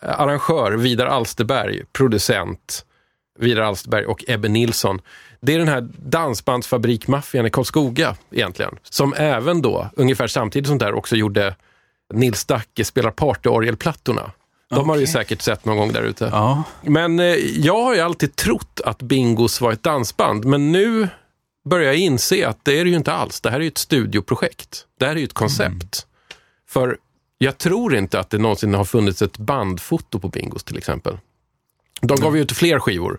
arrangör 0.00 0.72
Vidar 0.72 1.06
Alsterberg, 1.06 1.82
producent 1.92 2.84
Vidar 3.38 3.62
Alsterberg 3.62 4.04
och 4.04 4.24
Ebbe 4.28 4.48
Nilsson. 4.48 5.00
Det 5.42 5.54
är 5.54 5.58
den 5.58 5.68
här 5.68 5.88
dansbandsfabrikmaffian 5.98 7.46
i 7.46 7.50
Karlskoga 7.50 8.16
egentligen. 8.30 8.78
Som 8.82 9.14
även 9.16 9.62
då, 9.62 9.90
ungefär 9.96 10.26
samtidigt 10.26 10.68
som 10.68 10.78
där, 10.78 10.94
också 10.94 11.16
gjorde 11.16 11.54
Nils 12.14 12.44
Dacke 12.44 12.84
spelar 12.84 13.10
partyorgelplattorna. 13.10 14.30
De 14.70 14.88
har 14.88 14.96
du 14.96 15.00
ju 15.00 15.06
säkert 15.06 15.42
sett 15.42 15.64
någon 15.64 15.76
gång 15.76 15.92
där 15.92 16.02
ute. 16.02 16.28
Ja. 16.32 16.62
Men 16.82 17.20
eh, 17.20 17.26
jag 17.36 17.82
har 17.82 17.94
ju 17.94 18.00
alltid 18.00 18.36
trott 18.36 18.80
att 18.84 19.02
Bingos 19.02 19.60
var 19.60 19.72
ett 19.72 19.82
dansband, 19.82 20.44
men 20.44 20.72
nu 20.72 21.08
börjar 21.64 21.86
jag 21.86 21.96
inse 21.96 22.48
att 22.48 22.64
det 22.64 22.80
är 22.80 22.84
det 22.84 22.90
ju 22.90 22.96
inte 22.96 23.12
alls. 23.12 23.40
Det 23.40 23.50
här 23.50 23.56
är 23.56 23.62
ju 23.62 23.68
ett 23.68 23.78
studioprojekt. 23.78 24.86
Det 24.98 25.06
här 25.06 25.12
är 25.12 25.16
ju 25.16 25.24
ett 25.24 25.32
koncept. 25.32 26.06
För 26.68 26.98
jag 27.38 27.58
tror 27.58 27.96
inte 27.96 28.20
att 28.20 28.30
det 28.30 28.38
någonsin 28.38 28.74
har 28.74 28.84
funnits 28.84 29.22
ett 29.22 29.38
bandfoto 29.38 30.18
på 30.18 30.28
Bingos 30.28 30.64
till 30.64 30.78
exempel. 30.78 31.18
De 32.00 32.20
gav 32.20 32.36
ju 32.36 32.42
ut 32.42 32.52
fler 32.52 32.78
skivor. 32.78 33.18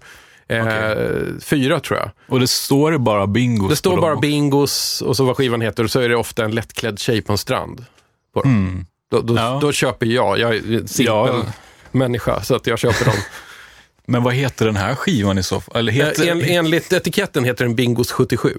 Eh, 0.52 1.40
Fyra 1.44 1.80
tror 1.80 2.00
jag. 2.00 2.12
Och 2.28 2.40
det 2.40 2.48
står 2.48 2.98
bara 2.98 3.28
bingos 3.28 3.70
Det 3.70 3.76
står 3.76 4.02
bara 4.02 4.12
dem. 4.12 4.22
Bingos 4.22 5.02
och 5.02 5.18
så 5.18 5.24
vad 5.26 5.38
skivan 5.38 5.62
heter 5.62 5.84
och 5.84 5.92
så 5.92 6.00
är 6.00 6.10
det 6.10 6.16
ofta 6.16 6.44
en 6.46 6.52
lättklädd 6.52 7.00
tjej 7.00 7.22
på 7.22 7.32
en 7.32 7.38
strand. 7.38 7.86
På 8.34 8.42
dem. 8.42 8.52
Mm. 8.68 8.86
Då, 9.12 9.22
då, 9.22 9.36
Ja. 9.36 9.58
då 9.62 9.72
köper 9.72 10.06
jag, 10.06 10.40
jag 10.40 10.56
är 10.56 10.76
en 10.80 10.88
simpel 10.88 11.06
Ja. 11.06 11.44
människa, 11.92 12.42
så 12.44 12.56
att 12.56 12.68
jag 12.68 12.80
köper 12.80 13.06
dem. 13.06 13.16
Men 14.08 14.24
vad 14.24 14.34
heter 14.34 14.66
den 14.66 14.76
här 14.76 14.96
skivan 14.96 15.38
i 15.38 15.44
så 15.44 15.62
fall? 15.62 15.76
Eller 15.78 15.92
heter... 15.92 16.28
En, 16.28 16.42
enligt 16.42 16.94
etiketten 16.94 17.44
heter 17.44 17.66
den 17.66 17.76
Bingos 17.76 18.12
77. 18.12 18.58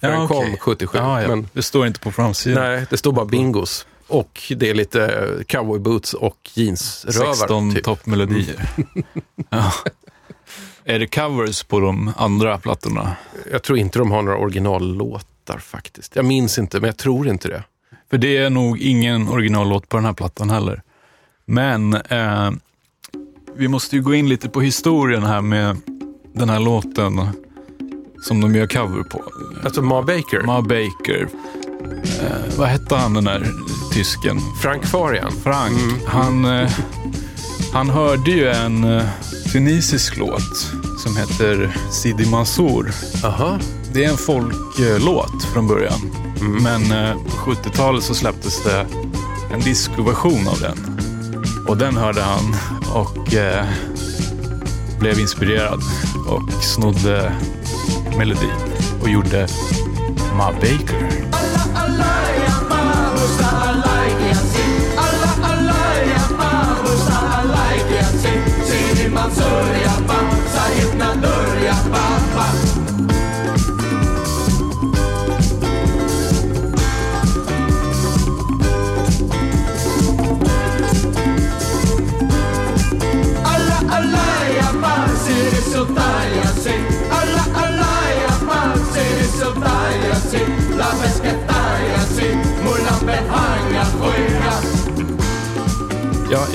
För 0.00 0.08
den 0.10 0.28
kom 0.28 0.36
okej. 0.38 0.56
77. 0.60 0.98
Ja, 0.98 1.22
ja. 1.22 1.28
Men 1.28 1.48
Det 1.52 1.62
står 1.62 1.86
inte 1.86 2.00
på 2.00 2.12
framsidan. 2.12 2.62
nej, 2.64 2.86
det 2.90 2.96
står 2.96 3.12
bara 3.12 3.24
Bingos. 3.24 3.86
Och 4.06 4.42
det 4.56 4.70
är 4.70 4.74
lite 4.74 5.04
eh, 5.06 5.44
cowboyboots 5.44 6.14
och 6.14 6.50
jeansrövar. 6.54 7.34
16 7.34 7.74
typ. 7.74 7.84
toppmelodier. 7.84 8.68
ja. 9.50 9.72
Är 10.86 10.98
det 10.98 11.06
covers 11.06 11.62
på 11.62 11.80
de 11.80 12.12
andra 12.16 12.58
plattorna? 12.58 13.16
Jag 13.52 13.62
tror 13.62 13.78
inte 13.78 13.98
de 13.98 14.10
har 14.10 14.22
några 14.22 14.38
originallåtar 14.38 15.58
faktiskt. 15.58 16.16
Jag 16.16 16.24
minns 16.24 16.58
inte, 16.58 16.80
men 16.80 16.88
jag 16.88 16.96
tror 16.96 17.28
inte 17.28 17.48
det. 17.48 17.62
För 18.10 18.18
det 18.18 18.36
är 18.36 18.50
nog 18.50 18.78
ingen 18.78 19.28
originallåt 19.28 19.88
på 19.88 19.96
den 19.96 20.06
här 20.06 20.12
plattan 20.12 20.50
heller. 20.50 20.82
Men 21.44 21.94
eh, 21.94 22.50
vi 23.56 23.68
måste 23.68 23.96
ju 23.96 24.02
gå 24.02 24.14
in 24.14 24.28
lite 24.28 24.48
på 24.48 24.60
historien 24.60 25.22
här 25.22 25.40
med 25.40 25.76
den 26.32 26.48
här 26.48 26.60
låten 26.60 27.28
som 28.22 28.40
de 28.40 28.54
gör 28.54 28.66
cover 28.66 29.02
på. 29.02 29.24
Alltså 29.64 29.82
Ma 29.82 30.02
Baker, 30.02 30.40
Ma 30.40 30.62
Baker. 30.62 31.28
Eh, 32.22 32.58
vad 32.58 32.68
hette 32.68 32.94
han 32.94 33.14
den 33.14 33.24
där 33.24 33.46
tysken? 33.92 34.38
Frank 34.62 34.84
Farian. 34.86 35.32
Frank. 35.32 35.78
Han, 36.06 36.44
eh, 36.44 36.70
han 37.72 37.90
hörde 37.90 38.30
ju 38.30 38.48
en 38.48 38.84
eh, 38.84 39.04
tunisisk 39.54 40.16
låt 40.16 40.56
som 40.98 41.16
heter 41.16 41.76
Sidi 41.90 42.26
Mansour. 42.26 42.90
Aha. 43.24 43.58
Det 43.92 44.04
är 44.04 44.10
en 44.10 44.16
folklåt 44.16 45.44
från 45.52 45.66
början. 45.66 46.00
Men 46.62 46.92
eh, 46.92 47.14
på 47.14 47.30
70-talet 47.30 48.04
så 48.04 48.14
släpptes 48.14 48.64
det 48.64 48.86
en 49.52 49.60
discoversion 49.60 50.48
av 50.48 50.60
den. 50.60 50.78
Och 51.68 51.76
den 51.76 51.96
hörde 51.96 52.20
han 52.20 52.54
och 52.94 53.34
eh, 53.34 53.66
blev 55.00 55.20
inspirerad 55.20 55.80
och 56.28 56.64
snodde 56.64 57.32
melodin 58.18 58.50
och 59.02 59.08
gjorde 59.08 59.48
Ma 60.36 60.52
Baker. 60.52 61.43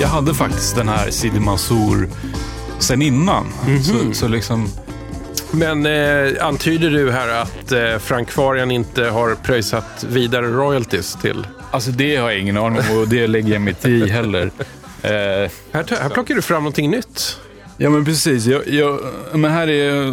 Jag, 0.00 0.08
hade 0.08 0.34
faktiskt 0.34 0.76
den 0.76 0.88
här 0.88 1.10
Sidi 1.10 1.40
Mansour 1.40 2.08
sen 2.78 3.02
innan. 3.02 3.46
Så, 3.84 4.14
så 4.14 4.28
liksom, 4.28 4.68
Men 5.50 5.86
eh, 5.86 6.46
antyder 6.46 6.90
du 6.90 7.10
här 7.10 7.28
att 7.42 7.72
eh, 7.72 7.98
Frank 7.98 8.30
Farian 8.30 8.70
inte 8.70 9.04
har 9.04 9.34
pröjsat 9.34 10.04
vidare 10.08 10.46
royalties 10.46 11.18
till? 11.22 11.46
alltså 11.70 11.90
det 11.90 12.16
har 12.16 12.30
jag 12.30 12.40
ingen 12.40 12.56
aning 12.56 12.80
om 12.90 12.98
och 12.98 13.08
det 13.08 13.26
lägger 13.26 13.52
jag 13.52 13.62
mig 13.62 13.70
inte 13.70 13.90
i 13.90 14.08
heller. 14.08 14.50
Eh, 15.02 15.10
Här, 15.10 15.50
här 15.72 16.08
plockar 16.08 16.34
du 16.34 16.42
fram 16.42 16.62
någonting 16.62 16.90
nytt. 16.90 17.36
Ja 17.76 17.90
men 17.90 18.04
precis. 18.04 18.46
Jag, 18.46 18.68
jag, 18.68 19.00
men 19.32 19.50
här 19.50 19.68
är 19.68 20.12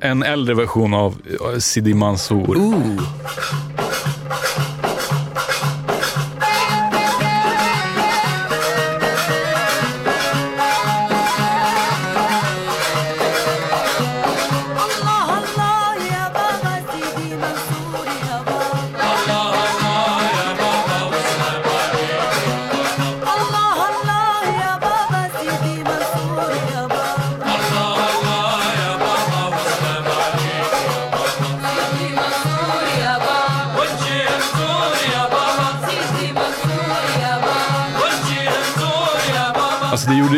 en 0.00 0.22
äldre 0.22 0.54
version 0.54 0.94
av 0.94 1.16
eh, 1.52 1.58
Sidi 1.58 1.94
Mansour. 1.94 2.56
Alltså 2.74 3.04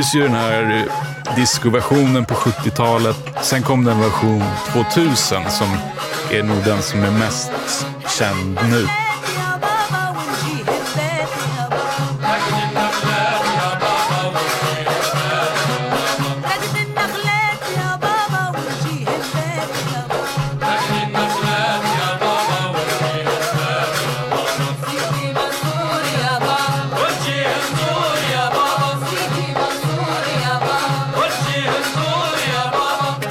gjordes 0.07 0.15
ju 0.15 0.23
den 0.23 0.35
här 0.35 0.77
eh, 0.77 1.37
discoversionen 1.37 2.25
på 2.25 2.35
70-talet. 2.35 3.17
Sen 3.43 3.63
kom 3.63 3.85
det 3.85 3.93
en 3.93 4.01
version 4.01 4.43
2000 4.73 5.17
som 5.51 5.69
är 6.31 6.43
nog 6.43 6.65
den 6.65 6.83
som 6.83 7.03
är 7.03 7.11
mest 7.11 7.51
känd 8.19 8.59
nu. 8.71 9.06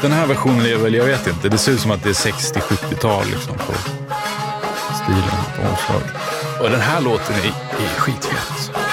Den 0.06 0.14
här 0.14 0.28
versionen 0.28 0.66
är 0.66 0.78
väl, 0.78 0.94
jag 0.94 1.06
vet 1.06 1.28
inte, 1.28 1.50
det 1.50 1.58
ser 1.58 1.72
ut 1.72 1.80
som 1.80 1.92
att 1.92 2.04
det 2.04 2.10
är 2.10 2.14
60-70-tal 2.14 3.26
liksom 3.26 3.58
på 3.58 3.74
stilen 5.04 5.40
på 5.56 5.62
omslaget. 5.70 6.14
Och 6.62 6.70
den 6.70 6.82
här 6.82 7.02
låten 7.02 7.36
är, 7.36 7.48
är 7.84 8.00
skitfet. 8.00 8.52
Alltså. 8.52 8.85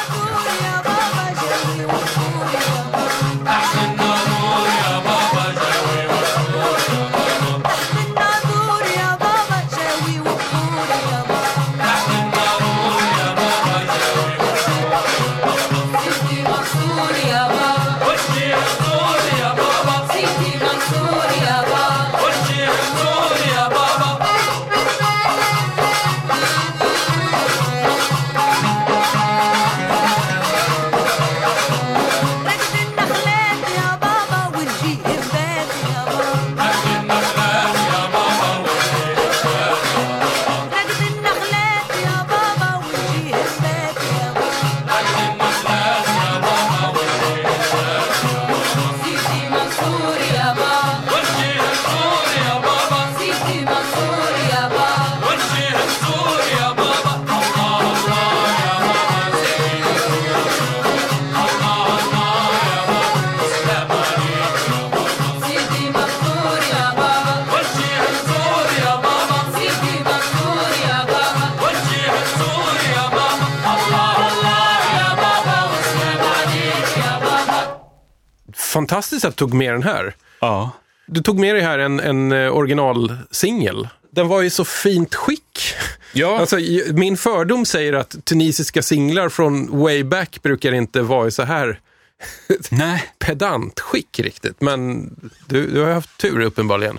Tog 79.43 79.55
med 79.55 79.73
den 79.73 79.83
här. 79.83 80.15
Ja. 80.41 80.71
Du 81.07 81.21
tog 81.23 81.39
med 81.39 81.55
dig 81.55 81.63
här 81.65 81.79
en, 81.79 82.01
en 82.01 82.33
eh, 82.33 82.57
originalsingel. 82.57 83.89
Den 84.11 84.29
var 84.29 84.43
i 84.43 84.51
så 84.51 84.65
fint 84.65 85.15
skick. 85.15 85.75
Ja. 86.13 86.39
Alltså, 86.41 86.57
min 86.93 87.17
fördom 87.17 87.67
säger 87.67 87.93
att 87.93 88.25
tunisiska 88.25 88.83
singlar 88.83 89.29
från 89.29 89.79
way 89.83 90.05
back 90.05 90.43
brukar 90.43 90.73
inte 90.73 91.03
vara 91.03 91.29
i 91.29 91.31
så 91.31 91.43
här 91.43 91.81
Nej. 92.71 93.05
pedantskick 93.19 94.19
riktigt. 94.21 94.61
Men 94.61 95.11
du, 95.47 95.67
du 95.67 95.81
har 95.81 95.93
haft 95.93 96.19
tur 96.19 96.41
uppenbarligen. 96.41 96.99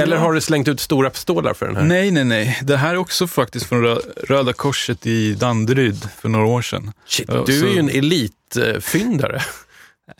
Eller 0.00 0.16
har 0.16 0.32
du 0.32 0.40
slängt 0.40 0.68
ut 0.68 0.80
stora 0.80 1.10
pistoler 1.10 1.54
för 1.54 1.66
den 1.66 1.76
här? 1.76 1.84
Nej, 1.84 2.10
nej, 2.10 2.24
nej. 2.24 2.58
Det 2.62 2.76
här 2.76 2.90
är 2.90 2.96
också 2.96 3.26
faktiskt 3.26 3.66
från 3.66 3.84
Rö- 3.84 4.24
Röda 4.28 4.52
Korset 4.52 5.06
i 5.06 5.32
Danderyd 5.34 6.08
för 6.20 6.28
några 6.28 6.46
år 6.46 6.62
sedan. 6.62 6.92
Shit, 7.06 7.28
Ja, 7.28 7.42
du 7.46 7.60
så- 7.60 7.66
är 7.66 7.70
ju 7.70 7.78
en 7.78 7.88
elitfyndare. 7.90 9.42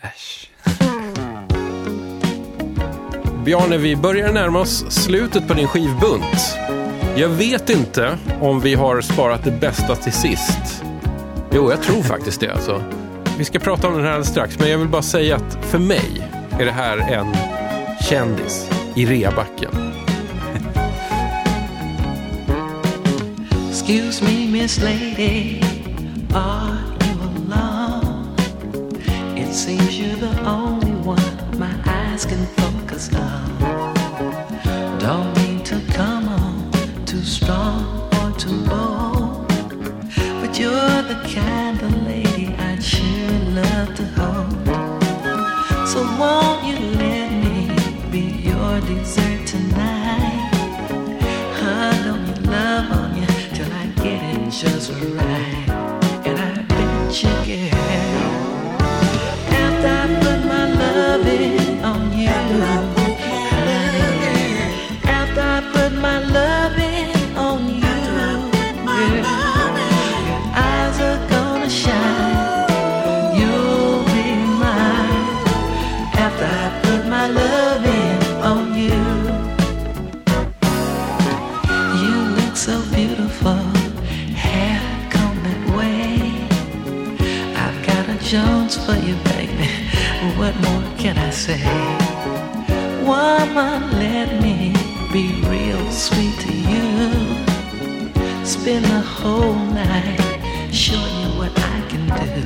Äsch. 0.03 0.51
Bjarne, 3.49 3.77
vi 3.77 3.97
börjar 3.97 4.33
närma 4.33 4.61
oss 4.61 4.85
slutet 4.89 5.49
på 5.49 5.55
din 5.55 5.69
skivbunt. 5.69 6.57
Jag 7.17 7.29
vet 7.29 7.71
inte 7.71 8.19
om 8.41 8.61
vi 8.61 8.75
har 8.75 9.01
sparat 9.01 9.45
det 9.45 9.51
bästa 9.51 9.97
till 9.97 10.13
sist. 10.13 10.85
Jo, 11.51 11.71
jag 11.71 11.83
tror 11.83 12.03
faktiskt 12.03 12.41
det 12.41 12.53
alltså. 12.53 12.83
Vi 13.39 13.45
ska 13.45 13.59
prata 13.59 13.89
om 13.89 13.95
den 13.95 14.03
här 14.03 14.11
alldeles 14.11 14.29
strax, 14.29 14.59
men 14.59 14.71
jag 14.71 14.79
vill 14.79 14.89
bara 14.89 15.03
säga 15.03 15.37
att 15.37 15.65
för 15.65 15.79
mig 15.79 16.29
är 16.59 16.65
det 16.65 16.73
här 16.73 16.99
en 16.99 17.37
kändis 18.09 18.71
i 18.95 19.07
reabacken. 19.07 19.93
Excuse 23.71 24.25
me, 24.25 24.47
Miss 24.47 24.81
Lady, 24.83 25.61
are 26.35 26.79
you 27.01 27.21
alone? 27.23 28.37
It 29.37 29.55
seems 29.55 29.99
you're 29.99 30.21
the 30.21 30.51
only 30.51 31.09
one 31.09 31.59
my 31.59 31.91
eyes 31.91 32.25
can 32.25 32.47
focus 32.57 32.78
on. 32.99 34.99
Don't 34.99 35.33
mean 35.37 35.63
to 35.65 35.81
come 35.93 36.29
on 36.29 36.71
too 37.07 37.23
strong 37.23 38.09
or 38.19 38.33
too 38.37 38.65
bold, 38.67 39.47
but 40.41 40.59
you're 40.59 41.03
the 41.13 41.19
kind 41.33 41.81
of 41.81 41.93
lady 42.03 42.49
I'd 42.59 42.83
sure 42.83 43.39
love 43.61 43.95
to 43.99 44.05
hold. 44.19 44.67
So 45.87 46.03
won't 46.19 46.65
you 46.67 46.77
let 46.99 47.31
me 47.45 47.71
be 48.11 48.25
your 48.49 48.81
dessert 48.81 49.47
tonight? 49.47 50.51
Hug 51.61 52.05
on 52.13 52.21
your 52.27 52.41
love 52.51 52.91
on 52.99 53.11
you 53.17 53.27
till 53.55 53.73
I 53.73 53.87
get 54.03 54.21
it 54.35 54.51
just 54.51 54.91
right. 54.91 55.69
And 56.27 56.37
I 56.37 56.39
bet 56.63 57.23
you, 57.23 57.31
girl, 57.47 57.78
can 91.09 91.17
I 91.17 91.31
say? 91.31 91.63
Woman, 93.09 93.81
let 93.99 94.43
me 94.43 94.75
be 95.11 95.25
real 95.49 95.91
sweet 95.91 96.37
to 96.45 96.53
you. 96.71 96.85
Spend 98.45 98.85
the 98.85 99.01
whole 99.17 99.55
night 99.55 100.21
showing 100.71 101.17
you 101.23 101.31
what 101.41 101.53
I 101.75 101.79
can 101.91 102.05
do. 102.25 102.45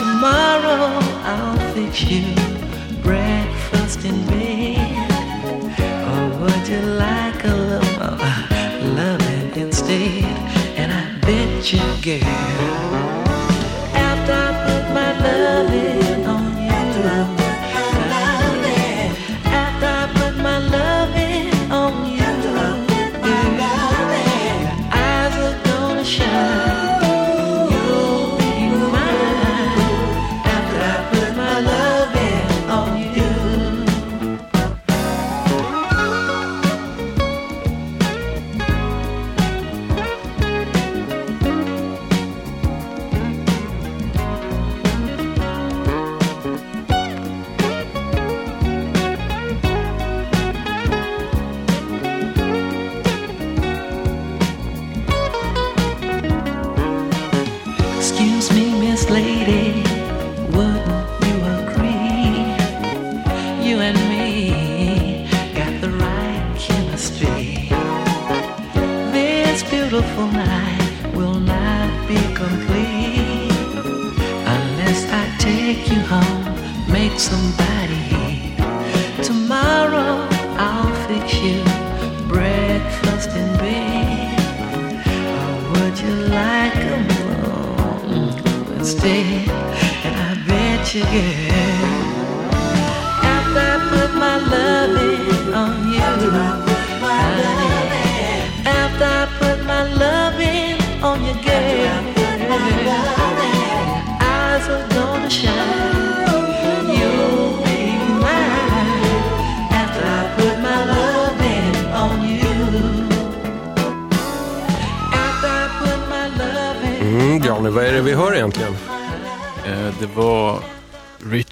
Tomorrow 0.00 0.98
I'll 1.32 1.58
fix 1.74 2.02
you 2.02 2.24
breakfast 3.00 4.04
in 4.04 4.26
bed. 4.26 5.10
Or 6.10 6.22
would 6.40 6.64
you 6.72 6.82
like 7.06 7.44
a 7.44 7.54
little 7.70 8.16
loving 8.98 9.52
instead? 9.54 10.24
And 10.80 10.90
I 10.92 11.04
bet 11.20 11.72
you, 11.72 11.86
girl, 12.02 13.17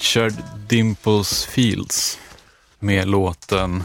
Richard 0.07 0.35
Dimples 0.69 1.45
Fields 1.45 2.19
med 2.79 3.09
låten 3.09 3.85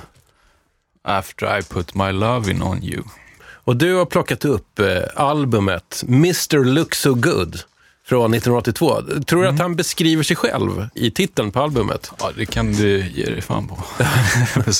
After 1.03 1.59
I 1.59 1.63
put 1.63 1.95
my 1.95 2.11
loving 2.11 2.63
on 2.63 2.83
you. 2.83 3.03
Och 3.43 3.75
du 3.75 3.93
har 3.93 4.05
plockat 4.05 4.45
upp 4.45 4.79
eh, 4.79 4.85
albumet 5.15 6.03
Mr. 6.07 6.63
Look 6.63 6.95
So 6.95 7.13
Good 7.13 7.59
från 8.05 8.33
1982. 8.33 9.01
Tror 9.27 9.41
du 9.41 9.47
att 9.47 9.59
han 9.59 9.75
beskriver 9.75 10.23
sig 10.23 10.35
själv 10.35 10.87
i 10.95 11.11
titeln 11.11 11.51
på 11.51 11.61
albumet? 11.61 12.11
Ja, 12.19 12.31
det 12.37 12.45
kan 12.45 12.73
du 12.73 13.07
ge 13.07 13.25
dig 13.25 13.41
fan 13.41 13.67
på. 13.67 13.77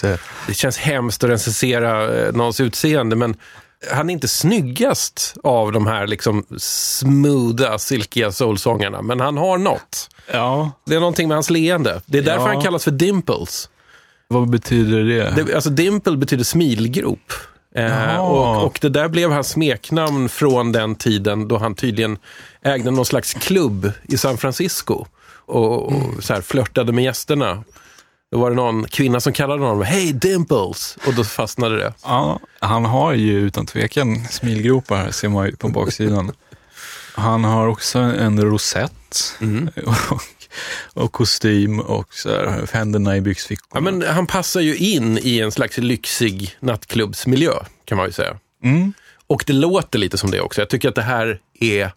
Det 0.48 0.54
känns 0.54 0.78
hemskt 0.78 1.24
att 1.24 1.30
recensera 1.30 2.16
eh, 2.16 2.34
någons 2.34 2.60
utseende, 2.60 3.16
men 3.16 3.36
han 3.92 4.10
är 4.10 4.14
inte 4.14 4.28
snyggast 4.28 5.36
av 5.44 5.72
de 5.72 5.88
här 5.88 6.08
liksom 6.08 6.46
smootha, 6.58 7.78
silkiga 7.80 8.32
soulsångarna. 8.32 9.02
Men 9.02 9.20
han 9.20 9.38
har 9.38 9.58
något. 9.58 10.10
Ja, 10.32 10.72
Det 10.86 10.96
är 10.96 11.00
någonting 11.00 11.28
med 11.28 11.36
hans 11.38 11.50
leende. 11.50 12.02
Det 12.06 12.18
är 12.18 12.22
därför 12.22 12.42
Ja. 12.48 12.54
han 12.54 12.62
kallas 12.62 12.84
för 12.84 12.92
Dimples. 12.92 13.70
vad 14.28 14.50
betyder 14.50 15.04
det? 15.04 15.44
Det, 15.44 15.56
alltså 15.56 15.70
dimple 15.70 16.18
betyder 16.18 16.44
smilgrop. 16.44 17.34
Eh, 17.76 18.18
och, 18.18 18.66
och 18.66 18.78
det 18.82 18.90
där 18.90 19.08
blev 19.08 19.32
hans 19.32 19.50
smeknamn 19.50 20.30
från 20.30 20.72
den 20.72 20.96
tiden 20.96 21.48
då 21.48 21.58
han 21.58 21.76
tydligen 21.76 22.18
ägde 22.64 22.92
någon 22.92 23.06
slags 23.06 23.34
klubb 23.34 23.92
i 24.04 24.18
San 24.18 24.38
Francisco. 24.38 25.06
Och, 25.46 25.84
och 25.86 25.92
Mm. 25.92 26.22
så 26.22 26.34
här 26.34 26.42
flörtade 26.42 26.92
med 26.92 27.04
gästerna. 27.04 27.64
Då 28.32 28.40
var 28.40 28.50
det 28.50 28.56
någon 28.56 28.88
kvinna 28.88 29.20
som 29.20 29.34
kallade 29.34 29.62
honom 29.64 29.82
Hej 29.82 30.14
Dimples! 30.14 30.98
Och 31.08 31.14
då 31.14 31.24
fastnade 31.24 31.78
det. 31.78 31.94
Ja, 32.04 32.40
han 32.60 32.86
har 32.86 33.14
ju 33.14 33.40
utan 33.40 33.66
tvekan 33.66 34.28
smilgropar, 34.28 35.12
ser 35.12 35.30
man 35.30 35.46
ju 35.46 35.56
på 35.56 35.70
baksidan. 35.70 36.32
Han 37.16 37.44
har 37.44 37.68
också 37.68 38.00
en 38.00 38.42
rosett 38.42 39.34
och, 39.86 40.22
och 41.04 41.12
kostym 41.12 41.80
och 41.80 42.14
så 42.14 42.30
här, 42.30 42.68
händerna 42.74 43.14
i 43.16 43.18
Ja, 43.18 43.22
byxfickorna. 43.24 43.92
men 43.92 44.02
han 44.08 44.28
passar 44.28 44.62
ju 44.62 44.76
in 44.78 45.18
i 45.22 45.40
en 45.40 45.52
slags 45.52 45.78
lyxig 45.78 46.56
nattklubbsmiljö, 46.60 47.54
kan 47.86 47.98
man 47.98 48.08
ju 48.08 48.12
säga. 48.14 48.40
Mm. 48.64 48.94
Och 49.28 49.44
det 49.48 49.54
låter 49.54 50.00
lite 50.00 50.18
som 50.18 50.32
det 50.32 50.42
också. 50.42 50.62
Jag 50.62 50.70
tycker 50.70 50.90
att 50.90 50.96
det 50.96 51.02
här 51.02 51.40
är 51.60 51.92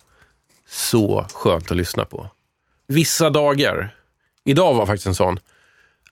så 0.71 1.27
skönt 1.33 1.71
att 1.71 1.77
lyssna 1.77 2.05
på. 2.05 2.31
Vissa 2.89 3.31
dagar, 3.31 3.95
idag 4.45 4.75
var 4.75 4.87
faktiskt 4.87 5.07
en 5.07 5.15
sån, 5.15 5.39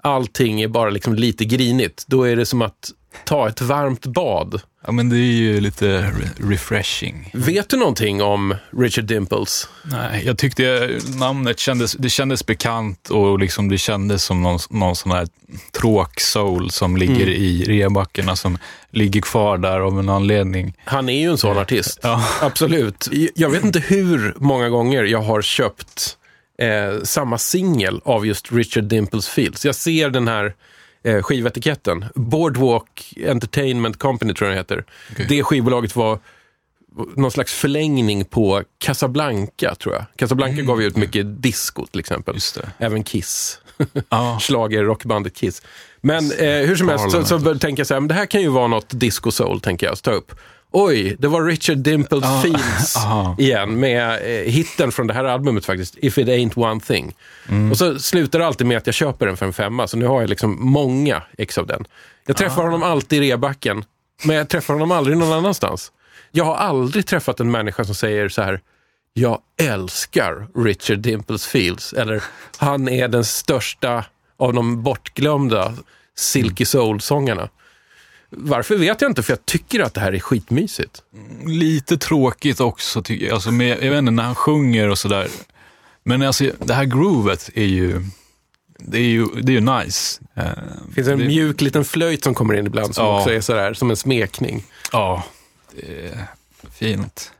allting 0.02 0.60
är 0.60 0.68
bara 0.68 0.90
liksom 0.90 1.14
lite 1.14 1.44
grinigt. 1.44 2.04
Då 2.06 2.22
är 2.22 2.36
det 2.36 2.46
som 2.46 2.62
att 2.62 2.90
ta 3.24 3.48
ett 3.48 3.60
varmt 3.60 4.06
bad. 4.06 4.60
Ja, 4.86 4.92
men 4.92 5.08
det 5.08 5.16
är 5.16 5.32
ju 5.32 5.60
lite 5.60 5.86
re- 5.86 6.50
refreshing. 6.50 7.30
Vet 7.34 7.68
du 7.68 7.76
någonting 7.76 8.22
om 8.22 8.54
Richard 8.78 9.04
Dimples? 9.04 9.68
Nej, 9.84 10.22
jag 10.26 10.38
tyckte 10.38 10.90
namnet 11.18 11.58
kändes, 11.58 11.92
det 11.92 12.10
kändes 12.10 12.46
bekant 12.46 13.08
och 13.08 13.38
liksom 13.38 13.68
det 13.68 13.78
kändes 13.78 14.24
som 14.24 14.42
någon, 14.42 14.58
någon 14.70 14.96
sån 14.96 15.12
här 15.12 15.28
tråk-soul 15.72 16.70
som 16.70 16.96
ligger 16.96 17.28
i 17.28 17.64
rebackarna 17.64 18.36
som 18.36 18.58
ligger 18.90 19.20
kvar 19.20 19.58
där 19.58 19.80
av 19.80 19.98
en 19.98 20.08
anledning. 20.08 20.74
Han 20.84 21.08
är 21.08 21.20
ju 21.20 21.30
en 21.30 21.38
sån 21.38 21.58
artist. 21.58 21.98
Ja. 22.02 22.24
Absolut. 22.40 23.08
Jag 23.34 23.50
vet 23.50 23.64
inte 23.64 23.78
hur 23.78 24.34
många 24.36 24.68
gånger 24.68 25.04
jag 25.04 25.22
har 25.22 25.42
köpt 25.42 26.16
eh, 26.62 27.02
samma 27.02 27.38
singel 27.38 28.00
av 28.04 28.26
just 28.26 28.52
Richard 28.52 28.84
Dimples 28.84 29.28
Fields. 29.28 29.64
Jag 29.64 29.74
ser 29.74 30.10
den 30.10 30.28
här 30.28 30.54
eh, 31.04 31.22
skivetiketten. 31.22 32.04
Boardwalk 32.14 33.14
Entertainment 33.26 33.98
Company 33.98 34.34
tror 34.34 34.50
jag 34.50 34.56
den 34.56 34.64
heter. 34.64 34.84
Okej. 35.12 35.26
Det 35.28 35.42
skivbolaget 35.42 35.96
var 35.96 36.18
någon 37.16 37.30
slags 37.30 37.52
förlängning 37.54 38.24
på 38.24 38.62
Casablanca, 38.78 39.74
tror 39.74 39.94
jag. 39.94 40.04
Casablanca 40.16 40.62
gav 40.62 40.82
ju 40.82 40.86
ut 40.86 40.96
mycket 40.96 41.42
disco 41.42 41.86
till 41.86 42.00
exempel. 42.00 42.36
Även 42.78 43.04
Kiss. 43.04 43.58
Ja. 44.08 44.38
Schlager, 44.42 44.84
rockbandet 44.84 45.34
Kiss. 45.34 45.62
Men 46.00 46.32
eh, 46.32 46.66
hur 46.66 46.76
som 46.76 46.88
helst 46.88 47.10
så, 47.10 47.24
så 47.24 47.54
tänker 47.54 47.80
jag 47.80 47.86
så 47.86 47.94
här, 47.94 48.00
men 48.00 48.08
det 48.08 48.14
här 48.14 48.26
kan 48.26 48.40
ju 48.40 48.48
vara 48.48 48.66
något 48.66 49.00
disco 49.00 49.30
soul, 49.30 49.60
tänker 49.60 49.86
jag. 49.86 49.98
Så 49.98 50.02
ta 50.02 50.10
upp. 50.10 50.32
Oj, 50.72 51.16
det 51.18 51.28
var 51.28 51.44
Richard 51.44 51.78
Dimples 51.78 52.24
Ah, 52.24 52.42
Fields 52.42 52.96
aha. 53.04 53.36
igen 53.38 53.80
med 53.80 54.12
eh, 54.12 54.52
hitten 54.52 54.92
från 54.92 55.06
det 55.06 55.14
här 55.14 55.24
albumet 55.24 55.64
faktiskt, 55.64 55.96
If 55.98 56.18
it 56.18 56.28
ain't 56.28 56.58
one 56.72 56.80
thing. 56.80 57.14
Mm. 57.48 57.70
Och 57.70 57.78
så 57.78 57.98
slutar 57.98 58.38
det 58.38 58.46
alltid 58.46 58.66
med 58.66 58.76
att 58.76 58.86
jag 58.86 58.94
köper 58.94 59.26
den 59.26 59.36
för 59.36 59.46
en 59.46 59.52
femma, 59.52 59.86
så 59.88 59.96
nu 59.96 60.06
har 60.06 60.20
jag 60.20 60.30
liksom 60.30 60.56
många 60.60 61.22
ex 61.38 61.58
av 61.58 61.66
den. 61.66 61.84
Jag 62.26 62.36
träffar 62.36 62.62
Ah. 62.62 62.64
honom 62.64 62.82
alltid 62.82 63.22
i 63.24 63.32
rebacken, 63.32 63.84
men 64.24 64.36
jag 64.36 64.48
träffar 64.48 64.74
honom 64.74 64.90
aldrig 64.92 65.16
någon 65.16 65.32
annanstans. 65.32 65.92
Jag 66.30 66.44
har 66.44 66.54
aldrig 66.56 67.06
träffat 67.06 67.40
en 67.40 67.50
människa 67.50 67.84
som 67.84 67.94
säger 67.94 68.28
så 68.28 68.42
här, 68.42 68.60
jag 69.14 69.38
älskar 69.62 70.46
Richard 70.64 70.98
Dimples 70.98 71.46
Fields, 71.46 71.92
eller 71.92 72.22
han 72.56 72.88
är 72.88 73.08
den 73.08 73.24
största 73.24 74.04
av 74.36 74.52
de 74.54 74.82
bortglömda 74.82 75.74
Silky 76.16 76.64
Soul-sångarna. 76.64 77.48
Varför 78.36 78.76
vet 78.76 79.00
jag 79.00 79.10
inte, 79.10 79.22
för 79.22 79.32
jag 79.32 79.46
tycker 79.46 79.80
att 79.80 79.94
det 79.94 80.00
här 80.00 80.12
är 80.14 80.18
skitmysigt. 80.20 81.02
Lite 81.46 81.96
tråkigt 81.98 82.60
också, 82.60 83.02
tycker 83.02 83.26
jag. 83.26 83.34
Alltså 83.34 83.50
med, 83.50 83.68
jag 83.82 83.90
vet 83.90 83.98
inte, 83.98 84.10
när 84.10 84.22
han 84.22 84.34
sjunger 84.34 84.88
och 84.88 84.98
sådär. 84.98 85.28
Men 86.04 86.22
alltså, 86.22 86.44
det 86.58 86.74
här 86.74 86.84
groovet 86.84 87.50
är 87.54 87.64
ju, 87.64 88.02
det 88.78 88.98
är 88.98 89.02
ju, 89.08 89.26
det 89.42 89.52
är 89.52 89.60
ju 89.60 89.60
nice. 89.84 90.20
Eh, 90.36 90.42
Det 90.88 90.94
finns 90.94 91.08
en 91.08 91.18
det- 91.18 91.24
mjuk 91.26 91.60
liten 91.60 91.84
flöjt 91.84 92.24
som 92.24 92.34
kommer 92.34 92.54
in 92.54 92.66
ibland 92.66 92.94
som 92.94 93.04
Ja. 93.06 93.18
också 93.18 93.32
är 93.32 93.40
sådär, 93.40 93.74
som 93.74 93.90
en 93.90 93.96
smekning. 93.96 94.64
Ja, 94.92 95.24
det 95.76 96.06
är 96.06 96.26
fint. 96.74 97.32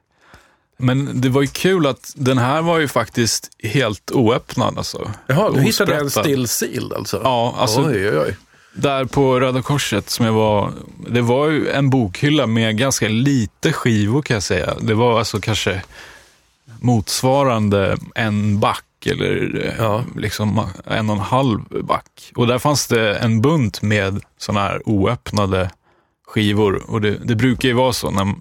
Men 0.78 1.20
det 1.20 1.28
var 1.28 1.43
ju 1.43 1.49
kul 1.49 1.86
att 1.86 2.12
den 2.16 2.38
här 2.38 2.62
var 2.62 2.78
ju 2.78 2.88
faktiskt 2.88 3.51
helt 3.62 4.11
oöppnad. 4.11 4.78
Alltså. 4.78 5.11
Jaha, 5.26 5.51
du 5.51 5.61
hittade 5.61 5.95
en 5.97 6.11
still 6.11 6.49
sealed 6.49 6.93
alltså? 6.93 7.20
Ja, 7.24 7.55
alltså 7.59 7.80
Oj, 7.84 8.09
oj, 8.09 8.18
oj. 8.18 8.36
Där 8.75 9.05
på 9.05 9.41
Röda 9.41 9.62
Korset 9.62 10.11
som 10.11 10.27
jag 10.27 10.33
var, 10.33 10.73
det 11.11 11.20
var 11.23 11.49
ju 11.49 11.68
en 11.70 11.91
bokhylla 11.91 12.47
med 12.47 12.79
ganska 12.79 13.09
lite 13.09 13.73
skivor 13.73 14.23
kan 14.23 14.35
jag 14.35 14.43
säga. 14.43 14.75
Det 14.81 14.95
var 14.95 15.18
alltså 15.18 15.41
kanske 15.41 15.83
motsvarande 16.81 17.97
en 18.14 18.61
back 18.61 18.85
eller 19.07 19.75
Ja. 19.79 20.05
liksom 20.16 20.66
en 20.87 21.11
och 21.11 21.16
en 21.16 21.23
halv 21.23 21.61
back. 21.85 22.33
Och 22.35 22.47
där 22.47 22.59
fanns 22.59 22.87
det 22.87 23.14
en 23.16 23.41
bunt 23.43 23.83
med 23.83 24.20
sådana 24.39 24.61
här 24.61 24.89
oöppnade 24.89 25.70
skivor. 26.27 26.83
Och 26.91 27.01
det, 27.01 27.11
det 27.25 27.35
brukar 27.35 27.68
ju 27.68 27.75
vara 27.75 27.93
så 27.93 28.11
när, 28.11 28.35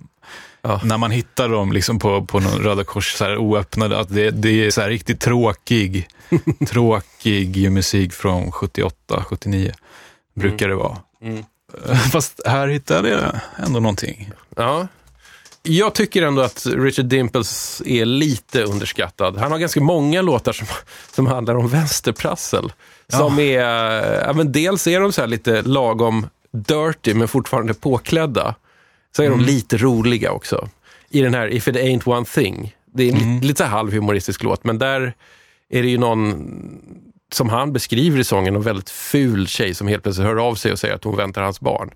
Ja. 0.61 0.81
när 0.83 0.97
man 0.97 1.11
hittar 1.11 1.49
dem 1.49 1.71
liksom 1.71 1.99
på, 1.99 2.25
på 2.25 2.39
någon 2.39 2.59
Röda 2.59 2.83
Kors 2.83 3.13
så 3.13 3.23
här 3.23 3.37
oöppnade, 3.37 3.99
att 3.99 4.09
det, 4.09 4.31
det 4.31 4.65
är 4.65 4.71
så 4.71 4.81
här 4.81 4.89
riktigt 4.89 5.19
tråkig, 5.21 6.07
tråkig 6.67 7.71
musik 7.71 8.13
från 8.13 8.51
78, 8.51 9.23
79 9.29 9.71
brukar 10.33 10.67
det 10.67 10.75
vara. 10.75 10.97
Mm. 11.21 11.43
Fast 12.11 12.41
här 12.45 12.67
hittade 12.67 13.09
jag 13.09 13.39
ändå 13.67 13.79
någonting. 13.79 14.29
Ja. 14.55 14.87
Jag 15.63 15.93
tycker 15.95 16.21
ändå 16.23 16.41
att 16.41 16.65
Richard 16.65 17.05
Dimples 17.05 17.81
är 17.85 18.05
lite 18.05 18.63
underskattad. 18.63 19.37
Han 19.37 19.51
har 19.51 19.59
ganska 19.59 19.81
många 19.81 20.21
låtar 20.21 20.53
som, 20.53 20.67
som 21.15 21.25
handlar 21.27 21.55
om 21.55 21.67
vänsterprassel. 21.67 22.73
Som 23.07 23.39
är, 23.39 23.59
ja, 24.27 24.33
men 24.33 24.51
dels 24.51 24.87
är 24.87 24.99
de 24.99 25.11
så 25.11 25.21
här 25.21 25.27
lite 25.27 25.61
lagom 25.61 26.27
dirty 26.53 27.13
men 27.13 27.27
fortfarande 27.27 27.73
påklädda. 27.73 28.55
Så 29.15 29.23
är 29.23 29.29
de 29.29 29.39
lite 29.41 29.77
roliga 29.77 30.31
också. 30.31 30.69
I 31.09 31.21
den 31.21 31.33
här 31.33 31.47
If 31.47 31.67
it 31.67 31.75
ain't 31.75 32.09
one 32.09 32.25
thing. 32.25 32.75
Det 32.93 33.03
är 33.09 33.13
en 33.13 33.39
li- 33.39 33.47
lite 33.47 33.63
här 33.63 33.71
halvhumoristisk 33.71 34.43
låt, 34.43 34.63
men 34.63 34.77
där 34.79 35.13
är 35.69 35.81
det 35.83 35.89
ju 35.89 35.97
någon 35.97 36.49
som 37.33 37.49
han 37.49 37.73
beskriver 37.73 38.19
i 38.19 38.23
sången, 38.23 38.55
en 38.55 38.61
väldigt 38.61 38.89
ful 38.89 39.47
tjej 39.47 39.73
som 39.73 39.87
helt 39.87 40.03
plötsligt 40.03 40.27
hör 40.27 40.47
av 40.47 40.55
sig 40.55 40.71
och 40.71 40.79
säger 40.79 40.95
att 40.95 41.03
hon 41.03 41.15
väntar 41.15 41.41
hans 41.41 41.59
barn. 41.59 41.89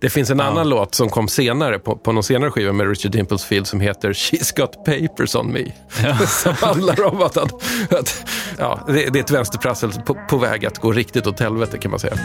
Det 0.00 0.10
finns 0.10 0.30
en 0.30 0.40
annan 0.40 0.68
låt 0.68 0.94
som 0.94 1.08
kom 1.08 1.28
senare, 1.28 1.78
på, 1.78 1.96
på 1.96 2.12
någon 2.12 2.22
senare 2.22 2.50
skiva 2.50 2.72
med 2.72 2.88
Richard 2.88 3.12
Dimples 3.12 3.44
Field 3.44 3.66
som 3.66 3.80
heter 3.80 4.12
She's 4.12 4.56
got 4.56 4.84
papers 4.84 5.34
on 5.34 5.52
me. 5.52 5.64
som 6.26 6.54
handlar 6.54 7.04
om 7.04 7.22
att, 7.22 7.36
han, 7.36 7.48
att 7.90 8.24
ja, 8.58 8.84
det, 8.86 8.92
det 8.92 9.18
är 9.18 9.22
ett 9.22 9.30
vänsterprassel 9.30 9.92
på, 9.92 10.14
på 10.30 10.38
väg 10.38 10.66
att 10.66 10.78
gå 10.78 10.92
riktigt 10.92 11.26
åt 11.26 11.40
helvete 11.40 11.78
kan 11.78 11.90
man 11.90 12.00
säga. 12.00 12.18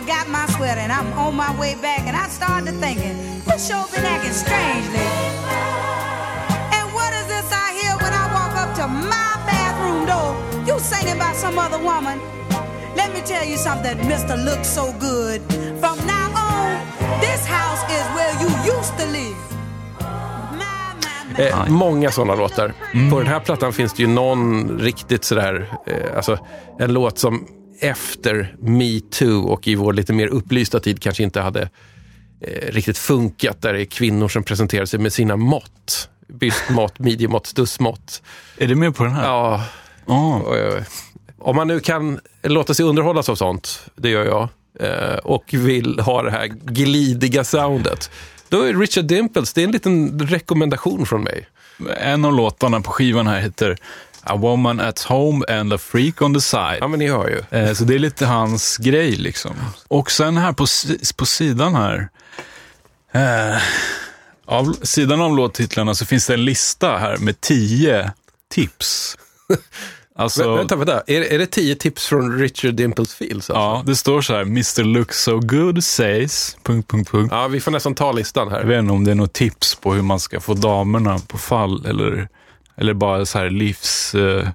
Forgot 0.00 0.28
my 0.28 0.44
sweater 0.56 0.80
and 0.80 0.92
I'm 0.92 1.10
on 1.14 1.34
my 1.34 1.52
way 1.58 1.74
back 1.80 2.00
and 2.08 2.14
I 2.14 2.28
started 2.28 2.74
thinking, 2.84 3.16
this 3.46 3.66
show 3.68 3.82
been 3.94 4.04
acting 4.04 4.36
strangely. 4.44 5.08
And 6.76 6.86
what 6.96 7.10
is 7.20 7.26
this 7.32 7.48
I 7.64 7.68
hear 7.80 7.94
when 8.04 8.12
I 8.12 8.24
walk 8.36 8.52
up 8.62 8.70
to 8.80 8.86
my 8.88 9.32
bathroom 9.48 10.00
door? 10.10 10.30
You 10.68 10.78
singing 10.80 11.16
about 11.16 11.34
some 11.34 11.58
other 11.58 11.78
woman. 11.78 12.20
Let 12.94 13.08
me 13.14 13.20
tell 13.32 13.46
you 13.46 13.56
something, 13.56 13.96
Mr. 14.12 14.36
Looks 14.44 14.68
So 14.68 14.92
Good. 15.00 15.40
From 15.80 15.96
now 16.06 16.28
on, 16.52 16.70
this 17.24 17.46
house 17.46 17.82
is 17.98 18.04
where 18.16 18.32
you 18.42 18.48
used 18.76 18.94
to 19.00 19.06
live. 19.06 19.36
Eh, 21.38 21.68
många 21.68 22.10
sådana 22.10 22.34
låtar. 22.34 22.74
Mm. 22.94 23.10
På 23.10 23.18
den 23.18 23.26
här 23.26 23.40
plattan 23.40 23.72
finns 23.72 23.92
det 23.92 24.02
ju 24.02 24.08
någon 24.08 24.78
riktigt 24.78 25.24
sådär, 25.24 25.66
eh, 25.86 26.16
alltså 26.16 26.38
en 26.78 26.92
låt 26.92 27.18
som 27.18 27.46
efter 27.80 28.54
Me 28.60 29.00
Too 29.00 29.42
och 29.42 29.68
i 29.68 29.74
vår 29.74 29.92
lite 29.92 30.12
mer 30.12 30.26
upplysta 30.26 30.80
tid 30.80 31.02
kanske 31.02 31.22
inte 31.22 31.40
hade 31.40 31.62
eh, 32.40 32.72
riktigt 32.72 32.98
funkat. 32.98 33.62
Där 33.62 33.72
det 33.72 33.80
är 33.80 33.84
kvinnor 33.84 34.28
som 34.28 34.42
presenterar 34.42 34.84
sig 34.84 35.00
med 35.00 35.12
sina 35.12 35.36
mått. 35.36 36.08
Bystmått, 36.28 36.98
midjemått, 36.98 37.46
stussmått. 37.46 38.22
Är 38.58 38.66
du 38.66 38.74
med 38.74 38.96
på 38.96 39.04
den 39.04 39.12
här? 39.12 39.24
Ja. 39.24 39.62
Eh, 40.06 40.82
Om 41.38 41.56
man 41.56 41.68
nu 41.68 41.80
kan 41.80 42.20
låta 42.42 42.74
sig 42.74 42.84
underhållas 42.84 43.28
av 43.28 43.34
sånt, 43.34 43.86
det 43.96 44.08
gör 44.08 44.24
jag, 44.24 44.48
eh, 44.80 45.16
och 45.16 45.44
vill 45.52 46.00
ha 46.00 46.22
det 46.22 46.30
här 46.30 46.46
glidiga 46.64 47.44
soundet, 47.44 48.10
då 48.48 48.62
är 48.62 48.74
Richard 48.74 49.04
Dimples, 49.04 49.52
det 49.52 49.60
är 49.60 49.64
en 49.64 49.70
liten 49.72 50.18
rekommendation 50.20 51.06
från 51.06 51.22
mig. 51.22 51.46
En 52.00 52.24
av 52.24 52.32
låtarna 52.32 52.80
på 52.80 52.90
skivan 52.90 53.26
här 53.26 53.40
heter 53.40 53.76
A 54.26 54.36
woman 54.36 54.80
at 54.80 55.00
home 55.00 55.44
and 55.48 55.72
a 55.72 55.78
freak 55.78 56.22
on 56.22 56.34
the 56.34 56.40
side. 56.40 56.78
Ja, 56.80 56.88
men 56.88 56.98
ni 56.98 57.08
hör 57.08 57.28
ju. 57.28 57.58
Eh, 57.58 57.72
Så 57.74 57.84
det 57.84 57.94
är 57.94 57.98
lite 57.98 58.26
hans 58.26 58.76
grej 58.76 59.10
liksom. 59.16 59.52
Och 59.88 60.10
sen 60.10 60.36
här 60.36 60.52
på, 60.52 60.66
på 61.16 61.26
sidan 61.26 61.74
här, 61.74 62.08
eh, 63.12 63.56
av 64.46 64.76
sidan 64.82 65.20
av 65.20 65.36
låttitlarna 65.36 65.94
så 65.94 66.06
finns 66.06 66.26
det 66.26 66.34
en 66.34 66.44
lista 66.44 66.96
här 66.98 67.16
med 67.16 67.40
tio 67.40 68.12
tips. 68.54 69.16
Alltså, 70.18 70.42
Vä- 70.42 70.56
vänta, 70.56 70.76
vänta. 70.76 71.02
Är, 71.06 71.20
är 71.32 71.38
det 71.38 71.46
tio 71.46 71.74
tips 71.74 72.06
från 72.06 72.38
Richard 72.38 72.74
Dimples 72.74 73.14
Fields? 73.14 73.50
Alltså? 73.50 73.52
Ja, 73.54 73.82
det 73.86 73.96
står 73.96 74.20
så 74.20 74.34
här, 74.34 74.40
Mr 74.42 74.84
Looks 74.84 75.22
So 75.22 75.40
Good 75.40 75.84
says... 75.84 76.56
Punkt, 76.62 76.88
punkt, 76.90 77.10
punkt. 77.10 77.28
Ja, 77.32 77.48
vi 77.48 77.60
får 77.60 77.70
nästan 77.70 77.94
ta 77.94 78.12
listan 78.12 78.50
här. 78.50 78.60
Jag 78.60 78.66
vet 78.66 78.78
inte 78.78 78.92
om 78.92 79.04
det 79.04 79.10
är 79.10 79.14
något 79.14 79.32
tips 79.32 79.74
på 79.74 79.94
hur 79.94 80.02
man 80.02 80.20
ska 80.20 80.40
få 80.40 80.54
damerna 80.54 81.18
på 81.18 81.38
fall 81.38 81.86
eller, 81.86 82.28
eller 82.76 82.94
bara 82.94 83.26
så 83.26 83.38
här 83.38 83.50
livsråd 83.50 84.54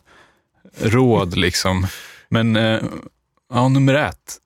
eh, 1.34 1.40
liksom. 1.40 1.88
Men 2.30 2.56
eh, 2.56 2.80
ja, 3.54 3.68
nummer 3.68 3.94
ett. 3.94 4.38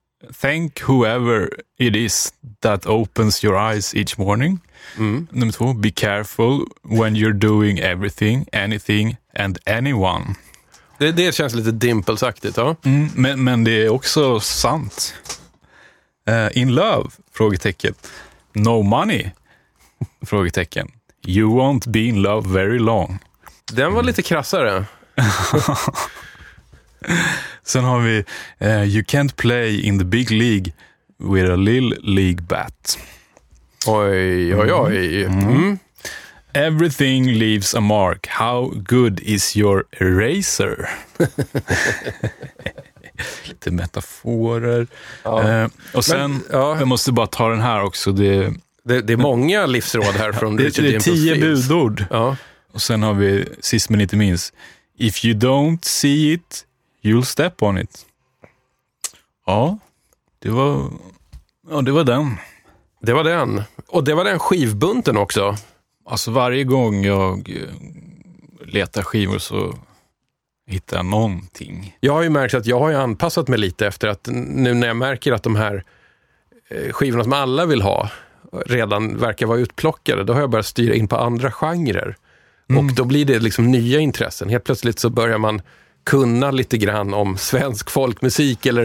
Thank 0.41 0.81
whoever 0.81 1.49
it 1.79 1.95
is 1.95 2.33
that 2.61 2.85
opens 2.85 3.43
your 3.43 3.71
eyes 3.71 3.95
each 3.95 4.17
morning. 4.17 4.59
Nummer 5.29 5.51
två. 5.51 5.73
Be 5.73 5.91
careful 5.91 6.65
when 6.83 7.15
you're 7.15 7.33
doing 7.33 7.79
everything, 7.79 8.45
anything 8.53 9.17
and 9.39 9.57
anyone. 9.65 10.35
Det, 10.97 11.11
det 11.11 11.35
känns 11.35 11.53
lite 11.53 11.71
Dimples-aktigt. 11.71 12.57
Ja. 12.57 12.75
Mm, 12.85 13.09
men, 13.15 13.43
men 13.43 13.63
det 13.63 13.85
är 13.85 13.89
också 13.89 14.39
sant. 14.39 15.15
Eh, 16.27 16.57
in 16.57 16.75
love? 16.75 17.09
Frågetecken. 17.33 17.93
No 18.53 18.83
money? 18.83 19.31
Frågetecken. 20.25 20.91
You 21.25 21.49
won't 21.49 21.89
be 21.89 21.99
in 21.99 22.21
love 22.21 22.49
very 22.49 22.79
long. 22.79 23.19
Den 23.71 23.93
var 23.93 24.03
lite 24.03 24.21
krassare. 24.21 24.85
Sen 27.63 27.83
har 27.83 27.99
vi 27.99 28.23
eh, 28.59 28.83
You 28.83 29.03
can't 29.03 29.35
play 29.35 29.81
in 29.81 29.99
the 29.99 30.05
big 30.05 30.31
league 30.31 30.73
with 31.19 31.51
a 31.51 31.55
little 31.55 31.97
league 32.01 32.41
bat. 32.41 32.99
Oj, 33.87 34.55
oj, 34.55 34.71
oj. 34.71 35.23
Mm. 35.23 35.79
Everything 36.53 37.33
leaves 37.33 37.75
a 37.75 37.79
mark. 37.79 38.27
How 38.27 38.71
good 38.75 39.19
is 39.19 39.57
your 39.57 39.83
eraser? 39.99 40.89
Lite 43.47 43.71
metaforer. 43.71 44.87
Ja. 45.23 45.49
Eh, 45.49 45.67
och 45.93 46.05
sen, 46.05 46.31
Men, 46.31 46.43
ja. 46.51 46.79
jag 46.79 46.87
måste 46.87 47.11
bara 47.11 47.27
ta 47.27 47.49
den 47.49 47.61
här 47.61 47.83
också. 47.83 48.11
Det, 48.11 48.53
Det, 48.83 49.01
det 49.01 49.13
är 49.13 49.17
många 49.17 49.65
livsråd 49.65 50.15
här 50.15 50.31
från 50.31 50.55
det, 50.57 50.63
Richard 50.63 50.83
det 50.85 50.89
är 50.89 50.91
Dimples 50.91 51.05
tio 51.15 51.35
budord. 51.35 52.05
Ja. 52.09 52.35
Och 52.75 52.81
sen 52.81 53.03
har 53.03 53.13
vi, 53.13 53.45
sist 53.59 53.89
men 53.89 54.01
inte 54.01 54.15
minst, 54.15 54.53
If 54.97 55.25
you 55.25 55.33
don't 55.39 55.79
see 55.81 56.33
it, 56.33 56.65
you'll 57.03 57.23
step 57.23 57.63
on 57.63 57.77
it. 57.77 58.05
Ja, 59.45 59.77
det 60.39 60.49
var, 60.49 60.89
ja, 61.69 61.81
det 61.81 61.91
var 61.91 62.03
den. 62.03 62.37
Det 63.01 63.13
var 63.13 63.23
den. 63.23 63.63
Och 63.87 64.03
det 64.03 64.13
var 64.13 64.23
den 64.23 64.39
skivbunten 64.39 65.17
också. 65.17 65.55
Alltså 66.05 66.31
varje 66.31 66.63
gång 66.63 67.05
jag 67.05 67.49
eh, 67.49 68.67
letar 68.67 69.03
skivor 69.03 69.37
så 69.37 69.77
hittar 70.67 70.97
jag 70.97 71.05
någonting. 71.05 71.97
Jag 71.99 72.13
har 72.13 72.23
ju 72.23 72.29
märkt 72.29 72.53
att 72.53 72.65
jag 72.65 72.79
har 72.79 72.89
ju 72.89 72.95
anpassat 72.95 73.47
mig 73.47 73.59
lite 73.59 73.87
efter 73.87 74.07
att 74.07 74.27
nu 74.31 74.73
när 74.73 74.87
jag 74.87 74.97
märker 74.97 75.31
att 75.31 75.43
de 75.43 75.55
här 75.55 75.83
eh, 76.69 76.91
skivorna 76.91 77.23
som 77.23 77.33
alla 77.33 77.65
vill 77.65 77.81
ha 77.81 78.09
redan 78.65 79.17
verkar 79.17 79.45
vara 79.45 79.59
utplockade, 79.59 80.23
då 80.23 80.33
har 80.33 80.39
jag 80.39 80.49
börjat 80.49 80.65
styra 80.65 80.93
in 80.93 81.07
på 81.07 81.17
andra 81.17 81.51
genrer. 81.51 82.15
Och 82.69 82.93
då 82.95 83.03
blir 83.05 83.25
det 83.25 83.39
liksom 83.39 83.71
nya 83.71 83.99
intressen. 83.99 84.49
Helt 84.49 84.63
plötsligt 84.63 84.99
så 84.99 85.09
börjar 85.09 85.37
man 85.37 85.61
kunna 86.03 86.51
lite 86.51 86.77
grann 86.77 87.13
om 87.13 87.37
svensk 87.37 87.89
folkmusik 87.89 88.65
eller 88.65 88.83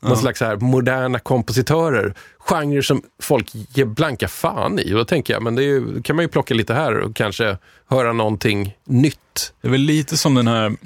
någon 0.00 0.10
Ja. 0.12 0.16
slags 0.16 0.40
här 0.40 0.56
moderna 0.56 1.18
kompositörer. 1.18 2.14
Genrer 2.38 2.82
som 2.82 3.02
folk 3.22 3.46
ger 3.52 3.84
blanka 3.84 4.28
fan 4.28 4.78
i. 4.78 4.92
Och 4.92 4.98
då 4.98 5.04
tänker 5.04 5.32
jag, 5.34 5.42
men 5.42 5.54
det 5.54 5.62
ju, 5.62 6.02
kan 6.02 6.16
man 6.16 6.22
ju 6.24 6.28
plocka 6.28 6.54
lite 6.54 6.74
här 6.74 6.98
och 6.98 7.16
kanske 7.16 7.56
höra 7.90 8.12
någonting 8.12 8.76
nytt. 8.86 9.52
Det 9.60 9.68
är 9.68 9.72
väl 9.72 9.80
lite 9.80 10.16
som 10.16 10.34
den 10.34 10.46
här 10.48 10.76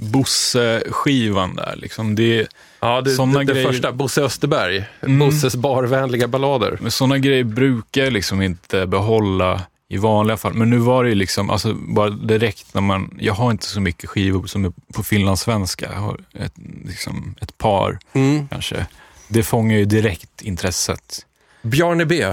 Bosse-skivan 0.00 1.54
där. 1.56 1.74
Liksom. 1.76 2.14
Det, 2.14 2.46
Ja, 2.80 3.00
det, 3.00 3.10
såna 3.10 3.38
det, 3.38 3.44
det 3.44 3.52
grejer- 3.52 3.68
första, 3.68 3.92
Bosse 3.92 4.22
Österberg. 4.22 4.84
Mm. 5.00 5.18
Bosses 5.18 5.56
barvänliga 5.56 6.28
ballader. 6.28 6.78
Men 6.80 6.90
sådana 6.90 7.18
grejer 7.18 7.44
brukar 7.44 8.10
liksom 8.10 8.42
inte 8.42 8.86
behålla 8.86 9.60
i 9.92 9.96
vanliga 9.96 10.36
fall. 10.36 10.54
Men 10.54 10.70
nu 10.70 10.76
var 10.78 11.04
det 11.04 11.08
ju 11.10 11.14
liksom, 11.16 11.50
alltså 11.50 11.74
bara 11.74 12.10
direkt 12.10 12.74
när 12.74 12.80
man, 12.80 13.14
jag 13.20 13.34
har 13.34 13.50
inte 13.50 13.66
så 13.66 13.80
mycket 13.80 14.10
skivor 14.10 14.46
som 14.46 14.64
är 14.64 14.72
på 14.94 15.02
finlandssvenska. 15.02 15.88
Jag 15.92 16.00
har 16.00 16.20
ett, 16.34 16.54
liksom 16.84 17.34
ett 17.40 17.58
par 17.58 17.98
Mm. 18.12 18.48
kanske. 18.48 18.86
Det 19.28 19.42
fångar 19.42 19.76
ju 19.78 19.84
direkt 19.84 20.42
intresset. 20.42 21.26
Bjarne 21.62 22.04
B. 22.06 22.32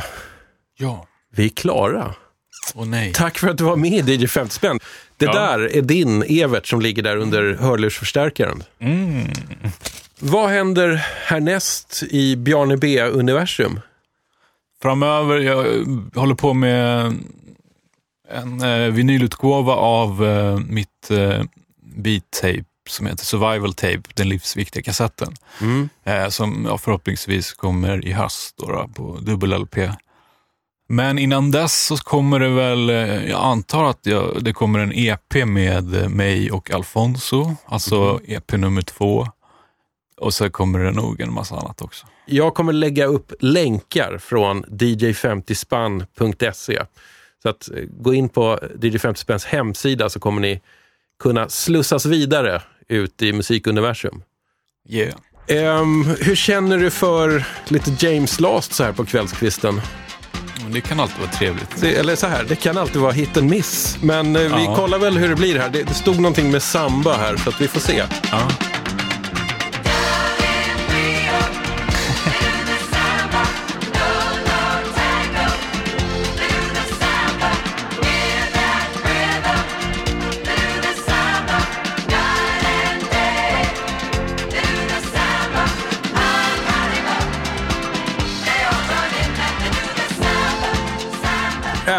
Ja. 0.78 1.08
Vi 1.36 1.46
är 1.46 1.50
klara. 1.50 2.14
Åh 2.76 2.86
nej. 2.86 3.14
Tack 3.14 3.38
för 3.38 3.48
att 3.48 3.58
du 3.58 3.64
var 3.64 3.76
med 3.76 4.10
i 4.10 4.16
DJ 4.16 4.28
50 4.28 4.54
spänn. 4.56 4.80
Det 5.18 5.26
Ja. 5.26 5.34
där 5.34 5.76
är 5.78 5.82
din 5.82 6.24
Evert 6.24 6.68
som 6.68 6.82
ligger 6.82 7.04
där 7.04 7.18
under 7.18 7.54
hörlursförstärkaren. 7.60 8.64
Mm. 8.80 9.28
Vad 10.20 10.50
händer 10.50 10.96
härnäst 11.26 12.04
i 12.10 12.36
Bjarne 12.36 12.78
B-universum? 12.78 13.80
Framöver, 14.82 15.38
jag 15.40 15.66
håller 16.16 16.36
på 16.36 16.54
med 16.54 17.14
en 18.30 18.62
eh, 18.62 18.92
vinylutgåva 18.92 19.74
av 19.74 20.26
eh, 20.26 20.60
mitt 20.60 21.12
eh, 21.12 21.44
beat-tape 21.96 22.66
som 22.90 23.06
heter 23.06 23.26
Survival 23.26 23.74
Tape, 23.74 24.02
den 24.14 24.30
livsviktiga 24.30 24.84
kassetten. 24.84 25.34
Mm. 25.62 25.90
Eh, 26.04 26.30
som 26.30 26.66
ja, 26.70 26.78
förhoppningsvis 26.78 27.54
kommer 27.54 28.06
i 28.06 28.12
höst 28.12 28.56
då, 28.58 28.72
då, 28.72 28.90
på 28.96 29.18
dubbel-LP. 29.22 29.78
Men 30.90 31.20
innan 31.20 31.52
dess 31.52 31.86
så 31.86 31.98
kommer 31.98 32.40
det 32.40 32.50
väl, 32.50 32.90
eh, 32.90 33.30
jag 33.30 33.44
antar 33.44 33.84
att 33.84 34.06
jag, 34.06 34.44
det 34.44 34.54
kommer 34.54 34.80
en 34.80 34.94
EP 34.94 35.46
med 35.46 35.96
eh, 35.96 36.10
mig 36.10 36.52
och 36.52 36.72
Alfonso, 36.72 37.56
alltså 37.66 38.20
EP 38.28 38.52
nummer 38.52 38.82
två. 38.82 39.28
Och 40.22 40.34
så 40.34 40.50
kommer 40.50 40.80
det 40.80 40.92
nog 40.92 41.22
en 41.22 41.34
massa 41.34 41.56
annat 41.56 41.82
också. 41.82 42.08
Jag 42.26 42.54
kommer 42.54 42.74
lägga 42.74 43.06
upp 43.06 43.34
länkar 43.40 44.18
från 44.18 44.66
dj50spann.se. 44.66 46.80
Så 47.48 47.52
att 47.52 47.70
eh, 47.70 47.84
gå 47.90 48.14
in 48.14 48.30
på 48.30 48.60
DJ 48.82 48.98
50 48.98 49.20
Spänns 49.22 49.46
hemsida 49.46 50.10
så 50.10 50.20
kommer 50.20 50.42
ni 50.42 50.62
kunna 51.24 51.50
slussas 51.50 52.06
vidare 52.06 52.62
ut 52.88 53.22
i 53.22 53.34
musikuniversum. 53.34 54.24
Yeah. 54.90 55.16
Ehm, 55.48 56.04
hur 56.22 56.36
känner 56.36 56.78
du 56.78 56.90
för 56.90 57.46
lite 57.68 58.06
James 58.06 58.40
Last 58.40 58.74
så 58.74 58.84
här 58.84 58.92
på 58.92 59.06
kvällskvisten? 59.06 59.82
Det 60.72 60.82
kan 60.82 61.00
alltid 61.00 61.20
vara 61.20 61.32
trevligt. 61.32 61.82
Det, 61.82 61.96
eller 61.96 62.16
så 62.16 62.28
här, 62.28 62.44
det 62.50 62.56
kan 62.56 62.78
alltid 62.78 63.02
vara 63.02 63.12
hit 63.12 63.38
and 63.38 63.50
miss. 63.50 63.98
Men 64.02 64.36
eh, 64.36 64.42
vi 64.42 64.64
Ja. 64.66 64.76
kollar 64.76 65.00
väl 65.00 65.18
hur 65.18 65.30
det 65.30 65.36
blir 65.36 65.60
här. 65.60 65.70
Det, 65.70 65.84
det 65.84 65.94
stod 65.94 66.20
någonting 66.20 66.52
med 66.52 66.64
samba 66.64 67.14
här, 67.14 67.38
så 67.38 67.50
att 67.50 67.62
vi 67.62 67.68
får 67.68 67.80
se. 67.80 68.04
Ja. 68.32 68.50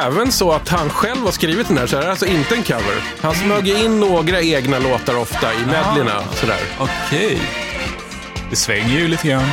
Även 0.08 0.32
så 0.32 0.52
att 0.52 0.68
han 0.68 0.90
själv 0.90 1.24
har 1.24 1.32
skrivit 1.32 1.68
den 1.68 1.78
här, 1.78 1.86
så 1.86 1.96
det 1.96 2.04
är 2.04 2.10
alltså 2.10 2.26
inte 2.26 2.54
en 2.54 2.62
cover. 2.62 3.02
Han 3.20 3.34
smög 3.34 3.68
in 3.68 4.00
några 4.00 4.40
egna 4.40 4.78
låtar 4.78 5.16
ofta 5.16 5.54
i 5.54 5.56
medleyna. 5.56 6.22
Sådär. 6.34 6.60
Okej. 6.78 7.38
Det 8.50 8.56
svänger 8.56 8.98
ju 8.98 9.08
lite 9.08 9.28
grann. 9.28 9.44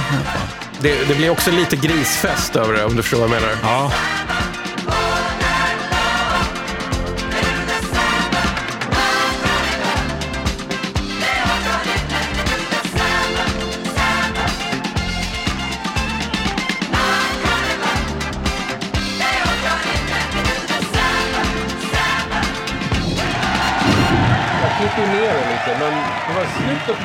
Det, 0.80 1.08
det 1.08 1.16
blir 1.16 1.30
också 1.30 1.52
lite 1.52 1.76
grisfest 1.76 2.56
över 2.56 2.74
det, 2.74 2.86
om 2.86 2.96
du 2.96 3.02
förstår 3.04 3.18
vad 3.18 3.30
jag 3.30 3.42
menar. 3.42 3.56
Ja. 3.64 3.92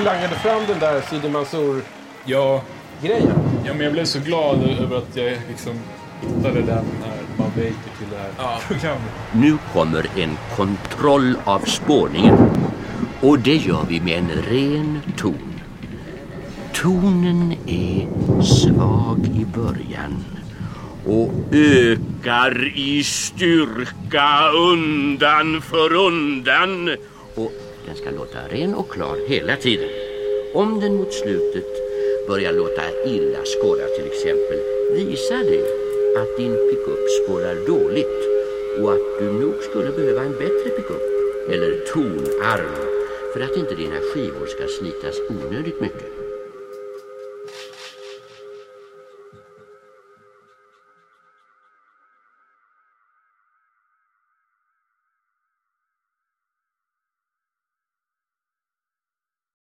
Langade 0.05 0.34
fram 0.34 0.62
den 0.66 0.78
där 0.78 1.01
Sidi 1.01 1.28
Mansour-grejen. 1.28 1.84
Ja. 2.24 2.62
ja, 3.64 3.74
men 3.74 3.80
jag 3.80 3.92
blev 3.92 4.05
så 4.05 4.18
glad 4.18 4.62
över 4.80 4.96
att 4.96 5.16
jag 5.16 5.38
liksom 5.48 5.72
hittade 6.20 6.61
den 6.61 6.84
här 7.05 7.20
Man 7.36 7.51
Baker 7.57 7.98
till 7.98 8.07
det 8.11 8.42
här 8.42 8.61
programmet. 8.68 9.12
Nu 9.32 9.59
kommer 9.72 10.07
en 10.16 10.38
kontroll 10.57 11.36
av 11.44 11.59
spårningen. 11.59 12.36
Och 13.20 13.38
det 13.38 13.57
gör 13.57 13.84
vi 13.88 14.01
med 14.01 14.18
en 14.18 14.30
ren 14.30 15.01
ton. 15.16 15.61
Tonen 16.72 17.55
är 17.66 18.09
svag 18.42 19.26
i 19.26 19.44
början 19.44 20.24
och 21.07 21.32
ökar 21.53 22.78
i 22.78 23.05
styrka 23.05 24.51
undan 24.72 25.62
för 25.62 25.94
undan. 25.94 26.96
Och 27.34 27.53
den 27.87 27.97
ska 27.97 28.11
låta 28.11 28.49
ren 28.49 28.74
och 28.74 28.91
klar 28.91 29.16
hela 29.26 29.57
tiden. 29.57 29.89
Om 30.55 30.81
den 30.81 30.95
mot 30.97 31.12
slutet 31.12 31.70
börjar 32.26 32.53
låta 32.53 32.83
illa 33.07 33.39
skåra 33.45 33.87
till 33.97 34.07
exempel 34.07 34.59
visar 34.93 35.45
det 35.45 35.66
att 36.20 36.37
din 36.37 36.57
pickup 36.70 37.11
spårar 37.24 37.55
dåligt 37.66 38.20
och 38.81 38.93
att 38.93 39.18
du 39.18 39.33
nog 39.33 39.62
skulle 39.62 39.93
behöva 39.93 40.22
en 40.22 40.33
bättre 40.33 40.70
pickup 40.76 41.03
eller 41.51 41.78
tonarm 41.93 42.74
för 43.33 43.41
att 43.41 43.57
inte 43.57 43.74
dina 43.74 44.01
skivor 44.01 44.47
ska 44.47 44.66
slitas 44.66 45.20
onödigt 45.28 45.81
mycket. 45.81 46.20